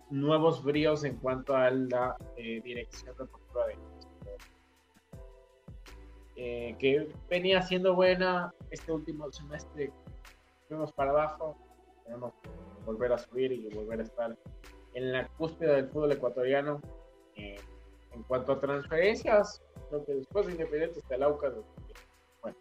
nuevos 0.10 0.64
bríos 0.64 1.04
en 1.04 1.18
cuanto 1.18 1.56
a 1.56 1.70
la 1.70 2.16
eh, 2.38 2.62
dirección 2.64 3.16
deportiva 3.18 3.68
de 3.68 3.76
eh, 6.40 6.76
que 6.80 7.12
venía 7.30 7.62
siendo 7.62 7.96
buena 7.96 8.54
este 8.70 8.92
último 8.92 9.30
semestre 9.32 9.92
fuimos 10.68 10.94
para 10.94 11.10
abajo 11.10 11.58
tenemos 12.06 12.32
que 12.42 12.50
volver 12.86 13.12
a 13.12 13.18
subir 13.18 13.52
y 13.52 13.68
volver 13.74 14.00
a 14.00 14.04
estar 14.04 14.38
en 14.94 15.12
la 15.12 15.28
cúspide 15.30 15.76
del 15.76 15.90
fútbol 15.90 16.12
ecuatoriano 16.12 16.82
eh, 17.36 17.60
en 18.12 18.24
cuanto 18.24 18.54
a 18.54 18.60
transferencias 18.60 19.62
lo 19.92 20.06
que 20.06 20.14
después 20.14 20.46
de 20.46 20.54
Independiente 20.54 21.00
está 21.00 21.16
el 21.16 21.24
AUCA 21.24 21.54
bueno 22.42 22.58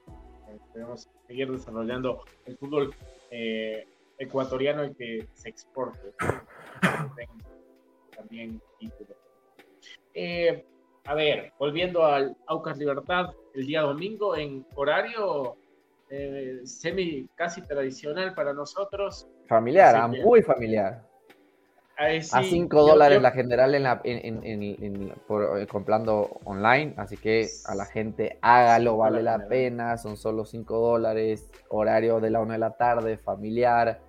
tenemos 0.73 1.09
seguir 1.27 1.51
desarrollando 1.51 2.23
el 2.45 2.57
fútbol 2.57 2.95
eh, 3.31 3.87
ecuatoriano 4.19 4.85
y 4.85 4.95
que 4.95 5.27
se 5.33 5.49
exporte. 5.49 6.13
También 8.17 8.61
eh, 10.15 10.65
a 11.05 11.15
ver, 11.15 11.53
volviendo 11.59 12.05
al 12.05 12.37
Aucas 12.47 12.79
Libertad, 12.79 13.35
el 13.55 13.67
día 13.67 13.83
domingo 13.83 14.35
en 14.35 14.67
horario 14.75 15.57
eh, 16.09 16.61
semi 16.65 17.29
casi 17.35 17.61
tradicional 17.63 18.35
para 18.35 18.55
nosotros. 18.55 19.29
Familiar, 19.47 20.09
muy 20.09 20.43
familiar 20.43 21.06
a 21.97 22.43
5 22.43 22.83
dólares 22.83 23.23
la 23.23 23.31
general 23.31 23.75
en 23.75 23.83
la, 23.83 24.03
por, 25.27 25.59
eh, 25.59 25.67
comprando 25.67 26.41
online, 26.45 26.95
así 26.97 27.17
que 27.17 27.49
a 27.67 27.75
la 27.75 27.87
gente 27.87 28.39
hágalo, 28.43 28.99
vale 28.99 29.23
la 29.23 29.49
pena, 29.49 29.97
son 29.97 30.17
solo 30.17 30.45
5 30.45 30.79
dólares, 30.79 31.51
horario 31.69 32.21
de 32.21 32.31
la 32.31 32.41
1 32.41 32.53
de 32.53 32.59
la 32.59 32.77
tarde, 32.77 33.17
familiar, 33.17 34.01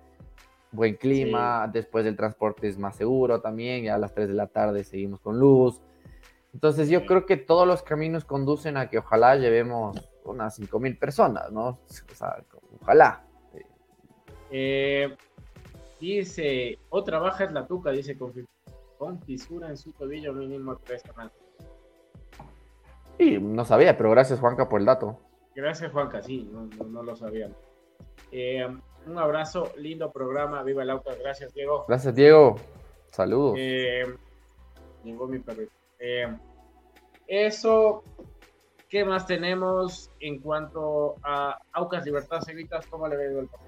buen 0.70 0.96
clima, 0.96 1.68
después 1.72 2.04
del 2.04 2.16
transporte 2.16 2.68
es 2.68 2.78
más 2.78 2.96
seguro 2.96 3.40
también, 3.40 3.84
ya 3.84 3.94
a 3.94 3.98
las 3.98 4.14
3 4.14 4.28
de 4.28 4.34
la 4.34 4.48
tarde 4.48 4.84
seguimos 4.84 5.20
con 5.20 5.38
luz. 5.38 5.80
Entonces 6.52 6.88
yo 6.88 7.06
creo 7.06 7.24
que 7.24 7.36
todos 7.36 7.66
los 7.66 7.82
caminos 7.82 8.24
conducen 8.24 8.76
a 8.76 8.88
que 8.88 8.98
ojalá 8.98 9.36
llevemos 9.36 10.10
unas 10.24 10.56
5 10.56 10.78
mil 10.78 10.98
personas, 10.98 11.50
¿no? 11.50 11.68
O 11.68 12.14
sea, 12.14 12.44
ojalá. 12.80 13.24
Eh, 14.50 15.14
Dice, 16.00 16.78
otra 16.90 17.18
baja 17.18 17.44
es 17.44 17.52
la 17.52 17.66
tuca, 17.66 17.90
dice 17.90 18.16
con, 18.16 19.20
fisura 19.22 19.68
en 19.68 19.76
su 19.76 19.92
tobillo 19.92 20.32
mínimo 20.32 20.76
tres 20.76 21.02
semanas. 21.02 21.32
Sí, 23.18 23.38
no 23.40 23.64
sabía, 23.64 23.96
pero 23.96 24.10
gracias 24.10 24.38
Juanca 24.38 24.68
por 24.68 24.80
el 24.80 24.86
dato. 24.86 25.18
Gracias 25.54 25.90
Juanca, 25.90 26.22
sí, 26.22 26.48
no, 26.52 27.02
lo 27.02 27.16
sabían. 27.16 27.54
Eh, 28.30 28.68
un 29.06 29.18
abrazo, 29.18 29.72
lindo 29.76 30.12
programa, 30.12 30.62
viva 30.62 30.82
el 30.82 30.90
auto, 30.90 31.10
gracias 31.20 31.52
Diego. 31.52 31.84
Gracias 31.88 32.14
Diego, 32.14 32.56
saludos. 33.10 33.56
Eh, 33.58 34.04
llegó 35.02 35.26
mi 35.26 35.40
perrito. 35.40 35.72
Eh, 35.98 36.28
eso, 37.26 38.04
¿qué 38.88 39.04
más 39.04 39.26
tenemos 39.26 40.10
en 40.20 40.38
cuanto 40.38 41.16
a 41.24 41.58
Aucas 41.72 42.04
Libertad 42.04 42.40
Seguitas? 42.40 42.86
¿Cómo 42.86 43.08
le 43.08 43.16
veo 43.16 43.40
el 43.40 43.48
partido? 43.48 43.67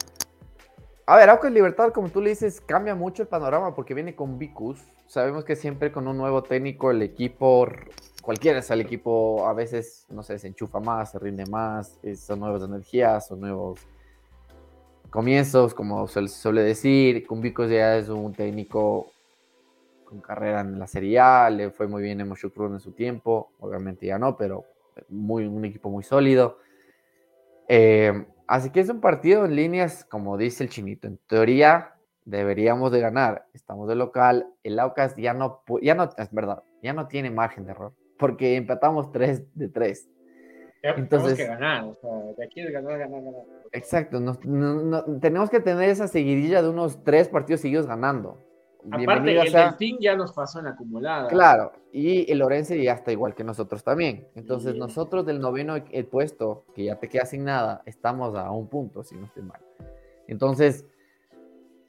A 1.06 1.16
ver, 1.16 1.28
Aucas 1.30 1.50
Libertad, 1.52 1.92
como 1.92 2.08
tú 2.08 2.20
le 2.20 2.30
dices, 2.30 2.60
cambia 2.60 2.94
mucho 2.94 3.22
el 3.22 3.28
panorama 3.28 3.74
porque 3.74 3.94
viene 3.94 4.14
con 4.14 4.38
Vicus. 4.38 4.80
Sabemos 5.06 5.44
que 5.44 5.56
siempre 5.56 5.90
con 5.90 6.06
un 6.06 6.16
nuevo 6.16 6.42
técnico 6.42 6.90
el 6.90 7.02
equipo, 7.02 7.66
cualquiera 8.22 8.62
sea 8.62 8.74
el 8.74 8.82
equipo, 8.82 9.46
a 9.48 9.52
veces, 9.52 10.06
no 10.08 10.22
sé, 10.22 10.38
se 10.38 10.46
enchufa 10.46 10.78
más, 10.78 11.10
se 11.10 11.18
rinde 11.18 11.46
más, 11.46 11.98
son 12.16 12.40
nuevas 12.40 12.62
energías, 12.62 13.26
son 13.26 13.40
nuevos 13.40 13.80
comienzos, 15.10 15.74
como 15.74 16.06
se 16.06 16.28
suele 16.28 16.62
decir. 16.62 17.26
Con 17.26 17.40
Vicus 17.40 17.70
ya 17.70 17.96
es 17.96 18.08
un 18.08 18.32
técnico 18.32 19.10
con 20.04 20.20
carrera 20.20 20.60
en 20.60 20.78
la 20.78 20.86
Serie 20.86 21.18
A, 21.18 21.50
le 21.50 21.70
fue 21.70 21.86
muy 21.86 22.02
bien 22.02 22.20
en 22.20 22.28
Moshukron 22.28 22.74
en 22.74 22.80
su 22.80 22.92
tiempo, 22.92 23.50
obviamente 23.60 24.06
ya 24.06 24.18
no, 24.18 24.36
pero 24.36 24.64
muy, 25.08 25.46
un 25.46 25.64
equipo 25.64 25.88
muy 25.90 26.02
sólido. 26.02 26.58
Eh, 27.68 28.26
Así 28.50 28.70
que 28.70 28.80
es 28.80 28.88
un 28.88 29.00
partido 29.00 29.44
en 29.44 29.54
líneas, 29.54 30.04
como 30.04 30.36
dice 30.36 30.64
el 30.64 30.70
chinito. 30.70 31.06
En 31.06 31.18
teoría, 31.28 31.94
deberíamos 32.24 32.90
de 32.90 32.98
ganar. 32.98 33.46
Estamos 33.54 33.88
de 33.88 33.94
local. 33.94 34.48
El 34.64 34.80
Aucas 34.80 35.14
ya 35.14 35.34
no, 35.34 35.62
ya 35.80 35.94
no, 35.94 36.10
es 36.18 36.32
verdad, 36.32 36.64
ya 36.82 36.92
no 36.92 37.06
tiene 37.06 37.30
margen 37.30 37.64
de 37.64 37.70
error. 37.70 37.94
Porque 38.18 38.56
empatamos 38.56 39.12
3 39.12 39.54
de 39.54 39.68
3. 39.68 40.10
Entonces, 40.82 41.08
tenemos 41.08 41.34
que 41.38 41.46
ganar. 41.46 41.84
O 41.84 41.94
sea, 41.94 42.10
de 42.36 42.44
aquí 42.44 42.60
de 42.60 42.72
ganar, 42.72 42.98
ganar, 42.98 43.22
ganar. 43.22 43.42
Exacto. 43.70 44.20
tenemos 45.20 45.48
que 45.48 45.60
tener 45.60 45.88
esa 45.88 46.08
seguidilla 46.08 46.60
de 46.60 46.70
unos 46.70 47.04
3 47.04 47.28
partidos 47.28 47.60
seguidos 47.60 47.86
ganando. 47.86 48.36
Aparte, 48.90 49.38
el 49.38 49.52
Delfín 49.52 49.98
ya 50.00 50.16
nos 50.16 50.32
pasó 50.32 50.58
en 50.58 50.66
la 50.66 50.70
acumulada. 50.72 51.28
Claro, 51.28 51.72
y 51.92 52.30
el 52.30 52.38
Lorense 52.38 52.82
ya 52.82 52.94
está 52.94 53.12
igual 53.12 53.34
que 53.34 53.44
nosotros 53.44 53.84
también. 53.84 54.28
Entonces, 54.34 54.74
nosotros 54.76 55.26
del 55.26 55.40
noveno 55.40 55.76
el 55.76 56.06
puesto, 56.06 56.64
que 56.74 56.84
ya 56.84 56.96
te 56.96 57.08
queda 57.08 57.26
sin 57.26 57.44
nada, 57.44 57.82
estamos 57.86 58.34
a 58.36 58.50
un 58.50 58.68
punto, 58.68 59.02
si 59.02 59.16
no 59.16 59.26
estoy 59.26 59.42
mal. 59.42 59.60
Entonces, 60.28 60.86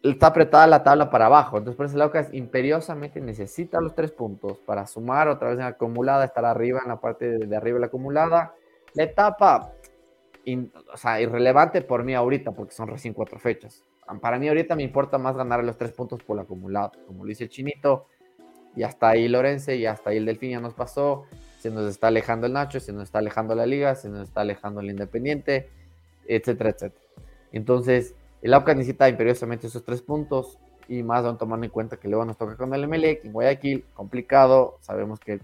está 0.04 0.28
apretada 0.28 0.68
la 0.68 0.84
tabla 0.84 1.10
para 1.10 1.28
abajo. 1.28 1.58
Entonces, 1.58 1.78
por 1.78 1.86
eso 1.86 1.96
el 1.96 2.02
Aucas 2.02 2.34
imperiosamente 2.34 3.22
necesita 3.22 3.80
los 3.80 3.96
tres 3.96 4.12
puntos 4.12 4.58
para 4.60 4.86
sumar 4.88 5.28
otra 5.28 5.50
vez 5.50 5.58
en 5.58 5.64
la 5.64 5.72
acumulada, 5.72 6.26
estar 6.26 6.44
arriba 6.44 6.82
en 6.84 6.89
la 6.89 7.00
parte 7.00 7.38
de, 7.38 7.56
arriba 7.56 7.76
de 7.76 7.82
la 7.82 7.88
acumulada. 7.88 8.54
La 8.94 9.04
etapa, 9.04 9.72
o 10.94 10.98
sea, 10.98 11.22
irrelevante 11.22 11.82
por 11.82 12.04
mí 12.04 12.14
ahorita, 12.14 12.52
porque 12.52 12.74
son 12.74 12.88
recién 12.88 13.14
cuatro 13.14 13.39
fechas 13.39 13.86
para 14.20 14.39
mí 14.39 14.47
ahorita 14.47 14.76
me 14.76 14.84
importa 14.84 15.18
más 15.18 15.36
ganar 15.36 15.64
los 15.64 15.78
tres 15.78 15.91
puntos 15.91 16.22
por 16.24 16.39
acumulado. 16.39 16.91
Como 17.07 17.24
lo 17.24 17.30
dice 17.30 17.45
el 17.45 17.49
chinito, 17.49 18.07
ya 18.76 18.88
está 18.88 19.09
ahí 19.09 19.28
Lorense, 19.28 19.80
ya 19.80 19.93
está 19.93 20.09
ahí 20.09 20.18
el 20.18 20.26
Delfín, 20.26 20.51
ya 20.51 20.59
nos 20.59 20.74
pasó. 20.74 21.26
Se 21.59 21.70
nos 21.70 21.89
está 21.89 22.07
alejando 22.07 22.47
el 22.47 22.53
Nacho, 22.53 22.80
se 22.80 22.91
nos 22.91 23.03
está 23.03 23.20
alejando 23.20 23.53
la 23.53 23.66
Liga, 23.66 23.95
se 23.95 24.09
nos 24.09 24.28
está 24.28 24.41
alejando 24.41 24.82
el 24.82 24.89
Independiente, 24.89 25.70
etcétera, 26.28 26.72
etcétera. 26.72 27.05
Entonces, 27.51 28.16
el 28.41 28.53
AUCA 28.53 28.74
necesita 28.74 29.07
imperiosamente 29.07 29.68
esos 29.68 29.84
tres 29.84 30.01
puntos 30.01 30.57
y 30.88 31.03
más 31.03 31.24
aún 31.24 31.38
tomando 31.38 31.66
en 31.66 31.72
cuenta 31.72 31.97
que 31.97 32.07
luego 32.07 32.26
nos 32.26 32.38
toca 32.38 32.57
con 32.57 32.74
el 32.74 32.88
MLE, 32.88 33.22
en 33.24 33.32
Guayaquil, 33.32 33.86
complicado. 33.93 34.78
Sabemos 34.82 35.20
que 35.20 35.39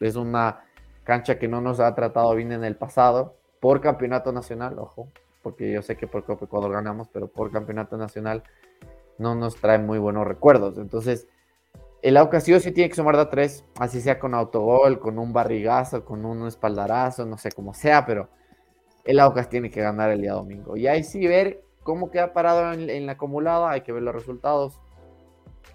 es 0.00 0.16
una 0.16 0.64
cancha 1.04 1.38
que 1.38 1.48
no 1.48 1.60
nos 1.60 1.80
ha 1.80 1.94
tratado 1.94 2.34
bien 2.34 2.52
en 2.52 2.64
el 2.64 2.76
pasado 2.76 3.36
por 3.60 3.80
campeonato 3.80 4.32
nacional, 4.32 4.78
ojo, 4.78 5.08
porque 5.42 5.72
yo 5.72 5.82
sé 5.82 5.96
que 5.96 6.06
por 6.06 6.24
Copa 6.24 6.44
Ecuador 6.44 6.72
ganamos, 6.72 7.08
pero 7.08 7.28
por 7.28 7.50
campeonato 7.50 7.96
nacional 7.96 8.42
no 9.18 9.34
nos 9.34 9.56
trae 9.56 9.78
muy 9.78 9.98
buenos 9.98 10.26
recuerdos. 10.26 10.78
Entonces, 10.78 11.28
el 12.02 12.16
Aucas 12.16 12.44
sí 12.44 12.72
tiene 12.72 12.88
que 12.88 12.94
sumar 12.96 13.16
de 13.16 13.26
tres, 13.26 13.64
así 13.78 14.00
sea 14.00 14.18
con 14.18 14.34
autogol, 14.34 14.98
con 14.98 15.18
un 15.18 15.32
barrigazo, 15.32 16.04
con 16.04 16.24
un 16.24 16.46
espaldarazo, 16.46 17.26
no 17.26 17.36
sé 17.36 17.52
cómo 17.52 17.74
sea, 17.74 18.06
pero 18.06 18.28
el 19.04 19.20
Aucas 19.20 19.48
tiene 19.48 19.70
que 19.70 19.82
ganar 19.82 20.10
el 20.10 20.22
día 20.22 20.32
domingo. 20.32 20.76
Y 20.76 20.86
ahí 20.86 21.04
sí 21.04 21.26
ver 21.26 21.62
cómo 21.82 22.10
queda 22.10 22.32
parado 22.32 22.72
en, 22.72 23.06
la 23.06 23.12
acumulada, 23.12 23.70
hay 23.70 23.82
que 23.82 23.92
ver 23.92 24.02
los 24.02 24.14
resultados. 24.14 24.80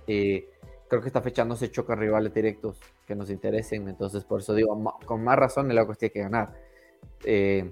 Eh, 0.07 0.49
creo 0.88 1.01
que 1.01 1.07
esta 1.07 1.22
fecha 1.22 1.45
no 1.45 1.55
se 1.55 1.70
chocan 1.70 1.99
rivales 1.99 2.34
directos 2.34 2.80
que 3.05 3.16
nos 3.16 3.30
interesen, 3.30 3.88
entonces 3.88 4.24
por 4.24 4.39
eso 4.39 4.53
digo, 4.55 4.95
con 5.05 5.24
más 5.24 5.38
razón 5.38 5.70
el 5.70 5.78
Aucas 5.78 5.99
tiene 5.99 6.13
que 6.13 6.22
ganar. 6.22 6.53
Eh, 7.24 7.72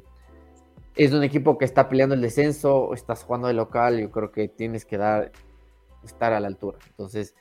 es 0.96 1.12
un 1.12 1.24
equipo 1.24 1.58
que 1.58 1.66
está 1.66 1.90
peleando 1.90 2.16
el 2.16 2.22
descenso, 2.22 2.94
estás 2.94 3.24
jugando 3.24 3.48
de 3.48 3.54
local, 3.54 4.00
yo 4.00 4.12
creo 4.12 4.32
que 4.32 4.48
tienes 4.48 4.86
que 4.86 4.98
dar, 4.98 5.32
estar 6.04 6.34
a 6.34 6.40
la 6.40 6.48
altura. 6.48 6.78
Entonces, 6.90 7.36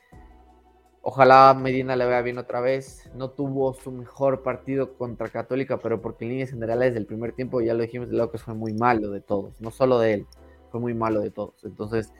ojalá 1.02 1.52
Medina 1.54 1.94
le 1.96 2.06
vaya 2.06 2.22
bien 2.22 2.38
otra 2.38 2.60
vez. 2.60 3.10
No 3.14 3.30
tuvo 3.30 3.74
su 3.74 3.92
mejor 3.92 4.42
partido 4.42 4.94
contra 4.96 5.28
Católica, 5.28 5.78
pero 5.78 6.00
porque 6.00 6.24
en 6.24 6.30
líneas 6.30 6.50
generales 6.50 6.90
desde 6.90 7.00
el 7.00 7.06
primer 7.06 7.32
tiempo, 7.32 7.60
ya 7.60 7.74
lo 7.74 7.82
dijimos, 7.82 8.08
de 8.08 8.30
que 8.30 8.38
fue 8.38 8.54
muy 8.54 8.72
malo 8.72 9.10
de 9.10 9.20
todos, 9.20 9.60
no 9.60 9.70
solo 9.70 9.98
de 9.98 10.14
él, 10.14 10.26
fue 10.70 10.80
muy 10.80 10.94
malo 10.94 11.20
de 11.20 11.30
todos. 11.30 11.62
Entonces, 11.64 12.12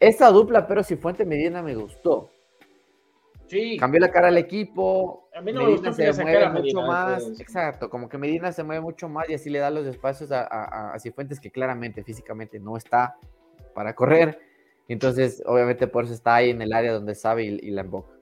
esa 0.00 0.30
dupla, 0.30 0.66
pero 0.66 0.82
si 0.82 0.96
Fuente 0.96 1.24
Medina 1.24 1.62
me 1.62 1.74
gustó. 1.74 2.30
Cambió 3.78 4.00
la 4.00 4.10
cara 4.10 4.28
al 4.28 4.38
equipo. 4.38 5.28
A 5.34 5.40
mí 5.40 5.52
no 5.52 5.64
Medina 5.64 5.90
me 5.90 6.12
se 6.12 6.22
mueve 6.22 6.48
mucho 6.50 6.82
más. 6.82 7.40
Exacto, 7.40 7.90
como 7.90 8.08
que 8.08 8.18
Medina 8.18 8.52
se 8.52 8.62
mueve 8.62 8.80
mucho 8.80 9.08
más 9.08 9.28
y 9.28 9.34
así 9.34 9.50
le 9.50 9.58
da 9.58 9.70
los 9.70 9.86
espacios 9.86 10.32
a, 10.32 10.92
a, 10.92 10.98
Cifuentes 10.98 11.40
que 11.40 11.50
claramente 11.50 12.02
físicamente 12.02 12.58
no 12.58 12.76
está 12.76 13.16
para 13.74 13.94
correr. 13.94 14.38
Entonces, 14.88 15.42
obviamente 15.46 15.86
por 15.86 16.04
eso 16.04 16.14
está 16.14 16.36
ahí 16.36 16.50
en 16.50 16.62
el 16.62 16.72
área 16.72 16.92
donde 16.92 17.14
sabe 17.14 17.44
y, 17.44 17.70
la 17.70 17.82
emboca. 17.82 18.12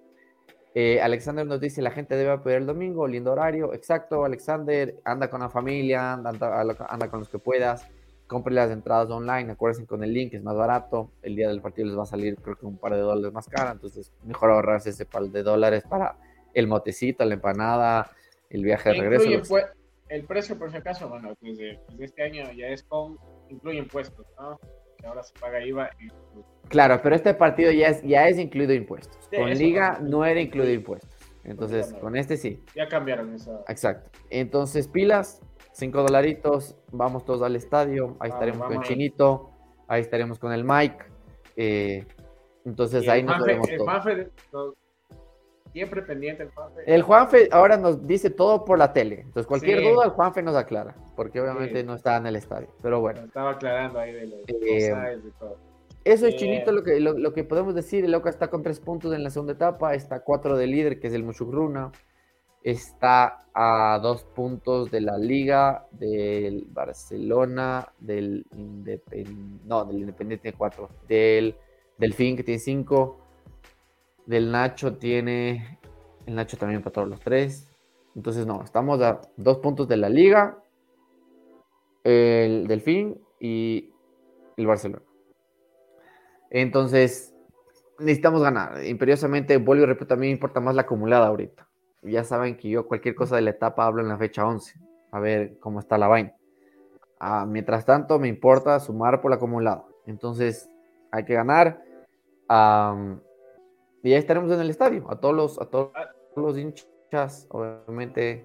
Eh, 0.75 1.01
Alexander 1.03 1.47
nos 1.47 1.61
dice, 1.61 1.83
la 1.83 1.91
gente 1.91 2.17
debe 2.17 2.31
apoyar 2.31 2.61
el 2.61 2.67
domingo, 2.67 3.07
lindo 3.07 3.33
horario. 3.33 3.75
Exacto, 3.75 4.25
Alexander, 4.25 4.97
anda 5.05 5.29
con 5.29 5.41
la 5.41 5.51
familia, 5.51 6.15
anda, 6.15 6.31
anda 6.89 7.11
con 7.11 7.21
los 7.21 7.29
que 7.29 7.39
puedas. 7.39 7.87
Compren 8.33 8.57
las 8.57 8.71
entradas 8.71 9.11
online, 9.11 9.53
acuérdense 9.53 9.87
con 9.87 10.03
el 10.03 10.15
link, 10.15 10.33
es 10.33 10.43
más 10.43 10.57
barato. 10.57 11.13
El 11.21 11.37
día 11.37 11.49
del 11.49 11.61
partido 11.61 11.87
les 11.87 11.99
va 11.99 12.05
a 12.05 12.07
salir, 12.07 12.37
creo 12.37 12.57
que 12.57 12.65
un 12.65 12.79
par 12.79 12.95
de 12.95 13.01
dólares 13.01 13.31
más 13.33 13.47
cara. 13.47 13.73
Entonces, 13.73 14.11
mejor 14.25 14.51
ahorrarse 14.51 14.89
ese 14.89 15.05
par 15.05 15.25
de 15.25 15.43
dólares 15.43 15.85
para 15.89 16.17
el 16.55 16.67
motecito, 16.67 17.25
la 17.27 17.35
empanada, 17.35 18.11
el 18.49 18.65
viaje 18.65 18.89
de 18.89 19.01
regreso. 19.01 19.25
Incluye, 19.25 19.49
pues, 19.49 19.67
el 20.09 20.25
precio, 20.25 20.59
por 20.59 20.71
si 20.71 20.79
acaso, 20.79 21.09
bueno, 21.11 21.35
desde, 21.43 21.79
desde, 21.91 22.05
este 22.05 22.23
año 22.23 22.51
ya 22.53 22.69
es 22.69 22.83
con, 22.83 23.19
incluye 23.51 23.79
impuestos, 23.79 24.27
¿no? 24.39 24.59
Que 24.99 25.07
ahora 25.07 25.23
se 25.23 25.35
paga 25.39 25.63
IVA. 25.63 25.91
Y... 26.01 26.09
Claro, 26.69 27.01
pero 27.03 27.15
este 27.15 27.35
partido 27.35 27.71
ya 27.71 27.89
es, 27.89 28.03
ya 28.03 28.29
es 28.29 28.39
incluido 28.39 28.73
impuestos. 28.73 29.29
Sí, 29.31 29.37
con 29.37 29.51
Liga 29.51 29.99
no, 30.01 30.09
no 30.09 30.25
era 30.25 30.41
incluido 30.41 30.73
impuestos. 30.73 31.11
Entonces, 31.45 31.93
con 31.95 32.17
este 32.17 32.37
sí. 32.37 32.63
Ya 32.75 32.89
cambiaron 32.89 33.35
eso. 33.35 33.65
Exacto. 33.69 34.11
Entonces, 34.31 34.87
pilas, 34.89 35.41
5 35.73 36.03
dolaritos, 36.03 36.77
vamos 36.91 37.25
todos 37.25 37.43
al 37.43 37.57
estadio, 37.57 38.17
ahí 38.21 38.31
estaremos 38.31 38.67
con 38.67 38.83
Chinito, 38.83 39.51
ahí 39.89 40.03
estaremos 40.03 40.39
con 40.39 40.53
el 40.53 40.65
Mike. 40.65 41.05
Eh, 41.57 42.07
entonces 42.65 43.09
ahí 43.09 43.23
nos 43.23 43.41
veremos 43.41 43.69
el 43.69 43.79
Juanfe, 43.79 44.31
siempre 45.73 46.03
pendiente 46.03 46.45
el 46.45 46.51
Juanfe. 46.51 46.83
El 46.87 47.03
Juanfe 47.03 47.49
ahora 47.51 47.77
nos 47.77 48.07
dice 48.07 48.31
todo 48.31 48.65
por 48.65 48.79
la 48.79 48.93
tele, 48.93 49.21
entonces 49.21 49.47
cualquier 49.47 49.81
sí. 49.81 49.89
duda 49.91 50.05
el 50.05 50.11
Juanfe 50.11 50.43
nos 50.43 50.57
aclara, 50.57 50.95
porque 51.17 51.41
obviamente 51.41 51.81
sí. 51.81 51.87
no 51.87 51.95
está 51.95 52.19
en 52.19 52.27
el 52.27 52.37
estadio, 52.37 52.69
pero 52.83 53.01
bueno. 53.01 53.21
Estaba 53.23 53.53
aclarando 53.53 53.99
ahí 53.99 54.13
de 54.13 54.27
los 54.27 54.41
eh, 54.49 55.19
de 55.25 55.31
todo. 55.39 55.57
Eso 56.05 56.27
es 56.27 56.37
Chinito 56.37 56.73
lo 56.73 56.83
que, 56.83 56.99
lo, 56.99 57.17
lo, 57.17 57.33
que 57.33 57.45
podemos 57.45 57.77
decir. 57.77 58.05
El 58.05 58.15
Oca 58.17 58.29
está 58.29 58.51
con 58.51 58.65
tres 58.65 58.81
puntos 58.81 59.15
en 59.15 59.23
la 59.23 59.31
segunda 59.31 59.53
etapa, 59.53 59.95
está 59.95 60.21
cuatro 60.21 60.57
de 60.57 60.67
líder, 60.67 60.99
que 60.99 61.07
es 61.07 61.15
el 61.15 61.23
Mushugruna 61.23 61.93
está 62.63 63.45
a 63.55 63.99
dos 64.03 64.25
puntos 64.25 64.91
de 64.91 65.01
la 65.01 65.19
Liga, 65.19 65.87
del 65.93 66.67
Barcelona, 66.71 67.93
del, 67.99 68.47
Independ... 68.53 69.65
no, 69.67 69.85
del 69.85 70.01
Independiente 70.01 70.43
tiene 70.43 70.59
cuatro, 70.59 70.89
del 71.07 71.57
Delfín 71.99 72.37
que 72.37 72.45
tiene 72.45 72.61
cinco, 72.61 73.21
del 74.27 74.51
Nacho 74.51 74.97
tiene, 74.97 75.79
el 76.27 76.35
Nacho 76.35 76.57
también 76.57 76.83
para 76.83 76.93
todos 76.93 77.09
los 77.09 77.21
tres. 77.21 77.69
Entonces, 78.15 78.47
no, 78.47 78.63
estamos 78.63 79.01
a 79.03 79.21
dos 79.37 79.59
puntos 79.59 79.89
de 79.89 79.97
la 79.97 80.09
Liga, 80.09 80.59
el 82.05 82.67
Delfín 82.67 83.21
y 83.39 83.91
el 84.57 84.67
Barcelona. 84.67 85.03
Entonces, 86.51 87.35
necesitamos 87.99 88.43
ganar. 88.43 88.85
Imperiosamente, 88.85 89.57
vuelvo 89.57 89.85
y 89.85 89.87
repito, 89.87 90.15
a 90.15 90.17
mí 90.17 90.27
me 90.27 90.33
importa 90.33 90.61
más 90.61 90.75
la 90.75 90.83
acumulada 90.83 91.27
ahorita 91.27 91.67
ya 92.03 92.25
saben 92.25 92.57
que 92.57 92.69
yo 92.69 92.87
cualquier 92.87 93.15
cosa 93.15 93.37
de 93.37 93.43
la 93.43 93.51
etapa 93.51 93.87
hablo 93.87 94.03
en 94.03 94.09
la 94.09 94.19
fecha 94.19 94.47
11, 94.47 94.75
a 95.13 95.21
ver 95.21 95.59
cómo 95.59 95.79
está 95.79 95.99
la 95.99 96.09
vaina. 96.09 96.35
Ah, 97.21 97.47
mientras 97.47 97.85
tanto, 97.85 98.19
me 98.19 98.29
importa 98.29 98.81
sumar 98.81 99.21
por 99.21 99.31
el 99.31 99.37
acumulado. 99.37 99.87
Entonces, 100.07 100.69
hay 101.13 101.25
que 101.25 101.35
ganar. 101.35 101.81
Um, 102.49 103.21
y 104.03 104.11
ya 104.11 104.19
estaremos 104.19 104.51
en 104.51 104.61
el 104.61 104.71
estadio. 104.71 105.09
A 105.09 105.21
todos 105.21 105.35
los, 105.35 105.61
a 105.61 105.67
todos 105.67 105.93
los 106.35 106.59
hinchas, 106.59 107.47
obviamente. 107.51 108.45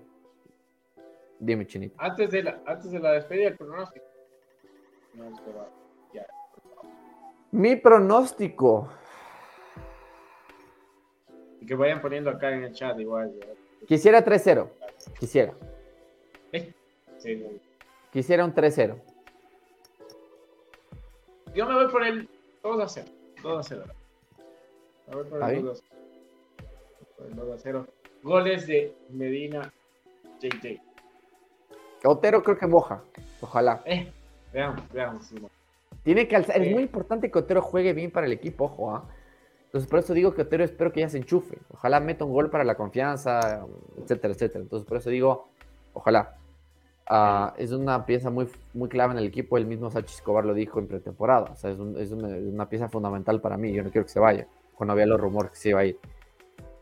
Dime, 1.39 1.65
Chinito. 1.65 1.95
Antes 1.97 2.29
de 2.29 2.43
la, 2.43 2.61
antes 2.67 2.91
de 2.91 2.99
la 2.99 3.13
despedida, 3.13 3.47
el 3.47 3.57
pronóstico. 3.57 4.05
Mi 7.51 7.75
pronóstico 7.75 8.89
que 11.65 11.75
vayan 11.75 12.01
poniendo 12.01 12.29
acá 12.29 12.51
en 12.51 12.63
el 12.63 12.73
chat 12.73 12.99
igual. 12.99 13.33
Quisiera 13.87 14.23
3-0. 14.23 14.67
Quisiera. 15.19 15.53
¿Eh? 16.51 16.73
Sí, 17.17 17.43
Quisiera 18.11 18.45
un 18.45 18.53
3-0. 18.53 18.95
Yo 21.53 21.65
me 21.65 21.73
voy 21.73 21.87
por 21.91 22.05
el 22.05 22.29
2 22.63 22.91
0. 22.93 23.07
2 23.43 23.65
0. 23.67 23.83
Me 25.07 25.15
voy 25.15 25.25
por 25.25 25.43
el 25.49 25.65
2 27.35 27.61
0. 27.63 27.87
Goles 28.23 28.67
de 28.67 28.93
Medina 29.09 29.71
JJ. 30.39 30.81
Otero 32.03 32.43
creo 32.43 32.57
que 32.57 32.67
moja. 32.67 33.01
Ojalá. 33.41 33.81
Eh, 33.85 34.11
veamos, 34.53 34.81
veamos. 34.91 35.33
Tiene 36.03 36.27
que 36.27 36.35
alzar. 36.35 36.61
Eh. 36.61 36.67
Es 36.67 36.73
muy 36.73 36.83
importante 36.83 37.31
que 37.31 37.39
Otero 37.39 37.61
juegue 37.61 37.93
bien 37.93 38.11
para 38.11 38.27
el 38.27 38.33
equipo, 38.33 38.65
ojo, 38.65 38.91
¿ah? 38.91 39.03
Entonces, 39.67 39.89
por 39.89 39.99
eso 39.99 40.13
digo 40.13 40.33
que 40.33 40.43
Otero 40.43 40.63
espero 40.63 40.93
que 40.93 41.01
ya 41.01 41.09
se 41.09 41.17
enchufe. 41.17 41.57
Ojalá 41.69 41.99
meta 41.99 42.23
un 42.23 42.31
gol 42.31 42.49
para 42.49 42.63
la 42.63 42.75
confianza, 42.75 43.65
etcétera, 44.01 44.33
etcétera. 44.33 44.63
Entonces, 44.63 44.87
por 44.87 44.97
eso 44.97 45.09
digo, 45.09 45.49
ojalá. 45.93 46.37
Uh, 47.09 47.53
es 47.57 47.71
una 47.71 48.05
pieza 48.05 48.29
muy, 48.29 48.49
muy 48.73 48.89
clave 48.89 49.13
en 49.13 49.19
el 49.19 49.27
equipo. 49.27 49.57
El 49.57 49.65
mismo 49.65 49.89
Sachi 49.89 50.13
Escobar 50.13 50.45
lo 50.45 50.53
dijo 50.53 50.79
en 50.79 50.87
pretemporada. 50.87 51.51
O 51.51 51.55
sea, 51.55 51.71
es, 51.71 51.79
un, 51.79 51.97
es 51.97 52.11
una, 52.11 52.27
una, 52.27 52.69
pieza 52.69 52.89
fundamental 52.89 53.39
para 53.39 53.57
mí. 53.57 53.73
Yo 53.73 53.83
no 53.83 53.91
quiero 53.91 54.05
que 54.05 54.11
se 54.11 54.19
vaya. 54.19 54.47
Cuando 54.73 54.93
había 54.93 55.05
los 55.05 55.19
rumores 55.19 55.51
que 55.51 55.57
se 55.57 55.69
iba 55.69 55.81
a 55.81 55.85
ir. 55.85 55.99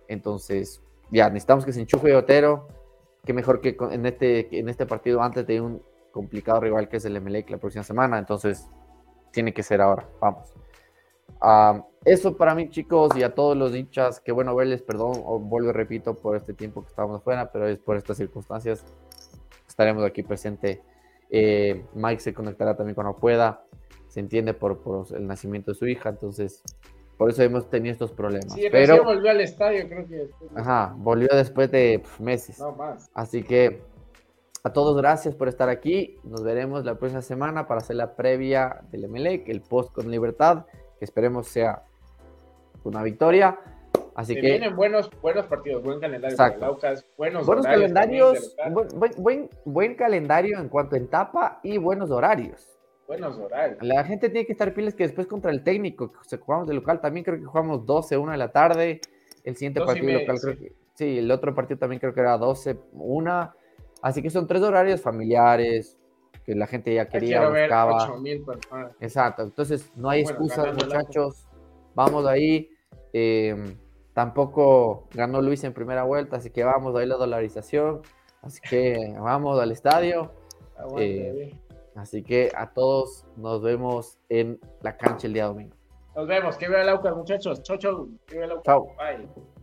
Entonces, 0.07 0.81
ya, 1.11 1.29
necesitamos 1.29 1.65
que 1.65 1.73
se 1.73 1.81
enchufe 1.81 2.15
Otero. 2.15 2.67
Que 3.23 3.33
mejor 3.33 3.61
que 3.61 3.75
en 3.91 4.05
este, 4.05 4.59
en 4.59 4.69
este 4.69 4.86
partido 4.86 5.21
antes 5.21 5.45
de 5.47 5.59
un 5.59 5.81
complicado 6.11 6.59
rival 6.59 6.88
que 6.88 6.97
es 6.97 7.05
el 7.05 7.19
MLEC 7.19 7.49
la 7.49 7.57
próxima 7.57 7.83
semana. 7.83 8.19
Entonces, 8.19 8.67
tiene 9.31 9.53
que 9.53 9.63
ser 9.63 9.81
ahora. 9.81 10.07
Vamos. 10.19 10.55
Uh, 11.45 11.83
eso 12.03 12.35
para 12.35 12.55
mí, 12.55 12.69
chicos, 12.69 13.15
y 13.15 13.23
a 13.23 13.35
todos 13.35 13.55
los 13.55 13.75
hinchas, 13.75 14.19
que 14.19 14.31
bueno 14.31 14.55
verles, 14.55 14.81
perdón, 14.81 15.23
vuelvo 15.47 15.69
y 15.69 15.73
repito 15.73 16.15
por 16.15 16.35
este 16.35 16.53
tiempo 16.53 16.81
que 16.81 16.89
estábamos 16.89 17.17
afuera, 17.17 17.51
pero 17.51 17.67
es 17.67 17.77
por 17.77 17.97
estas 17.97 18.17
circunstancias. 18.17 18.83
Estaremos 19.67 20.03
aquí 20.03 20.23
presente. 20.23 20.81
Eh, 21.29 21.85
Mike 21.93 22.21
se 22.21 22.33
conectará 22.33 22.75
también 22.75 22.95
cuando 22.95 23.15
pueda. 23.15 23.63
Se 24.07 24.19
entiende 24.19 24.53
por, 24.53 24.79
por, 24.79 25.05
el 25.15 25.27
nacimiento 25.27 25.71
de 25.71 25.77
su 25.77 25.87
hija, 25.87 26.09
entonces 26.09 26.63
por 27.17 27.29
eso 27.29 27.43
hemos 27.43 27.69
tenido 27.69 27.93
estos 27.93 28.11
problemas. 28.11 28.53
Sí, 28.53 28.67
pero 28.71 29.03
volvió 29.03 29.31
al 29.31 29.41
estadio, 29.41 29.87
creo 29.87 30.07
que. 30.07 30.29
Ajá, 30.55 30.93
volvió 30.97 31.27
después 31.31 31.71
de 31.71 31.99
pff, 31.99 32.19
meses. 32.19 32.59
No 32.59 32.71
más. 32.71 33.09
Así 33.13 33.43
que 33.43 33.81
a 34.63 34.73
todos 34.73 34.97
gracias 34.97 35.35
por 35.35 35.47
estar 35.47 35.69
aquí. 35.69 36.17
Nos 36.23 36.43
veremos 36.43 36.85
la 36.85 36.95
próxima 36.95 37.21
semana 37.21 37.67
para 37.67 37.81
hacer 37.81 37.95
la 37.95 38.15
previa 38.15 38.81
del 38.91 39.07
MLEC, 39.07 39.47
el 39.49 39.61
post 39.61 39.93
con 39.93 40.09
libertad, 40.09 40.65
que 41.06 41.10
esperemos 41.10 41.47
sea 41.47 41.84
una 42.84 43.03
victoria. 43.03 43.60
Así 44.16 44.34
Se 44.34 44.41
que 44.41 44.47
vienen 44.47 44.76
buenos, 44.76 45.10
buenos 45.22 45.45
partidos, 45.45 45.84
buen 45.84 45.99
calendario 45.99 46.38
para 46.38 46.58
Laucas, 46.58 47.06
buenos, 47.18 47.45
buenos 47.45 47.66
calendarios, 47.66 48.56
buen, 48.72 49.12
buen, 49.18 49.49
buen, 49.66 49.95
calendario 49.95 50.58
en 50.58 50.70
cuanto 50.70 50.95
a 50.95 50.99
etapa 50.99 51.60
y 51.64 51.78
buenos 51.78 52.12
horarios. 52.12 52.80
Buenos 53.08 53.38
horarios. 53.38 53.78
La 53.84 54.03
gente 54.03 54.30
tiene 54.30 54.45
que 54.45 54.53
estar 54.53 54.74
pilas 54.74 54.95
que 54.95 55.03
después 55.03 55.28
contra 55.28 55.51
el 55.51 55.64
técnico, 55.64 56.12
que 56.12 56.20
se 56.24 56.38
jugamos 56.38 56.68
de 56.68 56.74
local, 56.74 57.01
también 57.01 57.24
creo 57.24 57.38
que 57.38 57.45
jugamos 57.45 57.86
12, 57.86 58.18
1 58.18 58.32
de 58.32 58.38
la 58.38 58.51
tarde. 58.51 59.01
El 59.43 59.56
siguiente 59.56 59.82
partido 59.82 60.06
media, 60.08 60.20
local, 60.22 60.38
sí. 60.38 60.43
creo 60.43 60.58
que, 60.58 60.76
sí, 60.95 61.18
el 61.20 61.30
otro 61.30 61.53
partido 61.53 61.78
también 61.78 61.99
creo 61.99 62.14
que 62.14 62.22
era 62.22 62.38
12, 62.38 62.78
1. 62.93 63.53
Así 64.01 64.22
que 64.22 64.30
son 64.30 64.47
tres 64.47 64.62
horarios 64.62 65.01
familiares 65.01 65.99
que 66.45 66.55
la 66.55 66.67
gente 66.67 66.93
ya 66.93 67.07
quería, 67.07 67.47
ver 67.49 67.63
buscaba. 67.69 67.95
8000 68.03 68.45
personas. 68.45 68.91
Exacto, 68.99 69.43
entonces 69.43 69.91
no 69.95 70.09
hay 70.09 70.23
Bueno, 70.23 70.39
excusas, 70.39 70.73
muchachos. 70.73 71.47
Vamos 71.95 72.25
ahí. 72.27 72.69
Eh, 73.13 73.75
tampoco 74.13 75.07
ganó 75.13 75.41
Luis 75.41 75.63
en 75.63 75.73
primera 75.73 76.03
vuelta, 76.03 76.37
así 76.37 76.49
que 76.51 76.63
vamos 76.63 76.95
ahí 76.95 77.07
la 77.07 77.15
dolarización. 77.15 78.01
Así 78.41 78.59
que 78.61 79.13
vamos 79.19 79.59
al 79.59 79.71
estadio. 79.71 80.31
Aguante, 80.77 81.43
Eh. 81.43 81.59
Así 81.95 82.23
que 82.23 82.51
a 82.53 82.73
todos 82.73 83.25
nos 83.37 83.61
vemos 83.61 84.17
en 84.27 84.59
la 84.81 84.97
cancha 84.97 85.27
el 85.27 85.33
día 85.33 85.45
domingo. 85.45 85.75
Nos 86.13 86.27
vemos. 86.27 86.57
Que 86.57 86.67
viva 86.67 86.81
el 86.81 86.89
Aucas, 86.89 87.15
muchachos. 87.15 87.63
Chau, 87.63 87.77
chau. 87.77 88.09
Que 88.27 88.35
viva 88.35 88.45
el 88.45 88.51
Aucas. 88.51 88.65
Chau. 88.65 88.87
Bye. 88.97 89.55